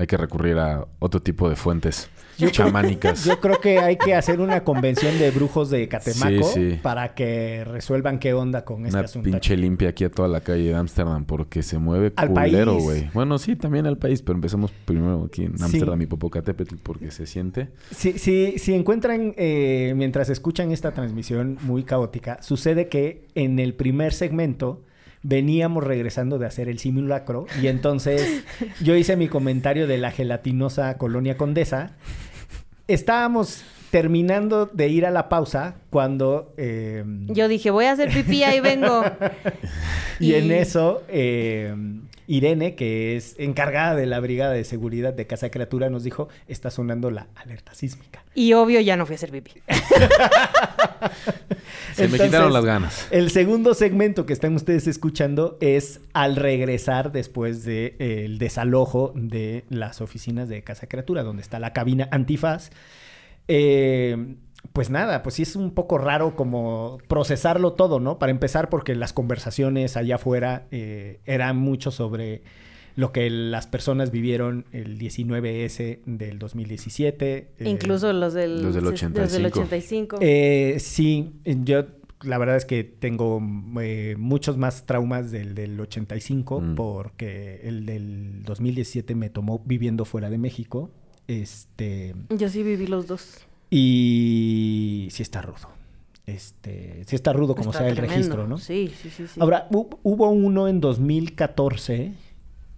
Hay 0.00 0.06
que 0.06 0.16
recurrir 0.16 0.56
a 0.56 0.86
otro 0.98 1.20
tipo 1.20 1.46
de 1.50 1.56
fuentes 1.56 2.08
chamánicas. 2.52 3.22
Yo 3.26 3.38
creo 3.38 3.60
que 3.60 3.80
hay 3.80 3.96
que 3.96 4.14
hacer 4.14 4.40
una 4.40 4.64
convención 4.64 5.18
de 5.18 5.30
brujos 5.30 5.68
de 5.68 5.86
Catemaco 5.88 6.42
Sí, 6.44 6.70
sí. 6.72 6.78
para 6.82 7.14
que 7.14 7.64
resuelvan 7.64 8.18
qué 8.18 8.32
onda 8.32 8.64
con 8.64 8.86
este 8.86 8.96
Una 8.96 9.04
asunto. 9.04 9.28
pinche 9.30 9.58
limpia 9.58 9.90
aquí 9.90 10.04
a 10.04 10.10
toda 10.10 10.26
la 10.26 10.40
calle 10.40 10.68
de 10.68 10.74
Ámsterdam 10.74 11.26
porque 11.26 11.62
se 11.62 11.76
mueve 11.78 12.14
Al 12.16 12.30
culero, 12.30 12.78
güey. 12.78 13.10
Bueno, 13.12 13.36
sí, 13.38 13.56
también 13.56 13.86
al 13.86 13.98
país, 13.98 14.22
pero 14.22 14.36
empecemos 14.36 14.70
primero 14.86 15.24
aquí 15.26 15.44
en 15.44 15.58
Sí. 15.58 15.64
Ámsterdam 15.64 16.00
y 16.00 16.06
Popocatépetl 16.06 16.76
porque 16.82 17.10
se 17.10 17.26
siente. 17.26 17.68
Si, 17.94 18.18
si, 18.18 18.58
si 18.58 18.72
encuentran, 18.72 19.34
eh, 19.36 19.92
mientras 19.96 20.30
escuchan 20.30 20.72
esta 20.72 20.92
transmisión 20.92 21.58
muy 21.60 21.82
caótica, 21.84 22.40
sucede 22.42 22.88
que 22.88 23.26
en 23.34 23.58
el 23.58 23.74
primer 23.74 24.14
segmento 24.14 24.80
veníamos 25.22 25.84
regresando 25.84 26.38
de 26.38 26.46
hacer 26.46 26.68
el 26.68 26.78
simulacro 26.78 27.46
y 27.62 27.66
entonces 27.66 28.44
yo 28.82 28.94
hice 28.96 29.16
mi 29.16 29.28
comentario 29.28 29.86
de 29.86 29.98
la 29.98 30.10
gelatinosa 30.10 30.96
colonia 30.98 31.36
condesa. 31.36 31.92
Estábamos 32.88 33.62
terminando 33.90 34.66
de 34.66 34.88
ir 34.88 35.04
a 35.06 35.10
la 35.10 35.28
pausa 35.28 35.74
cuando... 35.90 36.54
eh, 36.56 37.04
Yo 37.26 37.48
dije, 37.48 37.70
voy 37.70 37.86
a 37.86 37.92
hacer 37.92 38.10
pipí, 38.12 38.42
ahí 38.44 38.60
vengo. 38.60 39.02
y 40.20 40.34
en 40.34 40.50
eso, 40.52 41.02
eh, 41.08 41.74
Irene, 42.30 42.76
que 42.76 43.16
es 43.16 43.34
encargada 43.38 43.96
de 43.96 44.06
la 44.06 44.20
brigada 44.20 44.52
de 44.52 44.62
seguridad 44.62 45.12
de 45.12 45.26
Casa 45.26 45.50
Criatura, 45.50 45.90
nos 45.90 46.04
dijo, 46.04 46.28
está 46.46 46.70
sonando 46.70 47.10
la 47.10 47.26
alerta 47.34 47.74
sísmica. 47.74 48.24
Y 48.36 48.52
obvio 48.52 48.80
ya 48.80 48.96
no 48.96 49.04
fui 49.04 49.14
a 49.14 49.16
hacer 49.16 49.32
pipí. 49.32 49.54
Se 51.94 52.06
me 52.06 52.20
quitaron 52.20 52.52
las 52.52 52.64
ganas. 52.64 53.08
El 53.10 53.32
segundo 53.32 53.74
segmento 53.74 54.26
que 54.26 54.32
están 54.32 54.54
ustedes 54.54 54.86
escuchando 54.86 55.58
es 55.60 56.02
al 56.12 56.36
regresar 56.36 57.10
después 57.10 57.64
del 57.64 57.96
de, 57.98 58.04
eh, 58.22 58.24
el 58.26 58.38
desalojo 58.38 59.12
de 59.16 59.64
las 59.68 60.00
oficinas 60.00 60.48
de 60.48 60.62
Casa 60.62 60.86
Criatura, 60.86 61.24
donde 61.24 61.42
está 61.42 61.58
la 61.58 61.72
cabina 61.72 62.08
antifaz. 62.12 62.70
Eh, 63.48 64.36
pues 64.72 64.90
nada, 64.90 65.22
pues 65.22 65.34
sí 65.36 65.42
es 65.42 65.56
un 65.56 65.72
poco 65.72 65.98
raro 65.98 66.36
como 66.36 66.98
procesarlo 67.08 67.72
todo, 67.72 67.98
¿no? 68.00 68.18
Para 68.18 68.30
empezar, 68.32 68.68
porque 68.68 68.94
las 68.94 69.12
conversaciones 69.12 69.96
allá 69.96 70.16
afuera 70.16 70.66
eh, 70.70 71.20
eran 71.24 71.56
mucho 71.56 71.90
sobre 71.90 72.42
lo 72.96 73.12
que 73.12 73.30
las 73.30 73.66
personas 73.66 74.10
vivieron 74.10 74.66
el 74.72 74.98
19S 74.98 76.00
del 76.06 76.38
2017. 76.38 77.36
eh, 77.58 77.68
Incluso 77.68 78.12
los 78.12 78.34
del, 78.34 78.62
Los 78.62 78.74
del 78.74 78.84
los 78.84 79.00
del 79.32 79.46
85. 79.46 80.16
85. 80.16 80.18
eh, 80.20 80.76
sí, 80.80 81.32
yo 81.44 81.86
la 82.22 82.36
verdad 82.36 82.56
es 82.56 82.66
que 82.66 82.84
tengo 82.84 83.40
eh, 83.80 84.14
muchos 84.18 84.58
más 84.58 84.84
traumas 84.84 85.30
del, 85.30 85.54
del 85.54 85.80
85 85.80 86.60
Mm. 86.60 86.74
porque 86.74 87.60
el 87.64 87.86
del 87.86 88.42
2017 88.42 89.14
me 89.14 89.30
tomó 89.30 89.62
viviendo 89.64 90.04
fuera 90.04 90.28
de 90.28 90.36
México. 90.36 90.90
Este, 91.28 92.14
Yo 92.28 92.48
sí 92.50 92.62
viví 92.62 92.86
los 92.86 93.06
dos. 93.06 93.46
Y 93.70 95.08
sí 95.10 95.22
está 95.22 95.42
rudo. 95.42 95.68
Este, 96.26 97.02
sí 97.06 97.16
está 97.16 97.32
rudo 97.32 97.54
como 97.56 97.70
Está 97.70 97.80
sea 97.80 97.88
el 97.88 97.94
tremendo. 97.96 98.16
registro, 98.16 98.46
¿no? 98.46 98.58
Sí, 98.58 98.92
sí, 99.02 99.10
sí. 99.10 99.26
sí. 99.26 99.40
Ahora, 99.40 99.68
hu- 99.70 99.98
hubo 100.02 100.28
uno 100.30 100.68
en 100.68 100.80
2014 100.80 102.12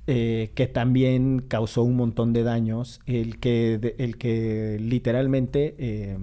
eh, 0.07 0.51
que 0.55 0.67
también 0.67 1.45
causó 1.49 1.83
un 1.83 1.97
montón 1.97 2.33
de 2.33 2.43
daños, 2.45 3.01
el 3.07 3.39
que, 3.39 3.79
de- 3.79 3.95
el 3.99 4.17
que 4.17 4.79
literalmente 4.81 5.75
eh, 5.79 6.17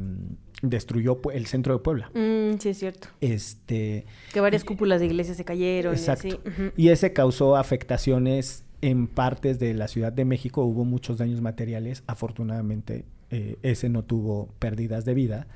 destruyó 0.64 1.20
el 1.32 1.46
centro 1.46 1.74
de 1.74 1.80
Puebla. 1.80 2.10
Mm, 2.16 2.58
sí, 2.60 2.70
es 2.70 2.80
cierto. 2.80 3.10
Este, 3.22 4.06
Que 4.34 4.42
varias 4.42 4.64
cúpulas 4.64 5.00
de 5.00 5.06
iglesias 5.06 5.38
se 5.38 5.46
cayeron. 5.46 5.94
exacto. 5.94 6.28
Y 6.28 6.32
así. 6.32 6.40
Ujú. 6.50 6.72
Y 6.76 6.90
ese 6.90 7.14
causó 7.14 7.56
afectaciones 7.58 8.64
en 8.82 9.08
partes 9.08 9.60
de 9.60 9.74
la 9.76 9.88
Ciudad 9.88 10.12
de 10.12 10.26
México. 10.26 10.64
Hubo 10.64 10.84
muchos 10.84 11.18
daños 11.20 11.42
materiales. 11.42 12.04
Afortunadamente, 12.08 13.06
eh, 13.32 13.58
ese 13.62 13.90
no 13.90 14.04
tuvo 14.04 14.50
pérdidas 14.60 15.06
de 15.06 15.14
vida. 15.14 15.48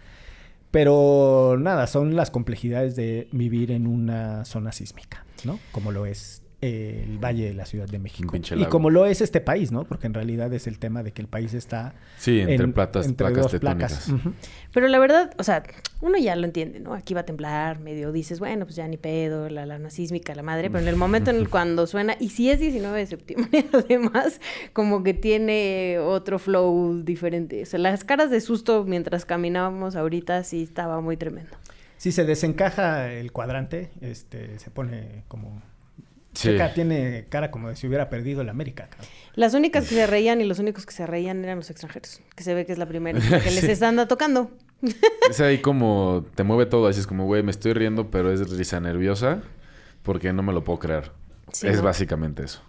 Pero 0.71 1.55
nada, 1.59 1.87
son 1.87 2.15
las 2.15 2.31
complejidades 2.31 2.95
de 2.95 3.27
vivir 3.31 3.71
en 3.71 3.85
una 3.85 4.45
zona 4.45 4.71
sísmica, 4.71 5.25
¿no? 5.43 5.59
Como 5.71 5.91
lo 5.91 6.05
es 6.05 6.42
el 6.63 7.17
Valle 7.19 7.45
de 7.47 7.53
la 7.53 7.65
Ciudad 7.65 7.87
de 7.87 7.99
México. 7.99 8.35
Y 8.55 8.65
como 8.65 8.89
lo 8.89 9.05
es 9.05 9.21
este 9.21 9.41
país, 9.41 9.71
¿no? 9.71 9.83
Porque 9.83 10.07
en 10.07 10.13
realidad 10.13 10.51
es 10.53 10.65
el 10.67 10.79
tema 10.79 11.03
de 11.03 11.11
que 11.11 11.21
el 11.21 11.27
país 11.27 11.53
está 11.53 11.93
Sí, 12.17 12.39
entre 12.39 12.65
en- 12.65 12.73
platas, 12.73 13.05
entre 13.05 13.27
placas 13.59 14.07
dos. 14.09 14.21
Pero 14.73 14.87
la 14.87 14.97
verdad, 14.99 15.31
o 15.37 15.43
sea, 15.43 15.63
uno 16.01 16.17
ya 16.17 16.35
lo 16.35 16.45
entiende, 16.45 16.79
¿no? 16.79 16.93
Aquí 16.93 17.13
va 17.13 17.21
a 17.21 17.25
temblar, 17.25 17.79
medio 17.79 18.11
dices, 18.11 18.39
bueno, 18.39 18.65
pues 18.65 18.75
ya 18.75 18.87
ni 18.87 18.97
pedo, 18.97 19.49
la 19.49 19.65
lana 19.65 19.89
sísmica, 19.89 20.33
la 20.35 20.43
madre, 20.43 20.69
pero 20.69 20.81
en 20.81 20.87
el 20.87 20.95
momento 20.95 21.29
en 21.29 21.37
el 21.37 21.49
cuando 21.49 21.85
suena, 21.87 22.15
y 22.19 22.29
si 22.29 22.49
es 22.49 22.59
19 22.59 22.97
de 22.97 23.05
septiembre, 23.05 23.65
además, 23.73 24.39
como 24.73 25.03
que 25.03 25.13
tiene 25.13 25.99
otro 25.99 26.39
flow 26.39 27.01
diferente. 27.03 27.61
O 27.63 27.65
sea, 27.65 27.79
las 27.79 28.03
caras 28.03 28.31
de 28.31 28.41
susto 28.41 28.83
mientras 28.85 29.25
caminábamos 29.25 29.95
ahorita 29.95 30.43
sí 30.43 30.63
estaba 30.63 31.01
muy 31.01 31.17
tremendo. 31.17 31.51
Si 31.97 32.11
se 32.11 32.25
desencaja 32.25 33.11
el 33.13 33.31
cuadrante, 33.31 33.91
este, 34.01 34.59
se 34.59 34.69
pone 34.71 35.23
como... 35.27 35.61
Sí. 36.33 36.49
Checa 36.49 36.73
tiene 36.73 37.25
cara 37.29 37.51
como 37.51 37.69
de 37.69 37.75
si 37.75 37.87
hubiera 37.87 38.09
perdido 38.09 38.41
el 38.41 38.49
América. 38.49 38.87
cabrón. 38.89 39.07
Las 39.35 39.53
únicas 39.53 39.87
que 39.87 39.95
se 39.95 40.07
reían 40.07 40.41
y 40.41 40.45
los 40.45 40.59
únicos 40.59 40.85
que 40.85 40.93
se 40.93 41.05
reían 41.05 41.43
eran 41.43 41.57
los 41.57 41.69
extranjeros, 41.69 42.21
que 42.35 42.43
se 42.43 42.53
ve 42.53 42.65
que 42.65 42.71
es 42.71 42.77
la 42.77 42.87
primera 42.87 43.19
que 43.43 43.51
les 43.51 43.81
anda 43.81 44.07
tocando. 44.07 44.51
Es 45.29 45.39
ahí 45.39 45.59
como 45.59 46.25
te 46.35 46.43
mueve 46.43 46.65
todo, 46.65 46.87
así 46.87 46.99
es 46.99 47.07
como, 47.07 47.25
güey, 47.25 47.41
me 47.41 47.51
estoy 47.51 47.71
riendo, 47.71 48.11
pero 48.11 48.31
es 48.33 48.49
risa 48.49 48.81
nerviosa 48.81 49.41
porque 50.01 50.33
no 50.33 50.43
me 50.43 50.51
lo 50.51 50.63
puedo 50.63 50.79
creer. 50.79 51.11
Sí, 51.53 51.67
es 51.67 51.77
¿no? 51.77 51.83
básicamente 51.83 52.43
eso. 52.43 52.61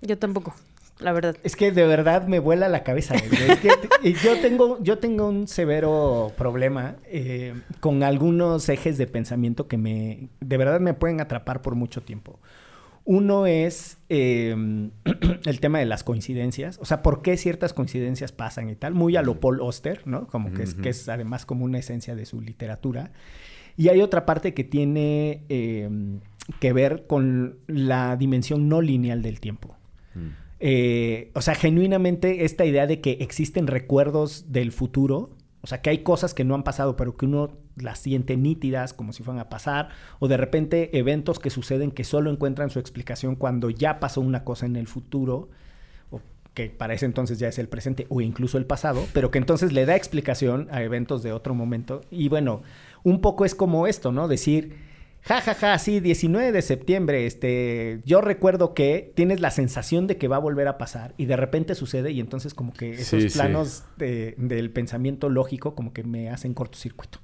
Yo 0.00 0.16
tampoco, 0.16 0.54
la 0.98 1.12
verdad. 1.12 1.36
Es 1.42 1.56
que 1.56 1.72
de 1.72 1.86
verdad 1.86 2.26
me 2.26 2.38
vuela 2.38 2.68
la 2.68 2.82
cabeza. 2.82 3.14
Es 3.16 3.58
que 3.60 4.14
yo 4.14 4.40
tengo, 4.40 4.82
yo 4.82 4.98
tengo 4.98 5.28
un 5.28 5.46
severo 5.46 6.32
problema 6.36 6.96
eh, 7.04 7.54
con 7.80 8.02
algunos 8.02 8.68
ejes 8.70 8.96
de 8.96 9.06
pensamiento 9.06 9.68
que 9.68 9.76
me, 9.76 10.28
de 10.40 10.56
verdad 10.56 10.80
me 10.80 10.94
pueden 10.94 11.20
atrapar 11.20 11.60
por 11.60 11.74
mucho 11.74 12.02
tiempo. 12.02 12.38
Uno 13.06 13.46
es 13.46 13.98
eh, 14.08 14.54
el 15.44 15.60
tema 15.60 15.78
de 15.78 15.86
las 15.86 16.04
coincidencias, 16.04 16.78
o 16.82 16.84
sea, 16.84 17.02
por 17.02 17.22
qué 17.22 17.36
ciertas 17.36 17.72
coincidencias 17.72 18.32
pasan 18.32 18.68
y 18.68 18.74
tal, 18.74 18.94
muy 18.94 19.16
a 19.16 19.22
lo 19.22 19.40
Paul 19.40 19.60
Auster, 19.60 20.06
¿no? 20.06 20.26
Como 20.26 20.52
que 20.52 20.64
es, 20.64 20.74
que 20.74 20.88
es 20.88 21.08
además 21.08 21.46
como 21.46 21.64
una 21.64 21.78
esencia 21.78 22.16
de 22.16 22.26
su 22.26 22.40
literatura. 22.40 23.12
Y 23.76 23.88
hay 23.88 24.00
otra 24.00 24.26
parte 24.26 24.54
que 24.54 24.64
tiene 24.64 25.44
eh, 25.48 25.88
que 26.58 26.72
ver 26.72 27.06
con 27.06 27.58
la 27.68 28.16
dimensión 28.16 28.68
no 28.68 28.82
lineal 28.82 29.22
del 29.22 29.38
tiempo. 29.38 29.76
Mm. 30.14 30.28
Eh, 30.58 31.30
o 31.34 31.42
sea, 31.42 31.54
genuinamente 31.54 32.44
esta 32.44 32.64
idea 32.64 32.86
de 32.86 33.00
que 33.00 33.18
existen 33.20 33.66
recuerdos 33.66 34.50
del 34.50 34.72
futuro, 34.72 35.30
o 35.60 35.66
sea, 35.66 35.80
que 35.80 35.90
hay 35.90 35.98
cosas 35.98 36.34
que 36.34 36.44
no 36.44 36.54
han 36.54 36.64
pasado, 36.64 36.96
pero 36.96 37.16
que 37.16 37.26
uno 37.26 37.58
las 37.76 37.98
siente 37.98 38.36
nítidas 38.36 38.92
como 38.94 39.12
si 39.12 39.22
fueran 39.22 39.40
a 39.40 39.48
pasar, 39.48 39.90
o 40.18 40.28
de 40.28 40.36
repente 40.36 40.96
eventos 40.98 41.38
que 41.38 41.50
suceden 41.50 41.90
que 41.90 42.04
solo 42.04 42.30
encuentran 42.30 42.70
su 42.70 42.78
explicación 42.78 43.36
cuando 43.36 43.70
ya 43.70 44.00
pasó 44.00 44.20
una 44.20 44.44
cosa 44.44 44.66
en 44.66 44.76
el 44.76 44.86
futuro, 44.86 45.48
o 46.10 46.20
que 46.54 46.70
para 46.70 46.94
ese 46.94 47.04
entonces 47.06 47.38
ya 47.38 47.48
es 47.48 47.58
el 47.58 47.68
presente 47.68 48.06
o 48.08 48.20
incluso 48.22 48.56
el 48.58 48.64
pasado, 48.66 49.04
pero 49.12 49.30
que 49.30 49.38
entonces 49.38 49.72
le 49.72 49.84
da 49.86 49.94
explicación 49.96 50.68
a 50.70 50.82
eventos 50.82 51.22
de 51.22 51.32
otro 51.32 51.54
momento. 51.54 52.00
Y 52.10 52.28
bueno, 52.30 52.62
un 53.02 53.20
poco 53.20 53.44
es 53.44 53.54
como 53.54 53.86
esto, 53.86 54.10
¿no? 54.12 54.26
Decir, 54.28 54.96
Ja, 55.28 55.40
ja, 55.40 55.54
ja, 55.54 55.76
sí, 55.80 55.98
19 55.98 56.52
de 56.52 56.62
septiembre, 56.62 57.26
este, 57.26 58.00
yo 58.04 58.20
recuerdo 58.20 58.74
que 58.74 59.12
tienes 59.16 59.40
la 59.40 59.50
sensación 59.50 60.06
de 60.06 60.18
que 60.18 60.28
va 60.28 60.36
a 60.36 60.38
volver 60.38 60.68
a 60.68 60.78
pasar 60.78 61.14
y 61.16 61.24
de 61.26 61.34
repente 61.34 61.74
sucede 61.74 62.12
y 62.12 62.20
entonces 62.20 62.54
como 62.54 62.72
que 62.72 62.92
esos 62.92 63.20
Sí, 63.24 63.28
sí. 63.30 63.36
planos 63.36 63.82
de- 63.96 64.36
del 64.38 64.70
pensamiento 64.70 65.28
lógico 65.28 65.74
como 65.74 65.92
que 65.92 66.04
me 66.04 66.30
hacen 66.30 66.54
cortocircuito. 66.54 67.18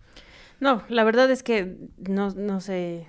No, 0.62 0.84
la 0.88 1.02
verdad 1.02 1.28
es 1.28 1.42
que 1.42 1.74
no, 2.08 2.30
no 2.30 2.60
sé. 2.60 3.04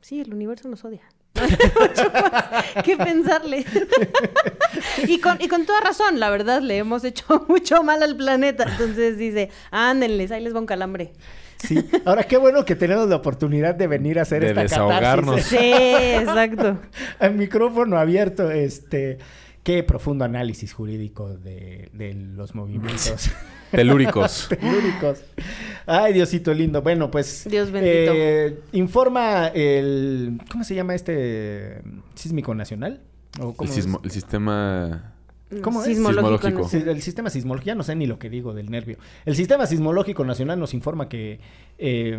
Sí, 0.00 0.20
el 0.22 0.32
universo 0.32 0.70
nos 0.70 0.86
odia. 0.86 1.02
No 1.34 1.42
hay 1.42 1.50
mucho 1.50 2.10
más 2.14 2.82
que 2.82 2.96
pensarle. 2.96 3.62
y, 5.06 5.20
con, 5.20 5.38
y 5.38 5.48
con 5.48 5.66
toda 5.66 5.82
razón, 5.82 6.18
la 6.18 6.30
verdad, 6.30 6.62
le 6.62 6.78
hemos 6.78 7.04
hecho 7.04 7.44
mucho 7.48 7.82
mal 7.82 8.02
al 8.02 8.16
planeta. 8.16 8.64
Entonces 8.70 9.18
dice, 9.18 9.50
ándenles, 9.70 10.30
ahí 10.30 10.42
les 10.42 10.54
va 10.54 10.60
un 10.60 10.66
calambre. 10.66 11.12
Sí, 11.58 11.78
ahora 12.06 12.22
qué 12.22 12.38
bueno 12.38 12.64
que 12.64 12.74
tenemos 12.74 13.06
la 13.06 13.16
oportunidad 13.16 13.74
de 13.74 13.86
venir 13.86 14.18
a 14.18 14.22
hacer 14.22 14.40
De 14.40 14.48
esta 14.48 14.62
desahogarnos. 14.62 15.36
catarsis. 15.42 15.58
Sí, 15.58 15.72
exacto. 16.22 16.78
Al 17.18 17.34
micrófono 17.34 17.98
abierto, 17.98 18.50
este, 18.50 19.18
qué 19.64 19.82
profundo 19.82 20.24
análisis 20.24 20.72
jurídico 20.72 21.36
de, 21.36 21.88
de 21.92 22.14
los 22.14 22.54
movimientos 22.54 23.30
Telúricos. 23.72 24.46
telúricos. 24.60 25.24
Ay, 25.86 26.12
Diosito 26.12 26.54
lindo. 26.54 26.80
Bueno, 26.82 27.10
pues. 27.10 27.46
Dios 27.50 27.72
bendito. 27.72 28.12
eh, 28.14 28.60
informa 28.72 29.48
el. 29.48 30.38
¿Cómo 30.50 30.62
se 30.62 30.76
llama 30.76 30.94
este 30.94 31.82
sísmico 32.14 32.54
nacional? 32.54 33.00
¿O 33.40 33.50
El, 33.50 33.56
cómo 33.56 33.72
sismo- 33.72 34.00
el 34.04 34.10
sistema... 34.12 35.10
¿Cómo 35.62 35.80
es? 35.82 35.86
Sismológico. 35.88 36.68
El 36.72 37.02
sistema 37.02 37.30
sismológico, 37.30 37.66
ya 37.66 37.74
no 37.76 37.82
sé 37.84 37.94
ni 37.94 38.06
lo 38.06 38.18
que 38.18 38.28
digo 38.30 38.54
del 38.54 38.70
nervio. 38.70 38.96
El 39.24 39.36
sistema 39.36 39.66
sismológico 39.66 40.24
nacional 40.24 40.58
nos 40.58 40.74
informa 40.74 41.08
que 41.08 41.38
eh, 41.78 42.18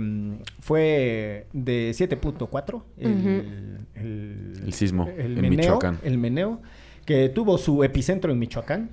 fue 0.59 1.47
de 1.51 1.91
7.4 1.91 2.83
el, 2.97 3.79
el, 3.95 4.53
El 4.65 4.73
sismo 4.73 5.09
el 5.17 5.35
en 5.37 5.41
meneo, 5.41 5.49
Michoacán. 5.57 5.99
El 6.03 6.17
meneo, 6.17 6.61
que 7.05 7.29
tuvo 7.29 7.57
su 7.57 7.83
epicentro 7.83 8.31
en 8.31 8.39
Michoacán. 8.39 8.89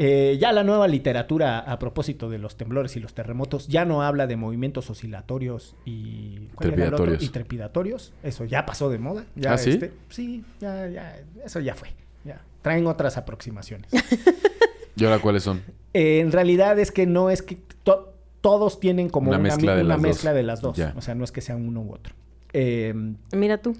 Eh, 0.00 0.38
ya 0.40 0.52
la 0.52 0.62
nueva 0.62 0.86
literatura 0.86 1.58
a 1.58 1.76
propósito 1.80 2.30
de 2.30 2.38
los 2.38 2.56
temblores 2.56 2.94
y 2.96 3.00
los 3.00 3.14
terremotos 3.14 3.66
ya 3.66 3.84
no 3.84 4.02
habla 4.02 4.28
de 4.28 4.36
movimientos 4.36 4.88
oscilatorios 4.90 5.74
y. 5.84 6.38
Trepidatorios. 6.58 7.20
y 7.22 7.28
trepidatorios. 7.30 8.12
Eso 8.22 8.44
ya 8.44 8.64
pasó 8.64 8.90
de 8.90 8.98
moda. 8.98 9.24
Ya, 9.34 9.54
¿Ah, 9.54 9.58
sí? 9.58 9.70
este, 9.70 9.92
sí, 10.08 10.44
ya, 10.60 10.86
ya, 10.88 11.20
eso 11.44 11.58
ya 11.58 11.74
fue. 11.74 11.88
Ya. 12.24 12.40
Traen 12.62 12.86
otras 12.86 13.16
aproximaciones. 13.16 13.90
¿Y 14.96 15.04
ahora 15.04 15.18
cuáles 15.20 15.42
son? 15.42 15.62
Eh, 15.94 16.20
en 16.20 16.30
realidad 16.30 16.78
es 16.78 16.92
que 16.92 17.06
no 17.06 17.30
es 17.30 17.42
que 17.42 17.58
to- 17.82 18.14
todos 18.40 18.78
tienen 18.78 19.08
como 19.08 19.30
Una 19.30 19.38
una, 19.38 19.48
mezcla 19.48 19.74
de 19.74 19.82
una 19.82 19.94
las 19.94 20.00
mezcla 20.00 20.30
dos. 20.30 20.36
de 20.36 20.42
las 20.44 20.60
dos. 20.60 20.76
Ya. 20.76 20.94
O 20.96 21.00
sea, 21.00 21.16
no 21.16 21.24
es 21.24 21.32
que 21.32 21.40
sea 21.40 21.56
uno 21.56 21.80
u 21.82 21.92
otro. 21.92 22.14
Eh, 22.52 22.94
Mira 23.32 23.58
tú. 23.58 23.76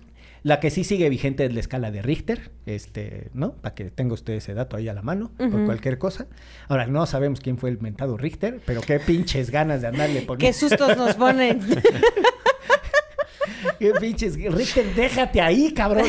La 0.49 0.61
que 0.61 0.71
sí 0.71 0.83
sigue 0.83 1.11
vigente 1.11 1.45
es 1.45 1.53
la 1.53 1.61
escala 1.61 1.91
de 1.91 2.01
Richter, 2.01 2.51
este, 2.65 3.29
¿no? 3.35 3.53
Para 3.53 3.75
que 3.75 3.91
tenga 3.91 4.15
usted 4.15 4.33
ese 4.33 4.55
dato 4.55 4.79
ahí 4.79 4.89
a 4.89 4.95
la 4.95 5.03
mano, 5.03 5.31
por 5.37 5.67
cualquier 5.67 5.99
cosa. 5.99 6.27
Ahora, 6.69 6.87
no 6.87 7.05
sabemos 7.05 7.41
quién 7.41 7.59
fue 7.59 7.69
el 7.69 7.79
mentado 7.81 8.17
Richter, 8.17 8.59
pero 8.65 8.81
qué 8.81 8.99
pinches 8.99 9.51
ganas 9.51 9.83
de 9.83 9.89
andarle 9.89 10.23
poniendo. 10.23 10.39
Qué 10.39 10.55
sustos 10.55 10.97
nos 10.97 11.15
ponen. 11.17 11.61
Qué 13.79 13.93
pinches. 14.01 14.37
Richter, 14.37 14.95
déjate 14.95 15.43
ahí, 15.43 15.73
cabrón. 15.75 16.07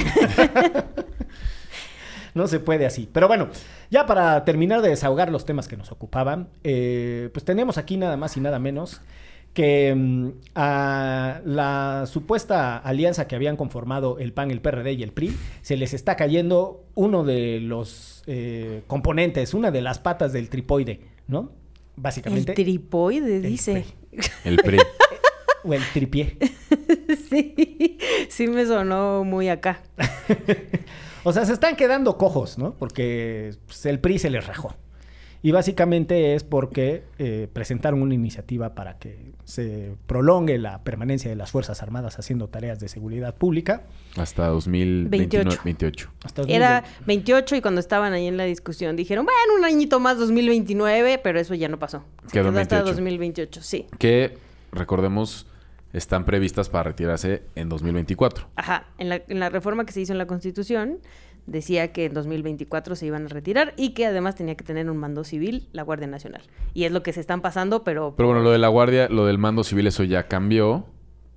no 2.33 2.47
se 2.47 2.61
puede 2.61 2.85
así. 2.85 3.09
Pero 3.11 3.27
bueno, 3.27 3.49
ya 3.91 4.05
para 4.05 4.45
terminar 4.45 4.81
de 4.81 4.89
desahogar 4.89 5.29
los 5.31 5.45
temas 5.45 5.67
que 5.67 5.75
nos 5.75 5.91
ocupaban, 5.91 6.47
eh, 6.63 7.29
pues 7.33 7.43
tenemos 7.43 7.77
aquí 7.77 7.97
nada 7.97 8.15
más 8.15 8.37
y 8.37 8.39
nada 8.39 8.57
menos 8.57 9.01
que 9.53 9.93
mm, 9.95 10.29
a 10.55 11.41
la 11.45 12.05
supuesta 12.07 12.77
alianza 12.77 13.27
que 13.27 13.35
habían 13.35 13.57
conformado 13.57 14.19
el 14.19 14.33
PAN, 14.33 14.51
el 14.51 14.61
PRD 14.61 14.93
y 14.93 15.03
el 15.03 15.11
PRI, 15.11 15.35
se 15.61 15.77
les 15.77 15.93
está 15.93 16.15
cayendo 16.15 16.85
uno 16.95 17.23
de 17.23 17.59
los 17.59 18.23
eh, 18.27 18.83
componentes, 18.87 19.53
una 19.53 19.71
de 19.71 19.81
las 19.81 19.99
patas 19.99 20.33
del 20.33 20.49
tripoide, 20.49 21.01
¿no? 21.27 21.51
El 21.97 22.03
Básicamente. 22.03 22.53
tripoide, 22.53 23.41
dice. 23.41 23.85
El 24.45 24.57
PRI. 24.57 24.77
o 25.63 25.73
el 25.73 25.83
tripié. 25.93 26.37
sí, 27.29 27.97
sí 28.29 28.47
me 28.47 28.65
sonó 28.65 29.23
muy 29.23 29.49
acá. 29.49 29.81
O 31.23 31.33
sea, 31.33 31.45
se 31.45 31.53
están 31.53 31.75
quedando 31.75 32.17
cojos, 32.17 32.57
¿no? 32.57 32.75
Porque 32.75 33.53
pues, 33.65 33.85
el 33.85 33.99
PRI 33.99 34.19
se 34.19 34.29
les 34.29 34.47
rajó. 34.47 34.73
Y 35.41 35.51
básicamente 35.51 36.35
es 36.35 36.43
porque 36.43 37.03
eh, 37.17 37.47
presentaron 37.53 38.01
una 38.01 38.13
iniciativa 38.13 38.75
para 38.75 38.97
que 38.97 39.31
se 39.45 39.95
prolongue 40.05 40.57
la 40.57 40.83
permanencia 40.83 41.29
de 41.29 41.37
las 41.37 41.51
Fuerzas 41.51 41.81
Armadas 41.81 42.19
haciendo 42.19 42.49
tareas 42.49 42.79
de 42.79 42.89
seguridad 42.89 43.35
pública. 43.35 43.83
Hasta 44.17 44.47
2029, 44.47 45.45
28. 45.45 45.61
28. 45.63 46.11
Hasta 46.25 46.41
Era 46.43 46.81
2020. 46.81 47.05
28 47.05 47.55
y 47.55 47.61
cuando 47.61 47.79
estaban 47.79 48.11
ahí 48.11 48.27
en 48.27 48.35
la 48.35 48.43
discusión 48.43 48.97
dijeron, 48.97 49.25
bueno, 49.25 49.57
un 49.57 49.65
añito 49.65 49.99
más 50.01 50.19
2029, 50.19 51.19
pero 51.23 51.39
eso 51.39 51.53
ya 51.55 51.69
no 51.69 51.79
pasó. 51.79 52.03
Se 52.27 52.33
Quedó 52.33 52.49
en 52.49 52.53
quedó 52.55 52.61
hasta 52.61 52.75
28. 52.75 52.95
2028, 52.97 53.61
sí. 53.63 53.87
Que, 53.97 54.37
recordemos, 54.73 55.47
están 55.93 56.25
previstas 56.25 56.69
para 56.69 56.83
retirarse 56.83 57.43
en 57.55 57.69
2024. 57.69 58.49
Ajá, 58.55 58.87
en 58.97 59.09
la, 59.09 59.21
en 59.27 59.39
la 59.39 59.49
reforma 59.49 59.85
que 59.85 59.93
se 59.93 60.01
hizo 60.01 60.11
en 60.11 60.17
la 60.17 60.27
Constitución 60.27 60.99
decía 61.47 61.91
que 61.91 62.05
en 62.05 62.13
2024 62.13 62.95
se 62.95 63.05
iban 63.05 63.25
a 63.25 63.29
retirar 63.29 63.73
y 63.77 63.93
que 63.93 64.05
además 64.05 64.35
tenía 64.35 64.55
que 64.55 64.63
tener 64.63 64.89
un 64.89 64.97
mando 64.97 65.23
civil 65.23 65.67
la 65.71 65.83
Guardia 65.83 66.07
Nacional. 66.07 66.41
Y 66.73 66.83
es 66.83 66.91
lo 66.91 67.03
que 67.03 67.13
se 67.13 67.19
están 67.19 67.41
pasando, 67.41 67.83
pero... 67.83 68.13
Pero 68.15 68.27
bueno, 68.27 68.41
lo 68.43 68.51
de 68.51 68.57
la 68.57 68.67
Guardia, 68.67 69.09
lo 69.09 69.25
del 69.25 69.37
mando 69.37 69.63
civil, 69.63 69.87
eso 69.87 70.03
ya 70.03 70.27
cambió. 70.27 70.85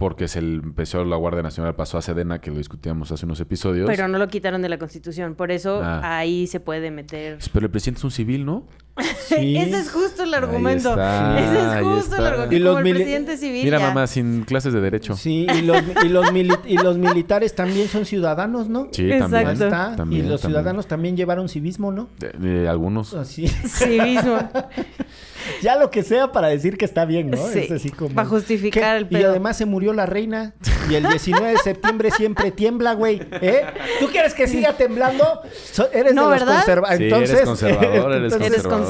Porque 0.03 0.27
se 0.27 0.41
el- 0.41 0.61
empezó 0.65 1.05
la 1.05 1.15
Guardia 1.15 1.43
Nacional, 1.43 1.77
pasó 1.77 1.97
a 1.97 2.03
Sedena, 2.03 2.41
que 2.41 2.51
lo 2.51 2.59
discutíamos 2.59 3.13
hace 3.13 3.25
unos 3.25 3.39
episodios. 3.39 3.87
Pero 3.89 4.09
no 4.09 4.19
lo 4.19 4.27
quitaron 4.27 4.61
de 4.61 4.69
la 4.69 4.77
Constitución, 4.77 5.37
por 5.37 5.53
eso 5.53 5.81
Ah. 5.81 6.19
ahí 6.19 6.49
se 6.49 6.59
puede 6.59 6.91
meter... 6.91 7.39
Pero 7.53 7.67
el 7.67 7.71
presidente 7.71 7.99
es 8.01 8.05
un 8.05 8.11
civil, 8.11 8.45
¿no? 8.45 8.67
Sí. 9.29 9.57
Ese 9.57 9.79
es 9.79 9.91
justo 9.93 10.25
el 10.25 10.35
Ahí 10.35 10.43
argumento. 10.43 10.91
está, 10.91 11.39
Ese 11.39 11.53
es 11.59 11.65
ahí 11.67 11.85
justo 11.85 12.17
el 12.17 12.27
argumento. 12.27 12.55
Y 12.55 12.59
los 12.59 12.75
Como 12.75 12.79
el 12.81 12.85
mili- 12.93 12.97
presidente 12.97 13.37
civil 13.37 13.65
Mira, 13.65 13.79
ya. 13.79 13.87
mamá, 13.87 14.07
sin 14.09 14.43
clases 14.43 14.73
de 14.73 14.81
derecho. 14.81 15.17
Sí, 15.17 15.47
y 15.57 15.63
los, 15.63 15.79
y, 16.05 16.09
los 16.09 16.27
mili- 16.33 16.59
y 16.67 16.77
los 16.79 16.99
militares 16.99 17.55
también 17.55 17.87
son 17.89 18.05
ciudadanos, 18.05 18.69
¿no? 18.69 18.89
Sí, 18.91 19.09
también. 19.19 19.49
Está. 19.49 19.95
También, 19.97 20.27
y 20.27 20.29
los 20.29 20.41
también. 20.43 20.59
ciudadanos 20.61 20.87
también 20.89 21.17
llevaron 21.17 21.49
civismo, 21.49 21.93
¿no? 21.93 22.09
De- 22.19 22.33
de 22.33 22.69
algunos. 22.69 23.15
Así. 23.15 23.47
Sí 23.49 24.01
mismo. 24.01 24.37
ya 25.63 25.77
lo 25.77 25.91
que 25.91 26.03
sea 26.03 26.33
para 26.33 26.49
decir 26.49 26.77
que 26.77 26.85
está 26.85 27.05
bien, 27.05 27.31
¿no? 27.31 27.37
Sí, 27.49 27.61
Es 27.61 27.71
así 27.71 27.91
como... 27.91 28.15
para 28.15 28.29
justificar 28.29 28.97
el 28.97 29.03
Y 29.05 29.07
pedo. 29.07 29.31
además 29.31 29.57
se 29.57 29.67
murió 29.67 29.93
la 29.93 30.07
reina. 30.07 30.55
Y 30.91 30.95
el 30.97 31.05
19 31.09 31.51
de 31.53 31.59
septiembre 31.59 32.11
siempre 32.11 32.51
tiembla, 32.51 32.95
güey. 32.95 33.21
¿Eh? 33.41 33.63
¿Tú 34.01 34.09
quieres 34.09 34.35
que 34.35 34.47
siga 34.49 34.77
temblando? 34.77 35.25
So- 35.73 35.91
eres 35.93 36.15
No, 36.15 36.29
de 36.31 36.39
los 36.39 36.47
¿verdad? 36.47 36.65
conserva- 36.65 36.97
Sí, 36.97 37.05
Entonces, 37.05 37.31
eres 37.31 37.45
conservador, 37.47 38.13
eres 38.13 38.25
entonces- 38.33 38.47
Eres 38.53 38.63
conservador. 38.63 38.81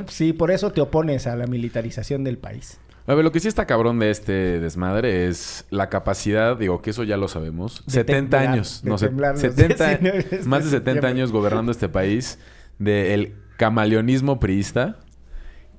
conservador. 0.00 0.04
Sí, 0.08 0.32
por 0.32 0.50
eso 0.50 0.70
te 0.72 0.80
opones 0.80 1.26
a 1.26 1.36
la 1.36 1.46
militarización 1.46 2.24
del 2.24 2.38
país. 2.38 2.78
A 3.06 3.14
ver, 3.14 3.24
lo 3.24 3.32
que 3.32 3.40
sí 3.40 3.48
está 3.48 3.66
cabrón 3.66 3.98
de 3.98 4.10
este 4.10 4.60
desmadre 4.60 5.26
es 5.26 5.64
la 5.70 5.88
capacidad, 5.88 6.56
digo 6.56 6.80
que 6.82 6.90
eso 6.90 7.02
ya 7.02 7.16
lo 7.16 7.26
sabemos. 7.26 7.82
De 7.86 7.92
70 7.92 8.36
temblar, 8.38 8.52
años, 8.54 8.82
de 8.84 8.90
no 8.90 8.98
sé, 8.98 9.06
temblar 9.08 9.32
los 9.32 9.40
70, 9.40 9.86
19 9.96 10.22
de 10.22 10.22
más 10.44 10.64
de 10.64 10.70
70 10.70 10.70
septiembre. 10.70 11.08
años 11.08 11.32
gobernando 11.32 11.72
este 11.72 11.88
país 11.88 12.38
del 12.78 13.34
camaleonismo 13.56 14.38
priista 14.38 14.98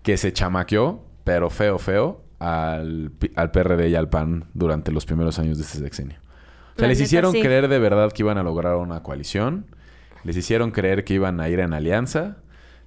que 0.04 0.18
se 0.18 0.34
chamaqueó, 0.34 1.04
pero 1.24 1.50
feo, 1.50 1.78
feo, 1.78 2.24
al, 2.40 3.12
al 3.36 3.52
PRD 3.52 3.90
y 3.90 3.96
al 3.96 4.10
PAN 4.10 4.46
durante 4.54 4.92
los 4.92 5.06
primeros 5.06 5.38
años 5.40 5.58
de 5.58 5.64
este 5.64 5.78
sexenio. 5.78 6.18
O 6.18 6.80
sea, 6.80 6.84
La 6.84 6.88
les 6.88 6.98
neta, 6.98 7.06
hicieron 7.06 7.32
sí. 7.34 7.42
creer 7.42 7.68
de 7.68 7.80
verdad 7.80 8.12
que 8.12 8.24
iban 8.24 8.38
a 8.38 8.44
lograr 8.44 8.76
una 8.78 9.04
coalición, 9.04 9.68
les 10.24 10.36
hicieron 10.38 10.72
creer 10.72 11.04
que 11.04 11.14
iban 11.14 11.40
a 11.40 11.50
ir 11.50 11.60
en 11.60 11.74
alianza, 11.74 12.38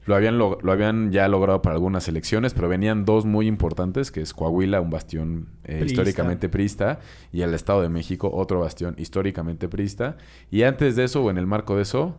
lo 0.06 0.14
habían, 0.14 0.38
lo, 0.38 0.58
lo 0.60 0.72
habían 0.72 1.12
ya 1.12 1.28
logrado 1.28 1.62
para 1.62 1.74
algunas 1.76 2.08
elecciones, 2.08 2.52
pero 2.52 2.68
venían 2.68 3.04
dos 3.04 3.24
muy 3.24 3.46
importantes, 3.46 4.10
que 4.10 4.20
es 4.20 4.34
Coahuila, 4.34 4.80
un 4.80 4.90
bastión 4.90 5.48
eh, 5.64 5.78
Priista. 5.78 5.84
históricamente 6.02 6.48
priista, 6.48 6.98
y 7.32 7.40
el 7.42 7.54
Estado 7.54 7.80
de 7.80 7.88
México, 7.88 8.30
otro 8.32 8.60
bastión 8.60 8.96
históricamente 8.98 9.68
priista. 9.68 10.16
Y 10.50 10.64
antes 10.64 10.96
de 10.96 11.04
eso, 11.04 11.22
o 11.22 11.30
en 11.30 11.38
el 11.38 11.46
marco 11.46 11.76
de 11.76 11.82
eso, 11.82 12.18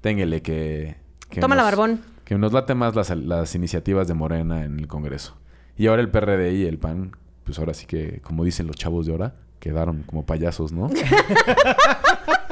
téngale 0.00 0.40
que... 0.42 0.96
que 1.28 1.40
Toma 1.40 1.54
la 1.54 1.64
barbón. 1.64 2.00
Que 2.28 2.36
nos 2.36 2.52
late 2.52 2.74
más 2.74 2.94
las, 2.94 3.08
las 3.08 3.54
iniciativas 3.54 4.06
de 4.06 4.12
Morena 4.12 4.62
en 4.62 4.78
el 4.78 4.86
Congreso. 4.86 5.38
Y 5.78 5.86
ahora 5.86 6.02
el 6.02 6.10
PRD 6.10 6.52
y 6.52 6.66
el 6.66 6.76
PAN, 6.76 7.12
pues 7.44 7.58
ahora 7.58 7.72
sí 7.72 7.86
que, 7.86 8.20
como 8.20 8.44
dicen 8.44 8.66
los 8.66 8.76
chavos 8.76 9.06
de 9.06 9.12
ahora, 9.12 9.32
quedaron 9.58 10.02
como 10.02 10.26
payasos, 10.26 10.70
¿no? 10.70 10.90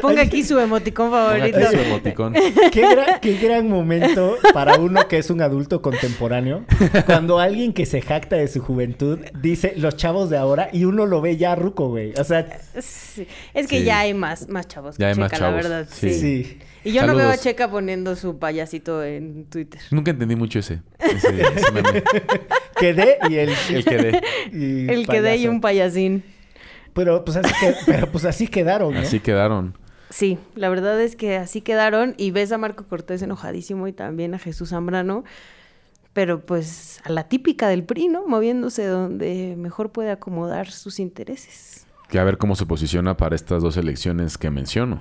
Ponga 0.00 0.22
aquí 0.22 0.42
su 0.42 0.58
emoticón 0.58 1.10
favorito. 1.10 1.58
Ponga 1.58 1.68
aquí 1.68 1.76
su 1.76 1.82
emoticón. 1.82 2.34
Qué 2.72 2.80
gran, 2.80 3.20
qué 3.20 3.36
gran 3.38 3.68
momento 3.68 4.36
para 4.54 4.76
uno 4.76 5.06
que 5.08 5.18
es 5.18 5.30
un 5.30 5.42
adulto 5.42 5.82
contemporáneo. 5.82 6.64
Cuando 7.06 7.38
alguien 7.38 7.72
que 7.72 7.86
se 7.86 8.00
jacta 8.00 8.36
de 8.36 8.48
su 8.48 8.60
juventud 8.60 9.18
dice 9.40 9.74
los 9.76 9.96
chavos 9.96 10.30
de 10.30 10.38
ahora 10.38 10.68
y 10.72 10.84
uno 10.84 11.06
lo 11.06 11.20
ve 11.20 11.36
ya 11.36 11.54
ruco, 11.54 11.88
güey. 11.88 12.12
O 12.18 12.24
sea, 12.24 12.46
Sí. 12.80 13.26
Es 13.52 13.66
que 13.66 13.80
Sí. 13.80 13.84
ya 13.84 14.00
hay 14.00 14.14
más, 14.14 14.48
más 14.48 14.66
chavos 14.68 14.96
que 14.96 15.02
Ya 15.02 15.08
hay 15.08 15.14
Checa, 15.14 15.22
más 15.24 15.32
la 15.32 15.38
chavos. 15.38 15.62
verdad. 15.62 15.88
Sí. 15.92 16.10
Sí. 16.14 16.44
sí. 16.44 16.58
Y 16.84 16.92
yo 16.92 17.06
no 17.06 17.14
veo 17.14 17.28
a. 17.28 17.36
Checa 17.36 17.70
poniendo 17.70 18.16
su 18.16 18.38
payasito 18.38 19.04
en 19.04 19.44
Twitter. 19.44 19.80
Nunca 19.90 20.10
entendí 20.12 20.34
mucho 20.34 20.58
ese. 20.58 20.80
ese, 20.98 21.28
ese 21.56 21.70
meme. 21.72 22.02
Quedé 22.78 23.18
y 23.28 23.36
el... 23.36 23.50
El 23.70 23.84
que 23.84 23.96
de. 23.98 24.20
y 24.52 24.88
El 24.90 25.06
que 25.06 25.20
dé 25.22 25.36
y 25.36 25.38
payaso. 25.40 25.50
un 25.50 25.60
payasín. 25.60 26.24
Pero 26.94 27.24
pues 27.24 27.36
así, 27.36 27.52
que- 27.60 27.74
pero, 27.86 28.06
pues, 28.10 28.24
así 28.24 28.48
quedaron, 28.48 28.92
¿no? 28.94 29.00
Así 29.00 29.20
quedaron. 29.20 29.76
Sí, 30.12 30.38
la 30.54 30.68
verdad 30.68 31.00
es 31.00 31.16
que 31.16 31.36
así 31.36 31.62
quedaron 31.62 32.14
y 32.18 32.32
ves 32.32 32.52
a 32.52 32.58
Marco 32.58 32.84
Cortés 32.84 33.22
enojadísimo 33.22 33.88
y 33.88 33.94
también 33.94 34.34
a 34.34 34.38
Jesús 34.38 34.68
Zambrano, 34.68 35.24
pero 36.12 36.44
pues 36.44 37.00
a 37.04 37.10
la 37.10 37.28
típica 37.28 37.66
del 37.68 37.84
PRI, 37.84 38.08
¿no? 38.08 38.26
Moviéndose 38.26 38.84
donde 38.86 39.54
mejor 39.56 39.90
puede 39.90 40.10
acomodar 40.10 40.70
sus 40.70 41.00
intereses. 41.00 41.86
Que 42.10 42.18
a 42.18 42.24
ver 42.24 42.36
cómo 42.36 42.56
se 42.56 42.66
posiciona 42.66 43.16
para 43.16 43.34
estas 43.34 43.62
dos 43.62 43.78
elecciones 43.78 44.36
que 44.36 44.50
menciono. 44.50 45.00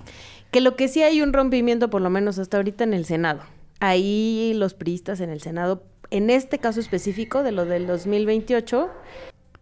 Que 0.49 0.61
lo 0.61 0.77
que 0.77 0.87
sí 0.87 1.03
hay 1.03 1.21
un 1.21 1.33
rompimiento, 1.33 1.89
por 1.89 2.01
lo 2.01 2.09
menos 2.09 2.39
hasta 2.39 2.55
ahorita, 2.55 2.85
en 2.85 2.93
el 2.93 3.03
Senado. 3.03 3.41
Ahí 3.81 4.53
los 4.55 4.73
priistas 4.73 5.19
en 5.19 5.29
el 5.29 5.41
Senado, 5.41 5.83
en 6.09 6.29
este 6.29 6.59
caso 6.59 6.79
específico 6.79 7.43
de 7.43 7.51
lo 7.51 7.65
del 7.65 7.85
2028, 7.85 8.89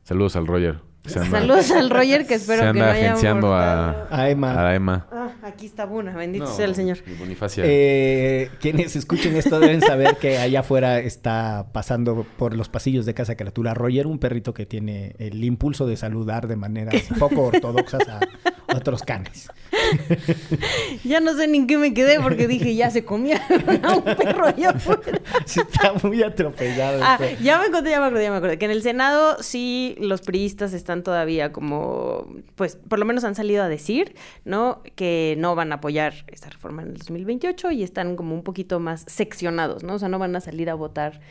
Saludos 0.03 0.35
al 0.35 0.47
Roger. 0.47 0.88
Anda- 1.05 1.29
Saludos 1.39 1.71
al 1.71 1.89
Roger, 1.89 2.27
que 2.27 2.35
espero 2.35 2.59
se 2.59 2.67
que 2.67 2.79
no 2.79 2.83
anda 2.83 2.91
haya 2.91 3.07
agenciando 3.09 3.53
a. 3.53 4.07
A 4.11 4.29
Emma. 4.29 4.67
a 4.67 4.75
Emma. 4.75 5.07
Ah, 5.11 5.29
aquí 5.43 5.65
está 5.65 5.85
Buna, 5.85 6.13
bendito 6.15 6.45
No, 6.45 6.51
sea 6.51 6.65
el 6.65 6.75
Señor. 6.75 6.97
Bonifacia. 7.17 7.63
Eh, 7.65 8.51
quienes 8.59 8.95
escuchen 8.95 9.35
esto 9.35 9.59
deben 9.59 9.81
saber 9.81 10.17
que 10.17 10.37
allá 10.37 10.59
afuera 10.59 10.99
está 10.99 11.67
pasando 11.71 12.25
por 12.37 12.53
los 12.55 12.69
pasillos 12.69 13.05
de 13.05 13.13
Casa 13.13 13.35
Criatura 13.35 13.73
Roger, 13.73 14.07
un 14.07 14.19
perrito 14.19 14.53
que 14.53 14.65
tiene 14.65 15.15
el 15.19 15.43
impulso 15.43 15.87
de 15.87 15.97
saludar 15.97 16.47
de 16.47 16.55
maneras 16.57 16.95
poco 17.19 17.43
ortodoxas 17.43 18.07
a 18.07 18.19
otros 18.75 19.03
canes. 19.03 19.49
Ya 21.03 21.19
no 21.19 21.33
sé 21.35 21.47
ni 21.47 21.59
en 21.59 21.67
qué 21.67 21.77
me 21.77 21.93
quedé 21.93 22.19
porque 22.19 22.47
dije, 22.47 22.75
ya 22.75 22.89
se 22.89 23.05
comía 23.05 23.41
a 23.83 23.95
un 23.95 24.03
perro 24.03 24.45
allá 24.47 24.71
afuera. 24.71 25.21
Sí, 25.45 25.59
está 25.61 25.93
muy 26.03 26.21
atropellado. 26.23 27.01
Ah, 27.03 27.17
este. 27.21 27.43
ya 27.43 27.59
me 27.59 27.65
acordé, 27.65 27.91
ya 27.91 27.99
me 27.99 28.07
acordé, 28.07 28.23
ya 28.23 28.31
me 28.31 28.37
acordé. 28.37 28.57
Que 28.57 28.65
en 28.65 28.71
el 28.71 28.81
Senado 28.81 29.41
sí 29.41 29.95
los 29.99 30.21
priistas 30.21 30.73
están 30.73 31.03
todavía 31.03 31.51
como, 31.51 32.27
pues 32.55 32.75
por 32.75 32.99
lo 32.99 33.05
menos 33.05 33.23
han 33.23 33.35
salido 33.35 33.63
a 33.63 33.67
decir, 33.69 34.15
¿no? 34.45 34.81
Que 34.95 35.35
no 35.37 35.55
van 35.55 35.71
a 35.71 35.75
apoyar 35.75 36.13
esta 36.27 36.49
reforma 36.49 36.81
en 36.83 36.89
el 36.89 36.97
2028 36.97 37.71
y 37.71 37.83
están 37.83 38.15
como 38.15 38.33
un 38.35 38.43
poquito 38.43 38.79
más 38.79 39.03
seccionados, 39.07 39.83
¿no? 39.83 39.95
O 39.95 39.99
sea, 39.99 40.09
no 40.09 40.19
van 40.19 40.35
a 40.35 40.41
salir 40.41 40.69
a 40.69 40.73
votar, 40.75 41.21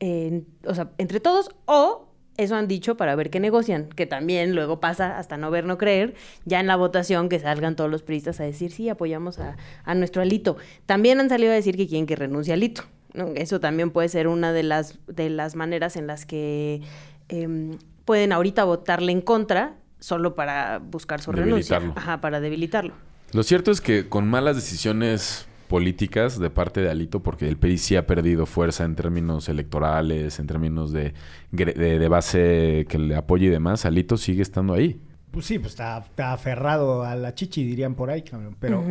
en- 0.00 0.46
o 0.64 0.74
sea, 0.74 0.90
entre 0.98 1.20
todos 1.20 1.50
o... 1.66 2.08
Eso 2.36 2.54
han 2.56 2.68
dicho 2.68 2.96
para 2.96 3.14
ver 3.14 3.30
qué 3.30 3.40
negocian, 3.40 3.88
que 3.88 4.06
también 4.06 4.54
luego 4.54 4.80
pasa 4.80 5.18
hasta 5.18 5.36
no 5.36 5.50
ver, 5.50 5.64
no 5.64 5.78
creer, 5.78 6.14
ya 6.44 6.60
en 6.60 6.66
la 6.66 6.76
votación 6.76 7.28
que 7.28 7.38
salgan 7.38 7.76
todos 7.76 7.90
los 7.90 8.02
priistas 8.02 8.40
a 8.40 8.44
decir, 8.44 8.70
sí, 8.70 8.88
apoyamos 8.88 9.38
a, 9.38 9.56
a 9.84 9.94
nuestro 9.94 10.22
Alito. 10.22 10.56
También 10.86 11.20
han 11.20 11.28
salido 11.28 11.52
a 11.52 11.54
decir 11.54 11.76
que 11.76 11.86
quieren 11.86 12.06
que 12.06 12.16
renuncie 12.16 12.52
Alito. 12.52 12.82
¿no? 13.14 13.28
Eso 13.34 13.60
también 13.60 13.90
puede 13.90 14.08
ser 14.08 14.28
una 14.28 14.52
de 14.52 14.62
las, 14.62 14.98
de 15.06 15.30
las 15.30 15.56
maneras 15.56 15.96
en 15.96 16.06
las 16.06 16.26
que 16.26 16.82
em, 17.28 17.78
pueden 18.04 18.32
ahorita 18.32 18.64
votarle 18.64 19.12
en 19.12 19.20
contra 19.20 19.76
solo 19.98 20.34
para 20.34 20.78
buscar 20.78 21.20
su 21.20 21.32
renuncia. 21.32 21.80
Ajá, 21.96 22.20
para 22.20 22.40
debilitarlo. 22.40 22.94
Lo 23.32 23.42
cierto 23.42 23.70
es 23.70 23.80
que 23.80 24.08
con 24.08 24.28
malas 24.28 24.56
decisiones 24.56 25.45
políticas 25.68 26.38
de 26.38 26.50
parte 26.50 26.80
de 26.80 26.90
Alito, 26.90 27.22
porque 27.22 27.48
el 27.48 27.56
PRI 27.56 27.78
sí 27.78 27.96
ha 27.96 28.06
perdido 28.06 28.46
fuerza 28.46 28.84
en 28.84 28.94
términos 28.96 29.48
electorales, 29.48 30.38
en 30.38 30.46
términos 30.46 30.92
de, 30.92 31.14
de, 31.50 31.98
de 31.98 32.08
base 32.08 32.86
que 32.88 32.98
le 32.98 33.16
apoye 33.16 33.46
y 33.46 33.50
demás, 33.50 33.84
Alito 33.84 34.16
sigue 34.16 34.42
estando 34.42 34.74
ahí. 34.74 35.00
Pues 35.30 35.46
sí, 35.46 35.58
pues 35.58 35.72
está, 35.72 35.98
está 35.98 36.32
aferrado 36.32 37.04
a 37.04 37.14
la 37.14 37.34
chichi, 37.34 37.64
dirían 37.64 37.94
por 37.94 38.10
ahí, 38.10 38.22
cabrón. 38.22 38.56
Pero, 38.58 38.82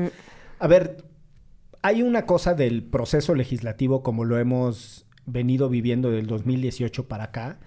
a 0.60 0.68
ver, 0.68 1.04
hay 1.82 2.04
una 2.04 2.26
cosa 2.26 2.54
del 2.54 2.84
proceso 2.84 3.34
legislativo 3.36 4.04
como 4.04 4.26
lo 4.26 4.38
hemos 4.38 5.06
venido 5.26 5.70
viviendo 5.70 6.12
del 6.12 6.28
2018 6.28 7.08
para 7.08 7.26
acá, 7.26 7.60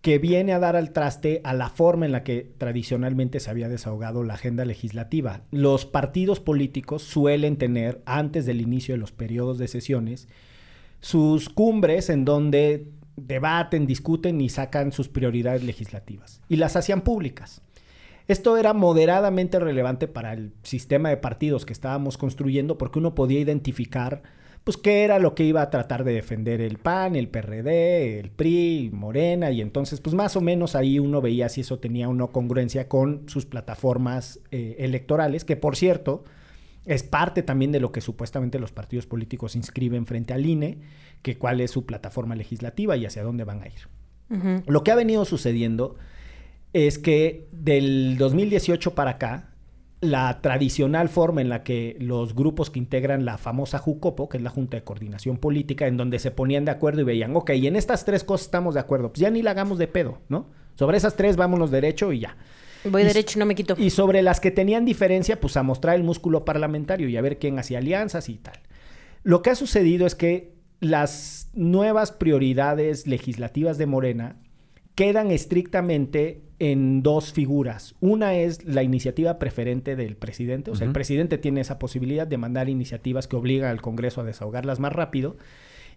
que 0.00 0.18
viene 0.18 0.52
a 0.52 0.58
dar 0.58 0.76
al 0.76 0.92
traste 0.92 1.40
a 1.44 1.52
la 1.52 1.68
forma 1.68 2.06
en 2.06 2.12
la 2.12 2.22
que 2.22 2.52
tradicionalmente 2.58 3.40
se 3.40 3.50
había 3.50 3.68
desahogado 3.68 4.22
la 4.22 4.34
agenda 4.34 4.64
legislativa. 4.64 5.42
Los 5.50 5.84
partidos 5.84 6.40
políticos 6.40 7.02
suelen 7.02 7.56
tener, 7.56 8.02
antes 8.06 8.46
del 8.46 8.60
inicio 8.60 8.94
de 8.94 8.98
los 8.98 9.12
periodos 9.12 9.58
de 9.58 9.68
sesiones, 9.68 10.28
sus 11.00 11.48
cumbres 11.48 12.08
en 12.10 12.24
donde 12.24 12.88
debaten, 13.16 13.86
discuten 13.86 14.40
y 14.40 14.48
sacan 14.48 14.92
sus 14.92 15.08
prioridades 15.08 15.64
legislativas. 15.64 16.40
Y 16.48 16.56
las 16.56 16.76
hacían 16.76 17.00
públicas. 17.02 17.62
Esto 18.28 18.56
era 18.56 18.72
moderadamente 18.72 19.58
relevante 19.60 20.08
para 20.08 20.32
el 20.32 20.52
sistema 20.62 21.10
de 21.10 21.16
partidos 21.16 21.64
que 21.64 21.72
estábamos 21.72 22.18
construyendo 22.18 22.76
porque 22.76 22.98
uno 22.98 23.14
podía 23.14 23.40
identificar 23.40 24.22
pues 24.66 24.76
qué 24.78 25.04
era 25.04 25.20
lo 25.20 25.36
que 25.36 25.44
iba 25.44 25.62
a 25.62 25.70
tratar 25.70 26.02
de 26.02 26.12
defender 26.12 26.60
el 26.60 26.78
PAN, 26.78 27.14
el 27.14 27.28
PRD, 27.28 28.18
el 28.18 28.30
PRI, 28.30 28.90
Morena 28.92 29.52
y 29.52 29.60
entonces 29.60 30.00
pues 30.00 30.16
más 30.16 30.34
o 30.34 30.40
menos 30.40 30.74
ahí 30.74 30.98
uno 30.98 31.20
veía 31.20 31.48
si 31.48 31.60
eso 31.60 31.78
tenía 31.78 32.08
o 32.08 32.14
no 32.14 32.32
congruencia 32.32 32.88
con 32.88 33.28
sus 33.28 33.46
plataformas 33.46 34.40
eh, 34.50 34.74
electorales, 34.80 35.44
que 35.44 35.54
por 35.54 35.76
cierto 35.76 36.24
es 36.84 37.04
parte 37.04 37.44
también 37.44 37.70
de 37.70 37.78
lo 37.78 37.92
que 37.92 38.00
supuestamente 38.00 38.58
los 38.58 38.72
partidos 38.72 39.06
políticos 39.06 39.54
inscriben 39.54 40.04
frente 40.04 40.34
al 40.34 40.44
INE, 40.44 40.78
que 41.22 41.38
cuál 41.38 41.60
es 41.60 41.70
su 41.70 41.86
plataforma 41.86 42.34
legislativa 42.34 42.96
y 42.96 43.06
hacia 43.06 43.22
dónde 43.22 43.44
van 43.44 43.62
a 43.62 43.68
ir. 43.68 44.64
Lo 44.66 44.82
que 44.82 44.90
ha 44.90 44.96
venido 44.96 45.24
sucediendo 45.24 45.94
es 46.72 46.98
que 46.98 47.46
del 47.52 48.18
2018 48.18 48.96
para 48.96 49.12
acá, 49.12 49.50
la 50.00 50.40
tradicional 50.42 51.08
forma 51.08 51.40
en 51.40 51.48
la 51.48 51.62
que 51.62 51.96
los 52.00 52.34
grupos 52.34 52.68
que 52.70 52.78
integran 52.78 53.24
la 53.24 53.38
famosa 53.38 53.78
JUCOPO, 53.78 54.28
que 54.28 54.36
es 54.36 54.42
la 54.42 54.50
Junta 54.50 54.76
de 54.76 54.84
Coordinación 54.84 55.38
Política, 55.38 55.86
en 55.86 55.96
donde 55.96 56.18
se 56.18 56.30
ponían 56.30 56.64
de 56.66 56.70
acuerdo 56.70 57.00
y 57.00 57.04
veían, 57.04 57.34
ok, 57.34 57.50
y 57.50 57.66
en 57.66 57.76
estas 57.76 58.04
tres 58.04 58.22
cosas 58.22 58.46
estamos 58.46 58.74
de 58.74 58.80
acuerdo, 58.80 59.08
pues 59.10 59.20
ya 59.20 59.30
ni 59.30 59.42
la 59.42 59.52
hagamos 59.52 59.78
de 59.78 59.88
pedo, 59.88 60.18
¿no? 60.28 60.50
Sobre 60.74 60.98
esas 60.98 61.16
tres 61.16 61.36
vámonos 61.36 61.70
derecho 61.70 62.12
y 62.12 62.20
ya. 62.20 62.36
Voy 62.84 63.02
Y- 63.02 63.06
derecho 63.06 63.38
y 63.38 63.40
no 63.40 63.46
me 63.46 63.54
quito. 63.54 63.74
Y 63.78 63.90
sobre 63.90 64.20
las 64.22 64.38
que 64.38 64.50
tenían 64.50 64.84
diferencia, 64.84 65.40
pues 65.40 65.56
a 65.56 65.62
mostrar 65.62 65.96
el 65.96 66.04
músculo 66.04 66.44
parlamentario 66.44 67.08
y 67.08 67.16
a 67.16 67.22
ver 67.22 67.38
quién 67.38 67.58
hacía 67.58 67.78
alianzas 67.78 68.28
y 68.28 68.36
tal. 68.36 68.60
Lo 69.22 69.40
que 69.42 69.50
ha 69.50 69.54
sucedido 69.54 70.06
es 70.06 70.14
que 70.14 70.54
las 70.80 71.50
nuevas 71.54 72.12
prioridades 72.12 73.06
legislativas 73.06 73.78
de 73.78 73.86
Morena 73.86 74.36
quedan 74.96 75.30
estrictamente 75.30 76.40
en 76.58 77.02
dos 77.02 77.32
figuras. 77.32 77.94
Una 78.00 78.34
es 78.34 78.64
la 78.64 78.82
iniciativa 78.82 79.38
preferente 79.38 79.94
del 79.94 80.16
presidente, 80.16 80.70
o 80.70 80.74
sea, 80.74 80.86
el 80.86 80.92
presidente 80.92 81.38
tiene 81.38 81.60
esa 81.60 81.78
posibilidad 81.78 82.26
de 82.26 82.38
mandar 82.38 82.68
iniciativas 82.68 83.28
que 83.28 83.36
obligan 83.36 83.70
al 83.70 83.82
Congreso 83.82 84.22
a 84.22 84.24
desahogarlas 84.24 84.80
más 84.80 84.92
rápido. 84.92 85.36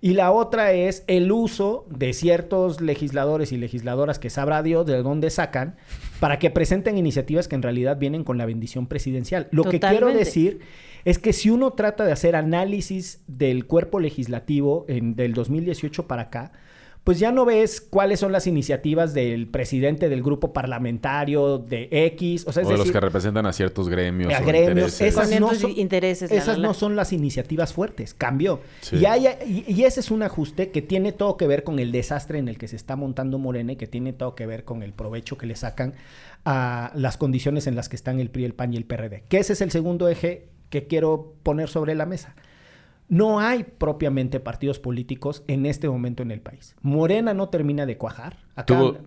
Y 0.01 0.13
la 0.13 0.31
otra 0.31 0.71
es 0.71 1.03
el 1.07 1.31
uso 1.31 1.85
de 1.89 2.13
ciertos 2.13 2.79
legisladores 2.79 3.51
y 3.51 3.57
legisladoras 3.57 4.17
que 4.17 4.29
sabrá 4.29 4.63
Dios 4.63 4.85
de 4.85 5.01
dónde 5.01 5.29
sacan 5.29 5.75
para 6.21 6.39
que 6.39 6.49
presenten 6.49 6.97
iniciativas 6.97 7.49
que 7.49 7.55
en 7.55 7.61
realidad 7.61 7.97
vienen 7.97 8.23
con 8.23 8.37
la 8.37 8.45
bendición 8.45 8.87
presidencial. 8.87 9.47
Lo 9.51 9.65
que 9.65 9.79
quiero 9.79 10.07
decir 10.07 10.59
es 11.03 11.19
que 11.19 11.33
si 11.33 11.49
uno 11.49 11.71
trata 11.71 12.05
de 12.05 12.13
hacer 12.13 12.35
análisis 12.37 13.21
del 13.27 13.65
cuerpo 13.65 13.99
legislativo 13.99 14.85
en, 14.87 15.15
del 15.15 15.33
2018 15.33 16.07
para 16.07 16.23
acá, 16.23 16.53
pues 17.09 17.17
ya 17.17 17.31
no 17.31 17.43
ves 17.43 17.81
cuáles 17.81 18.19
son 18.19 18.31
las 18.31 18.45
iniciativas 18.45 19.15
del 19.15 19.47
presidente 19.47 20.09
del 20.09 20.21
grupo 20.21 20.53
parlamentario 20.53 21.57
de 21.57 21.87
X, 21.91 22.45
o 22.47 22.51
sea, 22.51 22.61
es 22.61 22.67
o 22.69 22.71
de 22.73 22.77
los 22.77 22.91
que 22.91 22.99
representan 22.99 23.47
a 23.47 23.51
ciertos 23.51 23.89
gremios. 23.89 24.31
a 24.31 24.41
gremios, 24.41 24.91
intereses. 25.01 25.01
esas 25.01 25.39
no 25.39 25.55
son, 25.55 25.71
intereses, 25.71 26.29
la, 26.29 26.37
esas 26.37 26.57
la, 26.57 26.61
la. 26.61 26.67
no 26.67 26.73
son 26.75 26.95
las 26.95 27.11
iniciativas 27.11 27.73
fuertes, 27.73 28.13
cambió. 28.13 28.59
Sí. 28.81 28.97
Y, 28.97 29.05
hay- 29.07 29.25
y, 29.43 29.73
y 29.73 29.85
ese 29.85 30.01
es 30.01 30.11
un 30.11 30.21
ajuste 30.21 30.69
que 30.69 30.83
tiene 30.83 31.11
todo 31.11 31.35
que 31.35 31.47
ver 31.47 31.63
con 31.63 31.79
el 31.79 31.91
desastre 31.91 32.37
en 32.37 32.47
el 32.47 32.59
que 32.59 32.67
se 32.67 32.75
está 32.75 32.95
montando 32.95 33.39
Morena 33.39 33.71
y 33.71 33.75
que 33.75 33.87
tiene 33.87 34.13
todo 34.13 34.35
que 34.35 34.45
ver 34.45 34.63
con 34.63 34.83
el 34.83 34.93
provecho 34.93 35.35
que 35.35 35.47
le 35.47 35.55
sacan 35.55 35.95
a 36.45 36.91
las 36.93 37.17
condiciones 37.17 37.65
en 37.65 37.75
las 37.75 37.89
que 37.89 37.95
están 37.95 38.19
el 38.19 38.29
PRI, 38.29 38.45
el 38.45 38.53
PAN 38.53 38.71
y 38.75 38.77
el 38.77 38.85
PRD. 38.85 39.23
Que 39.29 39.39
ese 39.39 39.53
es 39.53 39.61
el 39.61 39.71
segundo 39.71 40.09
eje 40.09 40.49
que 40.69 40.85
quiero 40.85 41.33
poner 41.41 41.69
sobre 41.69 41.95
la 41.95 42.05
mesa. 42.05 42.35
No 43.09 43.39
hay 43.39 43.63
propiamente 43.63 44.39
partidos 44.39 44.77
políticos 44.77 45.43
en 45.47 45.65
este 45.65 45.89
momento 45.89 46.21
en 46.21 46.29
el 46.29 46.41
país. 46.41 46.75
Morena 46.83 47.33
no 47.33 47.49
termina 47.49 47.87
de 47.87 47.97
cuajar. 47.97 48.37
Acaban, 48.55 48.97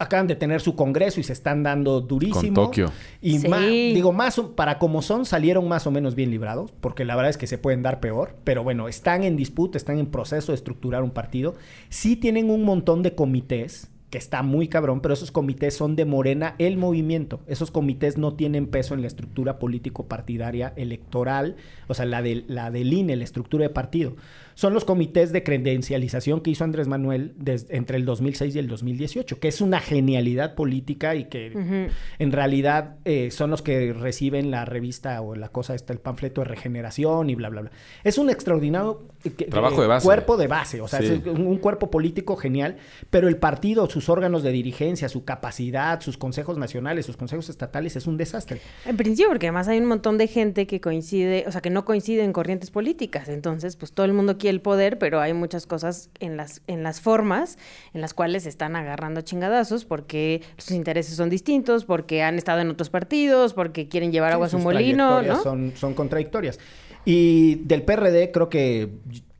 acaban 0.00 0.26
de 0.26 0.34
tener 0.34 0.60
su 0.60 0.74
congreso 0.74 1.20
y 1.20 1.22
se 1.22 1.32
están 1.32 1.62
dando 1.62 2.00
durísimo. 2.00 2.54
Con 2.56 2.64
Tokio. 2.66 2.90
Y 3.20 3.38
Sí. 3.38 3.46
ma- 3.46 3.60
digo, 3.60 4.12
más 4.12 4.38
o- 4.40 4.56
para 4.56 4.78
como 4.80 5.00
son, 5.00 5.24
salieron 5.26 5.68
más 5.68 5.86
o 5.86 5.92
menos 5.92 6.16
bien 6.16 6.30
librados, 6.30 6.72
porque 6.80 7.04
la 7.04 7.14
verdad 7.14 7.30
es 7.30 7.36
que 7.36 7.46
se 7.46 7.56
pueden 7.56 7.82
dar 7.82 8.00
peor, 8.00 8.34
pero 8.42 8.64
bueno, 8.64 8.88
están 8.88 9.22
en 9.22 9.36
disputa, 9.36 9.78
están 9.78 9.98
en 9.98 10.06
proceso 10.06 10.50
de 10.50 10.56
estructurar 10.56 11.04
un 11.04 11.10
partido. 11.12 11.54
Sí 11.88 12.16
tienen 12.16 12.50
un 12.50 12.64
montón 12.64 13.02
de 13.04 13.14
comités, 13.14 13.91
que 14.12 14.18
está 14.18 14.42
muy 14.42 14.68
cabrón, 14.68 15.00
pero 15.00 15.14
esos 15.14 15.32
comités 15.32 15.74
son 15.74 15.96
de 15.96 16.04
Morena 16.04 16.54
el 16.58 16.76
movimiento. 16.76 17.40
Esos 17.46 17.70
comités 17.70 18.18
no 18.18 18.34
tienen 18.34 18.66
peso 18.66 18.92
en 18.92 19.00
la 19.00 19.06
estructura 19.06 19.58
político-partidaria 19.58 20.74
electoral, 20.76 21.56
o 21.88 21.94
sea, 21.94 22.04
la, 22.04 22.20
de, 22.20 22.44
la 22.46 22.70
del 22.70 22.92
INE, 22.92 23.16
la 23.16 23.24
estructura 23.24 23.62
de 23.62 23.70
partido. 23.70 24.14
Son 24.54 24.74
los 24.74 24.84
comités 24.84 25.32
de 25.32 25.42
credencialización 25.42 26.40
que 26.40 26.50
hizo 26.50 26.64
Andrés 26.64 26.88
Manuel 26.88 27.32
des- 27.36 27.66
entre 27.70 27.96
el 27.96 28.04
2006 28.04 28.54
y 28.54 28.58
el 28.58 28.68
2018, 28.68 29.38
que 29.40 29.48
es 29.48 29.60
una 29.60 29.80
genialidad 29.80 30.54
política 30.54 31.14
y 31.14 31.24
que 31.24 31.88
en 32.18 32.32
realidad 32.32 32.96
eh, 33.04 33.30
son 33.30 33.50
los 33.50 33.62
que 33.62 33.92
reciben 33.92 34.50
la 34.50 34.64
revista 34.64 35.20
o 35.22 35.34
la 35.34 35.48
cosa 35.48 35.74
esta, 35.74 35.92
el 35.92 35.98
panfleto 36.00 36.40
de 36.42 36.46
regeneración 36.48 37.30
y 37.30 37.34
bla, 37.34 37.48
bla, 37.48 37.62
bla. 37.62 37.70
Es 38.04 38.18
un 38.18 38.30
extraordinario 38.30 39.08
eh, 39.24 39.30
que- 39.30 39.44
Trabajo 39.46 39.80
de 39.82 39.88
base. 39.88 40.04
cuerpo 40.04 40.36
de 40.36 40.46
base, 40.46 40.80
o 40.80 40.88
sea, 40.88 41.00
Sí. 41.00 41.06
es 41.06 41.26
un, 41.26 41.46
un 41.46 41.58
cuerpo 41.58 41.90
político 41.90 42.36
genial, 42.36 42.76
pero 43.10 43.28
el 43.28 43.36
partido, 43.36 43.88
sus 43.88 44.08
órganos 44.08 44.42
de 44.42 44.52
dirigencia, 44.52 45.08
su 45.08 45.24
capacidad, 45.24 46.00
sus 46.00 46.18
consejos 46.18 46.58
nacionales, 46.58 47.06
sus 47.06 47.16
consejos 47.16 47.48
estatales, 47.48 47.96
es 47.96 48.06
un 48.06 48.16
desastre. 48.16 48.60
En 48.86 48.96
principio, 48.96 49.28
porque 49.30 49.46
además 49.46 49.68
hay 49.68 49.78
un 49.78 49.86
montón 49.86 50.18
de 50.18 50.26
gente 50.28 50.66
que 50.66 50.80
coincide, 50.80 51.44
o 51.46 51.52
sea, 51.52 51.60
que 51.60 51.70
no 51.70 51.84
coincide 51.84 52.22
en 52.24 52.32
corrientes 52.32 52.70
políticas. 52.70 53.28
Entonces, 53.28 53.76
pues 53.76 53.92
todo 53.92 54.06
el 54.06 54.12
mundo 54.12 54.38
el 54.48 54.60
poder, 54.60 54.98
pero 54.98 55.20
hay 55.20 55.32
muchas 55.32 55.66
cosas 55.66 56.10
en 56.20 56.36
las, 56.36 56.62
en 56.66 56.82
las 56.82 57.00
formas 57.00 57.58
en 57.94 58.00
las 58.00 58.14
cuales 58.14 58.44
se 58.44 58.48
están 58.48 58.76
agarrando 58.76 59.20
chingadazos 59.20 59.84
porque 59.84 60.42
sus 60.58 60.72
intereses 60.72 61.16
son 61.16 61.30
distintos, 61.30 61.84
porque 61.84 62.22
han 62.22 62.36
estado 62.36 62.60
en 62.60 62.70
otros 62.70 62.90
partidos, 62.90 63.54
porque 63.54 63.88
quieren 63.88 64.12
llevar 64.12 64.30
Sí, 64.30 64.34
agua 64.34 64.46
a 64.46 64.50
su 64.50 64.58
molino, 64.58 65.22
¿no? 65.22 65.42
Son, 65.42 65.72
son 65.76 65.94
contradictorias. 65.94 66.58
Y 67.04 67.56
del 67.64 67.82
PRD 67.82 68.30
creo 68.30 68.48
que 68.48 68.90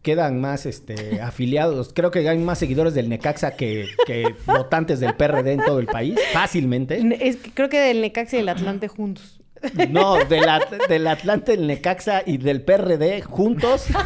quedan 0.03 0.41
más 0.41 0.67
este, 0.67 1.21
afiliados. 1.23 1.93
Creo 1.95 2.11
que 2.11 2.29
hay 2.29 2.39
más 2.39 2.59
seguidores 2.59 2.95
del 2.95 3.09
Necaxa 3.09 3.53
que, 3.53 3.87
que 4.07 4.35
votantes 4.47 5.01
del 5.01 5.15
PRD 5.15 5.53
en 5.53 5.65
todo 5.65 5.79
el 5.79 5.87
país, 5.87 6.19
fácilmente. 6.33 7.01
Es 7.21 7.37
que 7.37 7.51
creo 7.53 7.69
que 7.69 7.79
del 7.81 8.01
Necaxa 8.01 8.37
y 8.37 8.41
del 8.41 8.49
Atlante 8.51 8.89
juntos. 8.89 9.42
No, 9.91 10.17
del, 10.25 10.49
At- 10.49 10.89
del 10.89 11.07
Atlante, 11.07 11.53
del 11.57 11.67
Necaxa 11.67 12.23
y 12.27 12.39
del 12.39 12.63
PRD 12.63 13.23
juntos. 13.23 13.87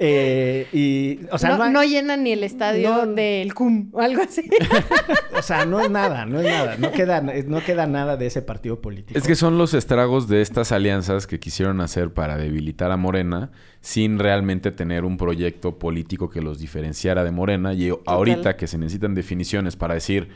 Eh, 0.00 0.68
y, 0.72 1.26
o 1.32 1.38
sea, 1.38 1.50
no, 1.50 1.56
no, 1.58 1.64
hay- 1.64 1.72
no 1.72 1.82
llenan 1.82 2.22
ni 2.22 2.30
el 2.30 2.44
estadio 2.44 3.04
No. 3.04 3.14
del 3.14 3.52
CUM 3.52 3.88
o 3.92 4.00
algo 4.00 4.22
así. 4.22 4.48
o 5.36 5.42
sea, 5.42 5.66
no 5.66 5.80
es 5.80 5.90
nada, 5.90 6.24
no 6.24 6.38
es 6.40 6.46
nada. 6.46 6.76
No 6.78 6.92
queda, 6.92 7.20
no 7.20 7.60
queda 7.64 7.88
nada 7.88 8.16
de 8.16 8.26
ese 8.26 8.40
partido 8.40 8.80
político. 8.80 9.18
Es 9.18 9.26
que 9.26 9.34
son 9.34 9.58
los 9.58 9.74
estragos 9.74 10.28
de 10.28 10.40
estas 10.40 10.70
alianzas 10.70 11.26
que 11.26 11.40
quisieron 11.40 11.80
hacer 11.80 12.12
para 12.14 12.36
debilitar 12.36 12.92
a 12.92 12.96
Morena 12.96 13.50
sin 13.80 14.20
realmente 14.20 14.70
tener 14.70 15.04
un 15.04 15.16
proyecto 15.16 15.80
político 15.80 16.30
que 16.30 16.42
los 16.42 16.60
diferenciara 16.60 17.24
de 17.24 17.32
Morena. 17.32 17.74
Y 17.74 17.90
ahorita 18.06 18.56
que 18.56 18.68
se 18.68 18.78
necesitan 18.78 19.16
definiciones 19.16 19.74
para 19.74 19.94
decir 19.94 20.28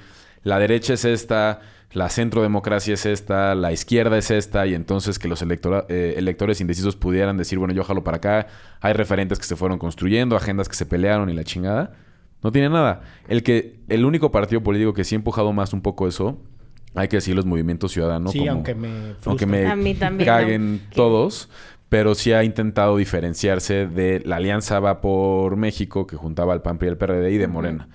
la 0.43 0.59
derecha 0.59 0.95
es 0.95 1.05
esta, 1.05 1.61
la 1.95 2.09
centrodemocracia 2.09 2.95
es 2.95 3.05
esta, 3.07 3.55
la 3.55 3.73
izquierda 3.73 4.17
es 4.19 4.31
esta, 4.31 4.67
y 4.67 4.75
entonces 4.75 5.19
que 5.19 5.29
los 5.29 5.43
electora- 5.43 5.85
eh, 5.89 6.15
electores 6.17 6.61
indecisos 6.61 6.97
pudieran 6.97 7.37
decir, 7.37 7.59
bueno, 7.59 7.75
yo 7.75 7.85
jalo 7.85 8.03
para 8.03 8.17
acá, 8.19 8.47
hay 8.81 8.93
referentes 8.95 9.39
que 9.39 9.45
se 9.45 9.57
fueron 9.57 9.79
construyendo, 9.79 10.37
agendas 10.37 10.69
que 10.69 10.75
se 10.75 10.87
pelearon 10.87 11.29
y 11.31 11.35
la 11.35 11.45
chingada. 11.45 11.93
No 12.43 12.51
tiene 12.51 12.69
nada. 12.71 13.03
El 13.29 13.43
que, 13.43 13.81
el 13.89 14.05
único 14.05 14.31
partido 14.33 14.63
político 14.63 14.95
que 14.95 15.05
sí 15.05 15.15
ha 15.15 15.17
empujado 15.19 15.53
más 15.53 15.73
un 15.73 15.81
poco 15.83 16.09
eso, 16.09 16.41
hay 16.95 17.09
que 17.09 17.17
decir 17.19 17.37
los 17.37 17.47
movimientos 17.47 17.93
ciudadanos. 17.93 18.33
Sí, 18.33 18.39
como- 18.41 18.51
aunque 18.53 18.75
me 18.75 18.89
aunque 19.25 19.47
me 19.47 19.67
A 19.67 19.77
mí 19.77 19.95
también, 19.95 20.27
caguen 20.27 20.75
¿no? 20.77 20.81
todos, 20.95 21.49
pero 21.89 22.15
sí 22.15 22.33
ha 22.33 22.43
intentado 22.43 22.97
diferenciarse 22.97 23.87
de 23.87 24.23
la 24.25 24.37
Alianza 24.37 24.81
Va 24.81 25.01
por 25.01 25.57
México, 25.57 26.07
que 26.07 26.17
juntaba 26.17 26.53
al 26.55 26.63
PAN 26.63 26.79
y 26.81 26.87
al 26.87 26.97
PRD, 26.97 27.31
y 27.33 27.37
de 27.39 27.49
Morena. 27.49 27.89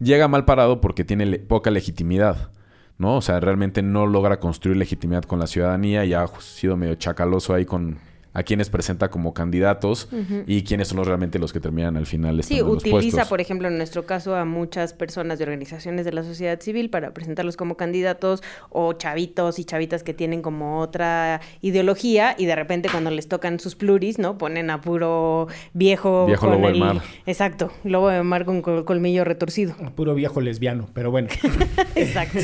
Llega 0.00 0.28
mal 0.28 0.44
parado 0.44 0.80
porque 0.80 1.04
tiene 1.04 1.24
le- 1.26 1.38
poca 1.38 1.70
legitimidad, 1.70 2.50
¿no? 2.98 3.16
O 3.16 3.20
sea, 3.20 3.40
realmente 3.40 3.82
no 3.82 4.06
logra 4.06 4.40
construir 4.40 4.76
legitimidad 4.76 5.24
con 5.24 5.38
la 5.38 5.46
ciudadanía 5.46 6.04
y 6.04 6.14
ha 6.14 6.26
sido 6.40 6.76
medio 6.76 6.94
chacaloso 6.94 7.54
ahí 7.54 7.64
con 7.64 7.98
a 8.38 8.42
quienes 8.42 8.68
presenta 8.68 9.08
como 9.08 9.32
candidatos 9.32 10.08
y 10.46 10.62
quiénes 10.64 10.88
son 10.88 10.98
los 10.98 11.06
realmente 11.06 11.38
los 11.38 11.54
que 11.54 11.60
terminan 11.60 11.96
al 11.96 12.04
final 12.04 12.42
Sí, 12.44 12.58
los 12.58 12.68
utiliza, 12.68 13.24
por 13.24 13.40
ejemplo, 13.40 13.66
en 13.68 13.78
nuestro 13.78 14.04
caso, 14.04 14.36
a 14.36 14.44
muchas 14.44 14.92
personas 14.92 15.38
de 15.38 15.44
organizaciones 15.44 16.04
de 16.04 16.12
la 16.12 16.22
sociedad 16.22 16.60
civil 16.60 16.90
para 16.90 17.14
presentarlos 17.14 17.56
como 17.56 17.78
candidatos 17.78 18.42
o 18.68 18.92
chavitos 18.92 19.58
y 19.58 19.64
chavitas 19.64 20.02
que 20.02 20.12
tienen 20.12 20.42
como 20.42 20.80
otra 20.80 21.40
ideología 21.62 22.34
y 22.36 22.44
de 22.44 22.54
repente 22.56 22.90
cuando 22.90 23.10
les 23.10 23.26
tocan 23.26 23.58
sus 23.58 23.74
pluris, 23.74 24.18
¿no? 24.18 24.36
Ponen 24.36 24.68
a 24.68 24.82
puro 24.82 25.48
viejo, 25.72 26.26
Viejo 26.26 26.42
con 26.46 26.56
lobo 26.56 26.66
del 26.66 26.74
el- 26.74 26.80
mar. 26.80 27.00
Exacto, 27.24 27.72
lobo 27.84 28.08
de 28.10 28.22
mar 28.22 28.44
con 28.44 28.60
col- 28.60 28.84
colmillo 28.84 29.24
retorcido. 29.24 29.74
Puro 29.94 30.14
viejo 30.14 30.42
lesbiano, 30.42 30.88
pero 30.92 31.10
bueno. 31.10 31.28
Exacto. 31.94 32.40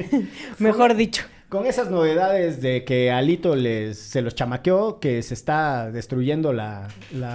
Mejor 0.58 0.94
dicho. 0.96 1.22
Con 1.56 1.64
esas 1.64 1.90
novedades 1.90 2.60
de 2.60 2.84
que 2.84 3.10
Alito 3.10 3.56
les, 3.56 3.98
se 3.98 4.20
los 4.20 4.34
chamaqueó, 4.34 5.00
que 5.00 5.22
se 5.22 5.32
está 5.32 5.90
destruyendo 5.90 6.52
la, 6.52 6.90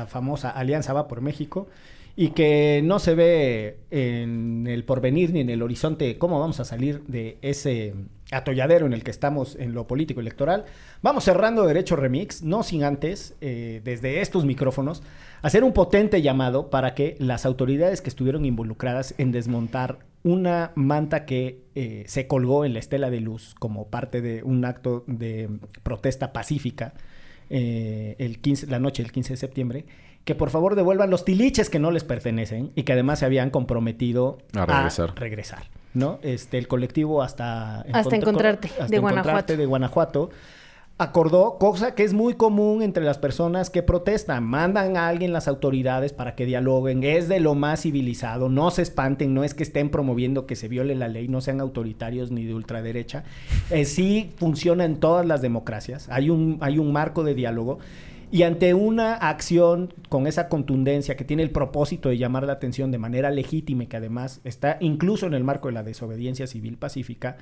famosa 0.10 0.52
Alianza 0.52 0.94
Va 0.94 1.08
por 1.08 1.22
México 1.22 1.68
y 2.16 2.28
que 2.28 2.82
no 2.84 3.00
se 3.00 3.16
ve 3.16 3.80
en 3.90 4.68
el 4.68 4.84
porvenir 4.84 5.34
ni 5.34 5.40
en 5.40 5.50
el 5.50 5.64
horizonte 5.64 6.20
cómo 6.20 6.40
vamos 6.40 6.60
a 6.60 6.66
salir 6.66 7.02
de 7.08 7.40
ese 7.42 7.96
atolladero 8.32 8.86
en 8.86 8.94
el 8.94 9.04
que 9.04 9.10
estamos 9.10 9.56
en 9.56 9.74
lo 9.74 9.88
político 9.88 10.20
electoral. 10.20 10.66
Vamos 11.02 11.24
cerrando 11.24 11.66
Derecho 11.66 11.96
Remix, 11.96 12.44
no 12.44 12.62
sin 12.62 12.84
antes, 12.84 13.34
eh, 13.42 13.82
desde 13.84 14.22
estos 14.22 14.46
micrófonos, 14.46 15.02
hacer 15.42 15.64
un 15.64 15.74
potente 15.74 16.22
llamado 16.22 16.70
para 16.70 16.94
que 16.94 17.16
las 17.18 17.48
autoridades 17.48 18.02
que 18.02 18.10
estuvieron 18.10 18.46
involucradas 18.46 19.16
en 19.18 19.32
desmontar 19.32 20.11
una 20.24 20.72
manta 20.76 21.26
que 21.26 21.62
eh, 21.76 22.04
se 22.08 22.28
colgó 22.28 22.66
en 22.66 22.74
la 22.74 22.80
estela 22.80 23.10
de 23.10 23.20
luz 23.22 23.56
como 23.58 23.88
parte 23.88 24.22
de 24.22 24.44
un 24.44 24.66
acto 24.66 25.04
de 25.08 25.50
protesta 25.84 26.32
pacífica 26.34 26.94
eh, 27.50 28.16
el 28.20 28.40
15, 28.40 28.68
la 28.68 28.80
noche 28.80 29.04
del 29.04 29.12
15 29.12 29.34
de 29.34 29.38
septiembre, 29.38 29.86
que 30.24 30.36
por 30.36 30.52
favor 30.52 30.76
devuelvan 30.76 31.10
los 31.10 31.26
tiliches 31.26 31.70
que 31.70 31.80
no 31.80 31.92
les 31.92 32.04
pertenecen 32.04 32.72
y 32.76 32.84
que 32.84 32.94
además 32.94 33.20
se 33.20 33.26
habían 33.26 33.50
comprometido 33.50 34.38
A 34.56 34.66
regresar. 34.66 35.14
regresar, 35.16 35.64
¿no? 35.94 36.20
Este, 36.22 36.58
el 36.58 36.68
colectivo 36.68 37.24
hasta... 37.24 37.82
Hasta 37.92 38.16
encontrarte, 38.16 38.68
de 38.68 38.98
encontrarte 38.98 39.00
Guanajuato. 39.00 39.58
de 39.58 39.66
Guanajuato 39.66 40.30
acordó, 41.02 41.58
cosa 41.58 41.96
que 41.96 42.04
es 42.04 42.14
muy 42.14 42.36
común 42.36 42.84
entre 42.84 43.04
las 43.04 43.18
personas 43.18 43.72
que 43.72 43.82
protestan. 43.82 44.44
Mandan 44.44 44.98
a 44.98 45.08
alguien 45.08 45.34
las 45.34 45.48
autoridades 45.48 46.14
para 46.14 46.36
que 46.36 46.46
dialoguen. 46.46 47.04
Es 47.04 47.28
de 47.28 47.40
lo 47.40 47.56
más 47.56 47.82
civilizado. 47.82 48.50
No 48.50 48.70
se 48.70 48.84
espanten. 48.84 49.34
No 49.34 49.44
es 49.44 49.56
que 49.56 49.64
estén 49.64 49.90
promoviendo 49.90 50.46
que 50.46 50.56
se 50.56 50.68
viole 50.68 50.94
la 50.94 51.08
ley. 51.08 51.28
No 51.28 51.42
sean 51.42 51.60
autoritarios 51.60 52.30
ni 52.30 52.46
de 52.46 52.54
ultraderecha. 52.54 53.24
Eh, 53.72 53.86
sí 53.86 54.32
funciona 54.38 54.86
en 54.86 55.00
todas 55.00 55.26
las 55.26 55.42
democracias. 55.42 56.08
Hay 56.10 56.30
un, 56.30 56.60
hay 56.62 56.78
un 56.78 56.92
marco 56.92 57.24
de 57.24 57.34
diálogo. 57.34 57.80
Y 58.34 58.44
ante 58.44 58.74
una 58.74 59.16
acción 59.16 59.94
con 60.08 60.26
esa 60.28 60.48
contundencia 60.48 61.18
que 61.18 61.26
tiene 61.26 61.44
el 61.44 61.50
propósito 61.50 62.10
de 62.10 62.18
llamar 62.18 62.46
la 62.46 62.54
atención 62.54 62.90
de 62.92 62.98
manera 62.98 63.30
legítima 63.30 63.84
y 63.84 63.88
que 63.88 63.98
además 63.98 64.40
está 64.46 64.78
incluso 64.80 65.26
en 65.26 65.34
el 65.34 65.44
marco 65.44 65.68
de 65.68 65.74
la 65.74 65.84
desobediencia 65.84 66.48
civil 66.48 66.78
pacífica, 66.78 67.38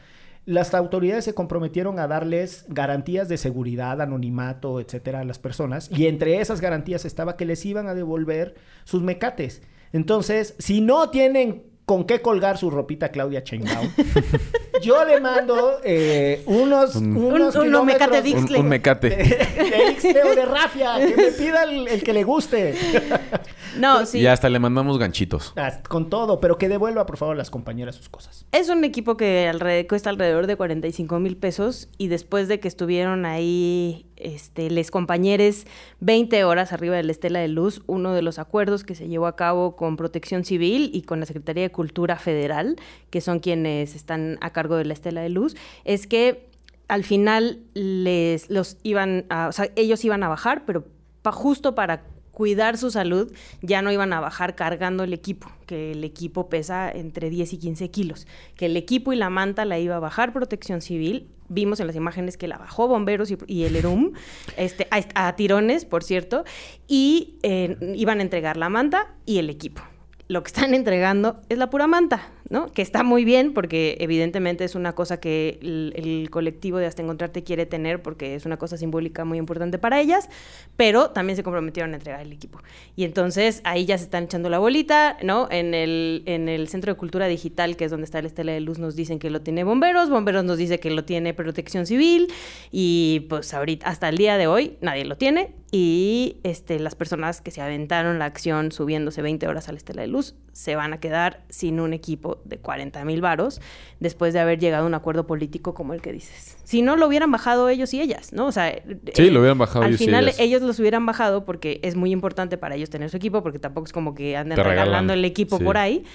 las 0.46 0.74
autoridades 0.74 1.26
se 1.26 1.34
comprometieron 1.34 2.00
a 2.00 2.08
darles 2.08 2.66
garantías 2.70 3.30
de 3.30 3.38
seguridad, 3.38 4.02
anonimato, 4.02 4.80
etcétera, 4.80 5.20
a 5.20 5.26
las 5.26 5.40
personas. 5.40 5.90
Y 5.92 6.08
entre 6.08 6.42
esas 6.42 6.62
garantías 6.62 7.06
estaba 7.06 7.38
que 7.38 7.46
les 7.46 7.66
iban 7.66 7.88
a 7.88 7.94
devolver 7.94 8.56
sus 8.84 9.02
mecates. 9.02 9.62
Entonces, 9.92 10.56
si 10.58 10.82
no 10.82 11.10
tienen 11.10 11.69
con 11.90 12.04
qué 12.04 12.22
colgar 12.22 12.56
su 12.60 12.70
ropita 12.70 13.10
Claudia 13.10 13.40
Sheinbaum, 13.44 13.90
yo 14.84 15.04
le 15.06 15.20
mando 15.20 15.80
eh, 15.84 16.44
unos, 16.46 16.96
Un- 16.96 17.18
unos 17.18 17.56
Un- 17.56 17.68
uno 17.70 17.84
mecate 17.84 18.22
kilómetros 18.22 18.52
Un, 18.60 18.64
un 18.64 18.70
mecate. 18.70 19.10
de 19.10 19.92
Ixtle 19.94 20.24
o 20.24 20.36
de 20.36 20.46
Rafia, 20.46 20.98
que 21.00 21.16
me 21.18 21.32
pida 21.32 21.64
el, 21.64 21.88
el 21.88 22.04
que 22.04 22.14
le 22.14 22.24
guste. 22.24 22.76
No, 23.78 24.04
sí. 24.08 24.18
Y 24.20 24.26
hasta 24.26 24.50
le 24.50 24.58
mandamos 24.58 24.98
ganchitos. 24.98 25.54
Ah, 25.56 25.72
Con 25.88 26.10
todo, 26.10 26.40
pero 26.40 26.58
que 26.58 26.68
devuelva, 26.68 27.06
por 27.06 27.18
favor, 27.18 27.36
a 27.36 27.38
las 27.38 27.52
compañeras 27.52 27.96
sus 27.96 28.10
cosas. 28.10 28.46
Es 28.52 28.68
un 28.68 28.84
equipo 28.84 29.16
que 29.16 29.48
alre- 29.48 29.88
cuesta 29.88 30.10
alrededor 30.10 30.48
de 30.48 30.56
45 30.56 31.20
mil 31.20 31.38
pesos 31.38 31.88
y 32.00 32.08
después 32.08 32.48
de 32.48 32.60
que 32.60 32.68
estuvieron 32.68 33.28
ahí 33.28 34.08
este, 34.20 34.70
les 34.70 34.92
compañeros 34.92 35.66
20 36.02 36.44
horas 36.44 36.72
arriba 36.74 36.96
de 36.96 37.04
la 37.04 37.12
estela 37.12 37.40
de 37.40 37.48
luz, 37.48 37.82
uno 37.88 38.14
de 38.14 38.22
los 38.22 38.38
acuerdos 38.40 38.84
que 38.84 38.96
se 38.96 39.08
llevó 39.08 39.28
a 39.28 39.36
cabo 39.36 39.76
con 39.76 39.98
Protección 39.98 40.44
Civil 40.46 40.92
y 40.94 41.02
con 41.04 41.20
la 41.20 41.26
Secretaría 41.26 41.64
de 41.64 41.72
Cultura 41.72 42.18
Federal, 42.18 42.76
que 43.10 43.22
son 43.22 43.40
quienes 43.40 43.96
están 43.96 44.38
a 44.42 44.52
cargo 44.52 44.76
de 44.76 44.86
la 44.86 44.94
estela 44.94 45.22
de 45.22 45.30
luz, 45.30 45.56
es 45.86 46.06
que 46.08 46.48
al 46.88 47.04
final 47.04 47.60
les 47.74 48.50
los 48.50 48.78
iban 48.84 49.26
a, 49.30 49.50
ellos 49.76 50.04
iban 50.06 50.24
a 50.24 50.28
bajar, 50.28 50.64
pero 50.66 50.84
pa- 51.22 51.32
justo 51.32 51.76
para 51.76 52.04
cuidar 52.40 52.78
su 52.78 52.90
salud, 52.90 53.30
ya 53.62 53.82
no 53.82 53.92
iban 53.92 54.14
a 54.14 54.22
bajar 54.22 54.56
cargando 54.56 55.04
el 55.04 55.12
equipo, 55.12 55.52
que 55.66 55.92
el 55.92 56.06
equipo 56.06 56.48
pesa 56.48 56.90
entre 56.90 57.30
10 57.30 57.52
y 57.52 57.58
15 57.58 57.92
kilos, 57.92 58.28
que 58.56 58.68
el 58.68 58.78
equipo 58.78 59.12
y 59.12 59.18
la 59.18 59.30
manta 59.30 59.66
la 59.66 59.78
iba 59.78 59.98
a 59.98 60.00
bajar 60.00 60.32
protección 60.32 60.80
civil. 60.80 61.28
Vimos 61.50 61.82
en 61.82 61.88
las 61.88 61.98
imágenes 61.98 62.38
que 62.38 62.48
la 62.48 62.58
bajó 62.58 62.88
bomberos 62.88 63.30
y, 63.46 63.64
el 63.66 63.76
ERUM, 63.76 64.14
este, 64.56 64.88
a, 64.90 65.28
a 65.28 65.36
tirones, 65.36 65.84
por 65.84 66.02
cierto, 66.02 66.46
y 66.88 67.36
eh, 67.44 67.76
iban 67.98 68.20
a 68.20 68.22
entregar 68.22 68.56
la 68.56 68.70
manta 68.70 69.14
y 69.26 69.40
el 69.40 69.50
equipo. 69.50 69.82
Lo 70.30 70.42
que 70.42 70.48
están 70.48 70.74
entregando 70.74 71.42
es 71.50 71.58
la 71.58 71.70
pura 71.70 71.88
manta, 71.88 72.32
¿no? 72.50 72.72
Que 72.72 72.82
está 72.82 73.04
muy 73.04 73.26
bien 73.26 73.54
porque 73.54 73.98
evidentemente 74.00 74.64
es 74.64 74.76
una 74.76 74.94
cosa 74.94 75.20
que 75.20 75.60
el, 75.62 75.94
el 75.96 76.30
colectivo 76.30 76.78
de 76.78 76.86
Hasta 76.86 77.02
Encontrarte 77.02 77.44
quiere 77.44 77.66
tener 77.66 78.02
porque 78.02 78.36
es 78.36 78.46
una 78.46 78.58
cosa 78.58 78.78
simbólica 78.78 79.26
muy 79.26 79.38
importante 79.38 79.78
para 79.78 80.00
ellas, 80.00 80.30
pero 80.76 81.12
también 81.12 81.36
se 81.36 81.44
comprometieron 81.44 81.94
a 81.94 81.98
entregar 81.98 82.22
el 82.22 82.32
equipo. 82.32 82.60
Y 82.96 83.04
entonces 83.04 83.62
ahí 83.64 83.86
ya 83.86 83.98
se 83.98 84.06
están 84.06 84.26
echando 84.26 84.50
la 84.50 84.60
bolita, 84.60 85.18
¿no? 85.24 85.48
En 85.52 85.74
el, 85.74 86.24
en 86.26 86.50
el 86.50 86.68
Centro 86.68 86.94
de 86.94 86.98
Cultura 86.98 87.28
Digital, 87.28 87.76
que 87.76 87.86
es 87.86 87.92
donde 87.92 88.06
está 88.06 88.22
la 88.22 88.28
Estela 88.28 88.52
de 88.52 88.62
Luz, 88.62 88.80
nos 88.80 88.96
dicen 88.96 89.20
que 89.20 89.30
lo 89.30 89.42
tiene 89.42 89.64
Bomberos, 89.64 90.10
Bomberos 90.10 90.44
nos 90.44 90.58
dice 90.58 90.80
que 90.80 90.90
lo 90.90 91.06
tiene 91.06 91.34
Protección 91.34 91.86
Civil 91.86 92.32
y 92.72 93.28
pues 93.30 93.54
ahorita, 93.54 93.88
hasta 93.88 94.10
el 94.10 94.18
día 94.18 94.38
de 94.38 94.48
hoy, 94.48 94.78
nadie 94.82 95.06
lo 95.06 95.18
tiene 95.18 95.54
y 95.72 96.38
este, 96.44 96.80
las 96.80 96.96
personas 96.96 97.42
que 97.42 97.52
se 97.52 97.62
aventaron 97.62 98.18
la 98.18 98.26
acción 98.26 98.72
subiéndose 98.72 99.22
20 99.22 99.48
horas 99.48 99.70
a 99.70 99.72
la 99.72 99.78
Estela 99.78 100.02
de 100.02 100.08
Luz 100.08 100.36
se 100.52 100.76
van 100.76 100.94
a 100.94 101.00
quedar 101.00 101.44
sin 101.50 101.80
un 101.80 101.94
equipo 101.94 102.39
de 102.46 102.58
40 102.58 103.04
mil 103.06 103.22
varos 103.22 103.62
después 104.00 104.34
de 104.34 104.40
haber 104.40 104.60
llegado 104.60 104.84
a 104.84 104.88
un 104.88 104.94
acuerdo 104.94 105.28
político 105.28 105.74
como 105.74 105.94
el 105.94 106.02
que 106.02 106.12
dices. 106.12 106.58
Si 106.64 106.82
no, 106.82 106.96
lo 106.96 107.08
hubieran 107.08 107.32
bajado 107.32 107.70
ellos 107.70 107.94
y 107.94 108.02
ellas, 108.02 108.34
¿no? 108.34 108.48
O 108.48 108.52
sea, 108.52 108.72
Sí, 109.14 109.28
eh, 109.28 109.32
lo 109.32 109.40
hubieran 109.40 109.58
bajado 109.58 109.84
al 109.84 109.90
ellos 109.90 110.02
y 110.02 110.06
final 110.06 110.26
ellas. 110.26 110.40
ellos 110.40 110.62
los 110.62 110.80
hubieran 110.80 111.06
bajado 111.06 111.46
porque 111.46 111.80
es 111.84 111.96
muy 111.96 112.12
importante 112.12 112.58
para 112.58 112.76
ellos 112.76 112.90
tener 112.90 113.10
su 113.10 113.18
equipo 113.18 113.44
porque 113.44 113.60
tampoco 113.60 113.86
es 113.86 113.94
como 113.94 114.16
que 114.16 114.38
anden 114.38 114.56
Te 114.56 114.64
regalan, 114.64 114.86
regalando 114.86 115.14
el 115.14 115.26
equipo 115.26 115.58
sí. 115.58 115.64
por 115.64 115.78
ahí. 115.78 116.06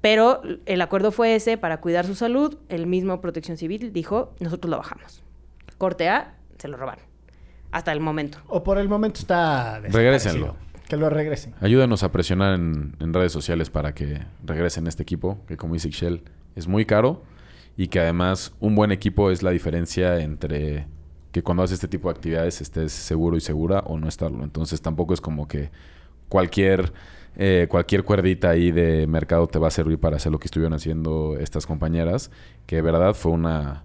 Pero 0.00 0.40
el 0.64 0.80
acuerdo 0.80 1.12
fue 1.12 1.34
ese 1.34 1.58
para 1.58 1.80
cuidar 1.80 2.06
su 2.06 2.14
salud. 2.14 2.56
El 2.68 2.86
mismo 2.86 3.20
Protección 3.20 3.56
Civil 3.56 3.92
dijo, 3.92 4.34
nosotros 4.40 4.70
lo 4.70 4.78
bajamos. 4.78 5.22
Corte 5.76 6.08
A, 6.08 6.36
se 6.58 6.68
lo 6.68 6.76
robaron. 6.76 7.04
Hasta 7.70 7.92
el 7.92 8.00
momento. 8.00 8.38
O 8.48 8.64
por 8.64 8.78
el 8.78 8.88
momento 8.88 9.20
está 9.20 9.78
Regrésenlo. 9.80 10.56
Que 10.90 10.96
lo 10.96 11.08
regresen. 11.08 11.54
Ayúdanos 11.60 12.02
a 12.02 12.10
presionar 12.10 12.54
en, 12.54 13.14
redes 13.14 13.30
sociales 13.30 13.70
para 13.70 13.94
que 13.94 14.22
regresen 14.44 14.88
este 14.88 15.04
equipo, 15.04 15.38
que 15.46 15.56
como 15.56 15.74
dice 15.74 15.86
Ixchel, 15.86 16.24
es 16.56 16.66
muy 16.66 16.84
caro 16.84 17.22
y 17.76 17.86
que 17.86 18.00
además 18.00 18.56
un 18.58 18.74
buen 18.74 18.90
equipo 18.90 19.30
es 19.30 19.44
la 19.44 19.52
diferencia 19.52 20.18
entre 20.18 20.88
que 21.30 21.44
cuando 21.44 21.62
haces 21.62 21.74
este 21.74 21.86
tipo 21.86 22.08
de 22.08 22.16
actividades 22.16 22.60
estés 22.60 22.90
seguro 22.90 23.36
y 23.36 23.40
segura 23.40 23.84
o 23.86 23.98
no 24.00 24.08
estarlo. 24.08 24.42
Entonces 24.42 24.82
tampoco 24.82 25.14
es 25.14 25.20
como 25.20 25.46
que 25.46 25.70
cualquier, 26.28 26.92
eh, 27.36 27.68
cualquier 27.70 28.02
cuerdita 28.02 28.50
ahí 28.50 28.72
de 28.72 29.06
mercado 29.06 29.46
te 29.46 29.60
va 29.60 29.68
a 29.68 29.70
servir 29.70 30.00
para 30.00 30.16
hacer 30.16 30.32
lo 30.32 30.40
que 30.40 30.48
estuvieron 30.48 30.72
haciendo 30.72 31.36
estas 31.38 31.66
compañeras, 31.66 32.32
que 32.66 32.74
de 32.74 32.82
verdad 32.82 33.14
fue 33.14 33.30
una 33.30 33.84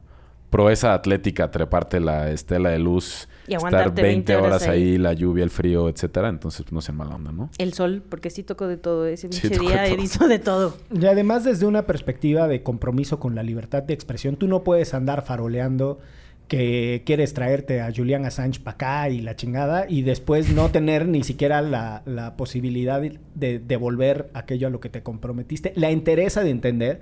proeza 0.50 0.94
atlética 0.94 1.52
treparte 1.52 2.00
la 2.00 2.32
estela 2.32 2.70
de 2.70 2.80
luz, 2.80 3.28
Y 3.48 3.54
estar 3.54 3.68
aguantarte 3.68 4.02
20 4.02 4.34
20 4.34 4.36
horas 4.36 4.62
horas 4.64 4.74
ahí, 4.74 4.92
ahí. 4.92 4.98
la 4.98 5.14
lluvia, 5.14 5.44
el 5.44 5.50
frío, 5.50 5.90
etcétera. 5.90 6.30
Entonces 6.30 6.72
no 6.72 6.82
sean 6.82 6.98
mala 6.98 7.16
onda, 7.16 7.32
¿no? 7.32 7.50
El 7.58 7.74
sol, 7.74 8.04
porque 8.08 8.30
sí 8.30 8.44
tocó 8.44 8.68
de 8.68 8.78
todo 8.78 9.06
ese 9.06 9.28
pinche 9.28 9.50
día, 9.50 9.82
de 9.82 9.94
hizo 10.02 10.28
de 10.28 10.40
todo. 10.40 10.78
Y 10.92 11.06
además 11.06 11.44
desde 11.44 11.66
una 11.66 11.86
perspectiva 11.86 12.48
de 12.48 12.64
compromiso 12.64 13.20
con 13.20 13.36
la 13.36 13.44
libertad 13.44 13.84
de 13.84 13.94
expresión, 13.94 14.36
tú 14.38 14.48
no 14.48 14.64
puedes 14.64 14.94
andar 14.94 15.24
faroleando 15.24 16.00
que 16.48 17.02
quieres 17.06 17.34
traerte 17.34 17.82
a 17.82 17.92
Julian 17.94 18.26
Assange 18.26 18.60
para 18.60 18.76
acá 18.76 19.10
y 19.10 19.22
la 19.22 19.36
chingada 19.36 19.88
y 19.90 20.04
después 20.04 20.50
no 20.50 20.70
tener 20.70 21.08
ni 21.08 21.24
siquiera 21.24 21.62
la, 21.62 22.04
la 22.06 22.38
posibilidad 22.38 23.02
de 23.02 23.60
devolver 23.60 24.30
aquello 24.34 24.68
a 24.68 24.70
lo 24.70 24.80
que 24.80 24.90
te 24.90 25.02
comprometiste. 25.02 25.74
La 25.76 25.92
interesa 25.92 26.44
de 26.44 26.52
entender 26.52 27.02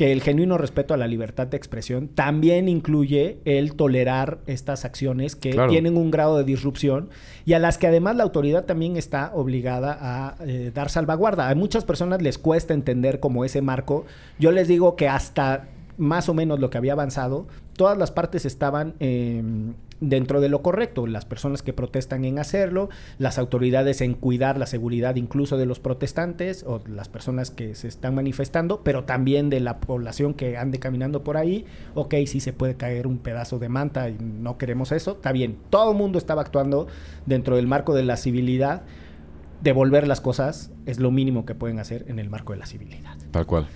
que 0.00 0.12
el 0.12 0.22
genuino 0.22 0.56
respeto 0.56 0.94
a 0.94 0.96
la 0.96 1.06
libertad 1.06 1.46
de 1.48 1.58
expresión 1.58 2.08
también 2.08 2.70
incluye 2.70 3.36
el 3.44 3.74
tolerar 3.74 4.38
estas 4.46 4.86
acciones 4.86 5.36
que 5.36 5.50
Claro. 5.50 5.70
tienen 5.70 5.98
un 5.98 6.10
grado 6.10 6.38
de 6.38 6.44
disrupción 6.44 7.10
y 7.44 7.52
a 7.52 7.58
las 7.58 7.76
que 7.76 7.86
además 7.86 8.16
la 8.16 8.22
autoridad 8.22 8.64
también 8.64 8.96
está 8.96 9.30
obligada 9.34 9.98
a 10.00 10.36
eh, 10.46 10.70
dar 10.74 10.88
salvaguarda. 10.88 11.50
A 11.50 11.54
muchas 11.54 11.84
personas 11.84 12.22
les 12.22 12.38
cuesta 12.38 12.72
entender 12.72 13.20
como 13.20 13.44
ese 13.44 13.60
marco. 13.60 14.06
Yo 14.38 14.52
les 14.52 14.68
digo 14.68 14.96
que 14.96 15.06
hasta 15.06 15.68
más 16.00 16.28
o 16.28 16.34
menos 16.34 16.58
lo 16.58 16.70
que 16.70 16.78
había 16.78 16.94
avanzado, 16.94 17.46
todas 17.76 17.96
las 17.96 18.10
partes 18.10 18.46
estaban 18.46 18.94
eh, 19.00 19.42
dentro 20.00 20.40
de 20.40 20.48
lo 20.48 20.62
correcto. 20.62 21.06
Las 21.06 21.24
personas 21.24 21.62
que 21.62 21.72
protestan 21.72 22.24
en 22.24 22.38
hacerlo, 22.38 22.88
las 23.18 23.38
autoridades 23.38 24.00
en 24.00 24.14
cuidar 24.14 24.58
la 24.58 24.66
seguridad 24.66 25.16
incluso 25.16 25.58
de 25.58 25.66
los 25.66 25.78
protestantes 25.78 26.64
o 26.66 26.80
las 26.88 27.08
personas 27.08 27.50
que 27.50 27.74
se 27.74 27.86
están 27.86 28.14
manifestando, 28.14 28.80
pero 28.82 29.04
también 29.04 29.50
de 29.50 29.60
la 29.60 29.78
población 29.78 30.34
que 30.34 30.56
ande 30.56 30.78
caminando 30.78 31.22
por 31.22 31.36
ahí. 31.36 31.66
Ok, 31.94 32.14
sí 32.26 32.40
se 32.40 32.52
puede 32.52 32.74
caer 32.76 33.06
un 33.06 33.18
pedazo 33.18 33.58
de 33.58 33.68
manta 33.68 34.08
y 34.08 34.16
no 34.18 34.58
queremos 34.58 34.92
eso. 34.92 35.12
Está 35.12 35.32
bien, 35.32 35.58
todo 35.68 35.92
el 35.92 35.98
mundo 35.98 36.18
estaba 36.18 36.42
actuando 36.42 36.88
dentro 37.26 37.56
del 37.56 37.66
marco 37.66 37.94
de 37.94 38.04
la 38.04 38.16
civilidad. 38.16 38.82
Devolver 39.62 40.08
las 40.08 40.22
cosas 40.22 40.70
es 40.86 40.98
lo 40.98 41.10
mínimo 41.10 41.44
que 41.44 41.54
pueden 41.54 41.78
hacer 41.78 42.06
en 42.08 42.18
el 42.18 42.30
marco 42.30 42.54
de 42.54 42.58
la 42.58 42.66
civilidad. 42.66 43.18
Tal 43.30 43.44
cual. 43.44 43.68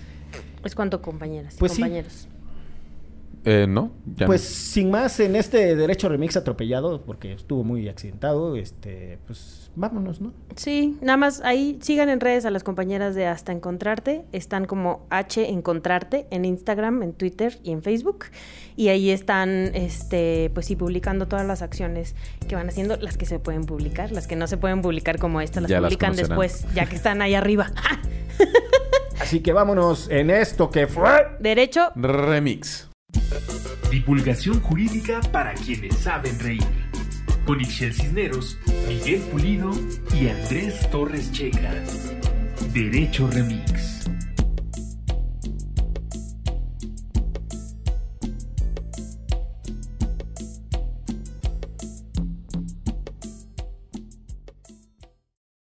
Es 0.65 0.75
cuanto 0.75 1.01
compañeras 1.03 1.55
y 1.57 1.59
Pues 1.59 1.73
sí. 1.73 1.83
compañeros. 1.83 2.29
Eh, 3.47 3.67
¿No? 3.69 3.91
Ya 4.17 4.25
Pues 4.25 4.41
no. 4.41 4.49
sin 4.49 4.91
más 4.91 5.21
en 5.21 5.37
este 5.37 5.77
derecho 5.77 6.09
remix 6.09 6.35
atropellado, 6.35 7.03
porque 7.03 7.35
estuvo 7.35 7.63
muy 7.63 7.91
accidentado, 7.91 8.57
este, 8.57 9.19
pues 9.27 9.71
vámonos, 9.77 10.23
¿no? 10.23 10.33
Sí, 10.57 10.97
nada 11.03 11.19
más 11.19 11.43
ahí 11.43 11.79
sigan 11.83 12.09
en 12.09 12.21
redes 12.21 12.47
a 12.47 12.51
las 12.51 12.65
compañeras 12.65 13.15
de 13.15 13.27
Hasta 13.27 13.53
Encontrarte. 13.53 14.25
Están 14.33 14.65
como 14.65 15.05
H 15.11 15.47
Encontrarte 15.51 16.27
en 16.31 16.47
Instagram, 16.47 17.03
en 17.03 17.13
Twitter 17.13 17.59
y 17.63 17.73
en 17.73 17.83
Facebook. 17.83 18.27
Y 18.77 18.89
ahí 18.89 19.11
están, 19.11 19.73
este, 19.75 20.51
pues 20.55 20.65
sí, 20.65 20.75
publicando 20.75 21.29
todas 21.29 21.47
las 21.47 21.61
acciones 21.61 22.15
que 22.49 22.55
van 22.55 22.71
haciendo, 22.71 22.97
las 22.97 23.19
que 23.19 23.27
se 23.27 23.39
pueden 23.41 23.65
publicar, 23.67 24.11
las 24.11 24.27
que 24.27 24.37
no 24.37 24.47
se 24.47 24.57
pueden 24.57 24.81
publicar 24.81 25.19
como 25.19 25.43
esta, 25.43 25.61
las 25.61 25.71
Ya 25.71 25.83
publican 25.83 26.13
conocerán. 26.13 26.39
después, 26.39 26.75
ya 26.75 26.87
que 26.87 26.97
están 26.97 27.21
ahí 27.21 27.35
arriba. 27.35 27.71
Así 29.21 29.41
que 29.41 29.53
vámonos 29.53 30.09
en 30.11 30.31
esto 30.31 30.71
que 30.71 30.87
fue. 30.87 31.09
Derecho, 31.41 31.93
Remix. 31.95 32.89
Divulgación 33.91 34.61
jurídica 34.61 35.21
para 35.33 35.55
quienes 35.55 35.97
saben 35.97 36.39
reír. 36.41 36.65
Con 37.47 37.61
Ixel 37.61 37.93
Cisneros, 37.93 38.59
Miguel 38.89 39.21
Pulido 39.31 39.71
y 40.19 40.29
Andrés 40.29 40.91
Torres 40.91 41.31
Checa. 41.33 41.73
Derecho 42.73 43.29
Remix. 43.31 44.09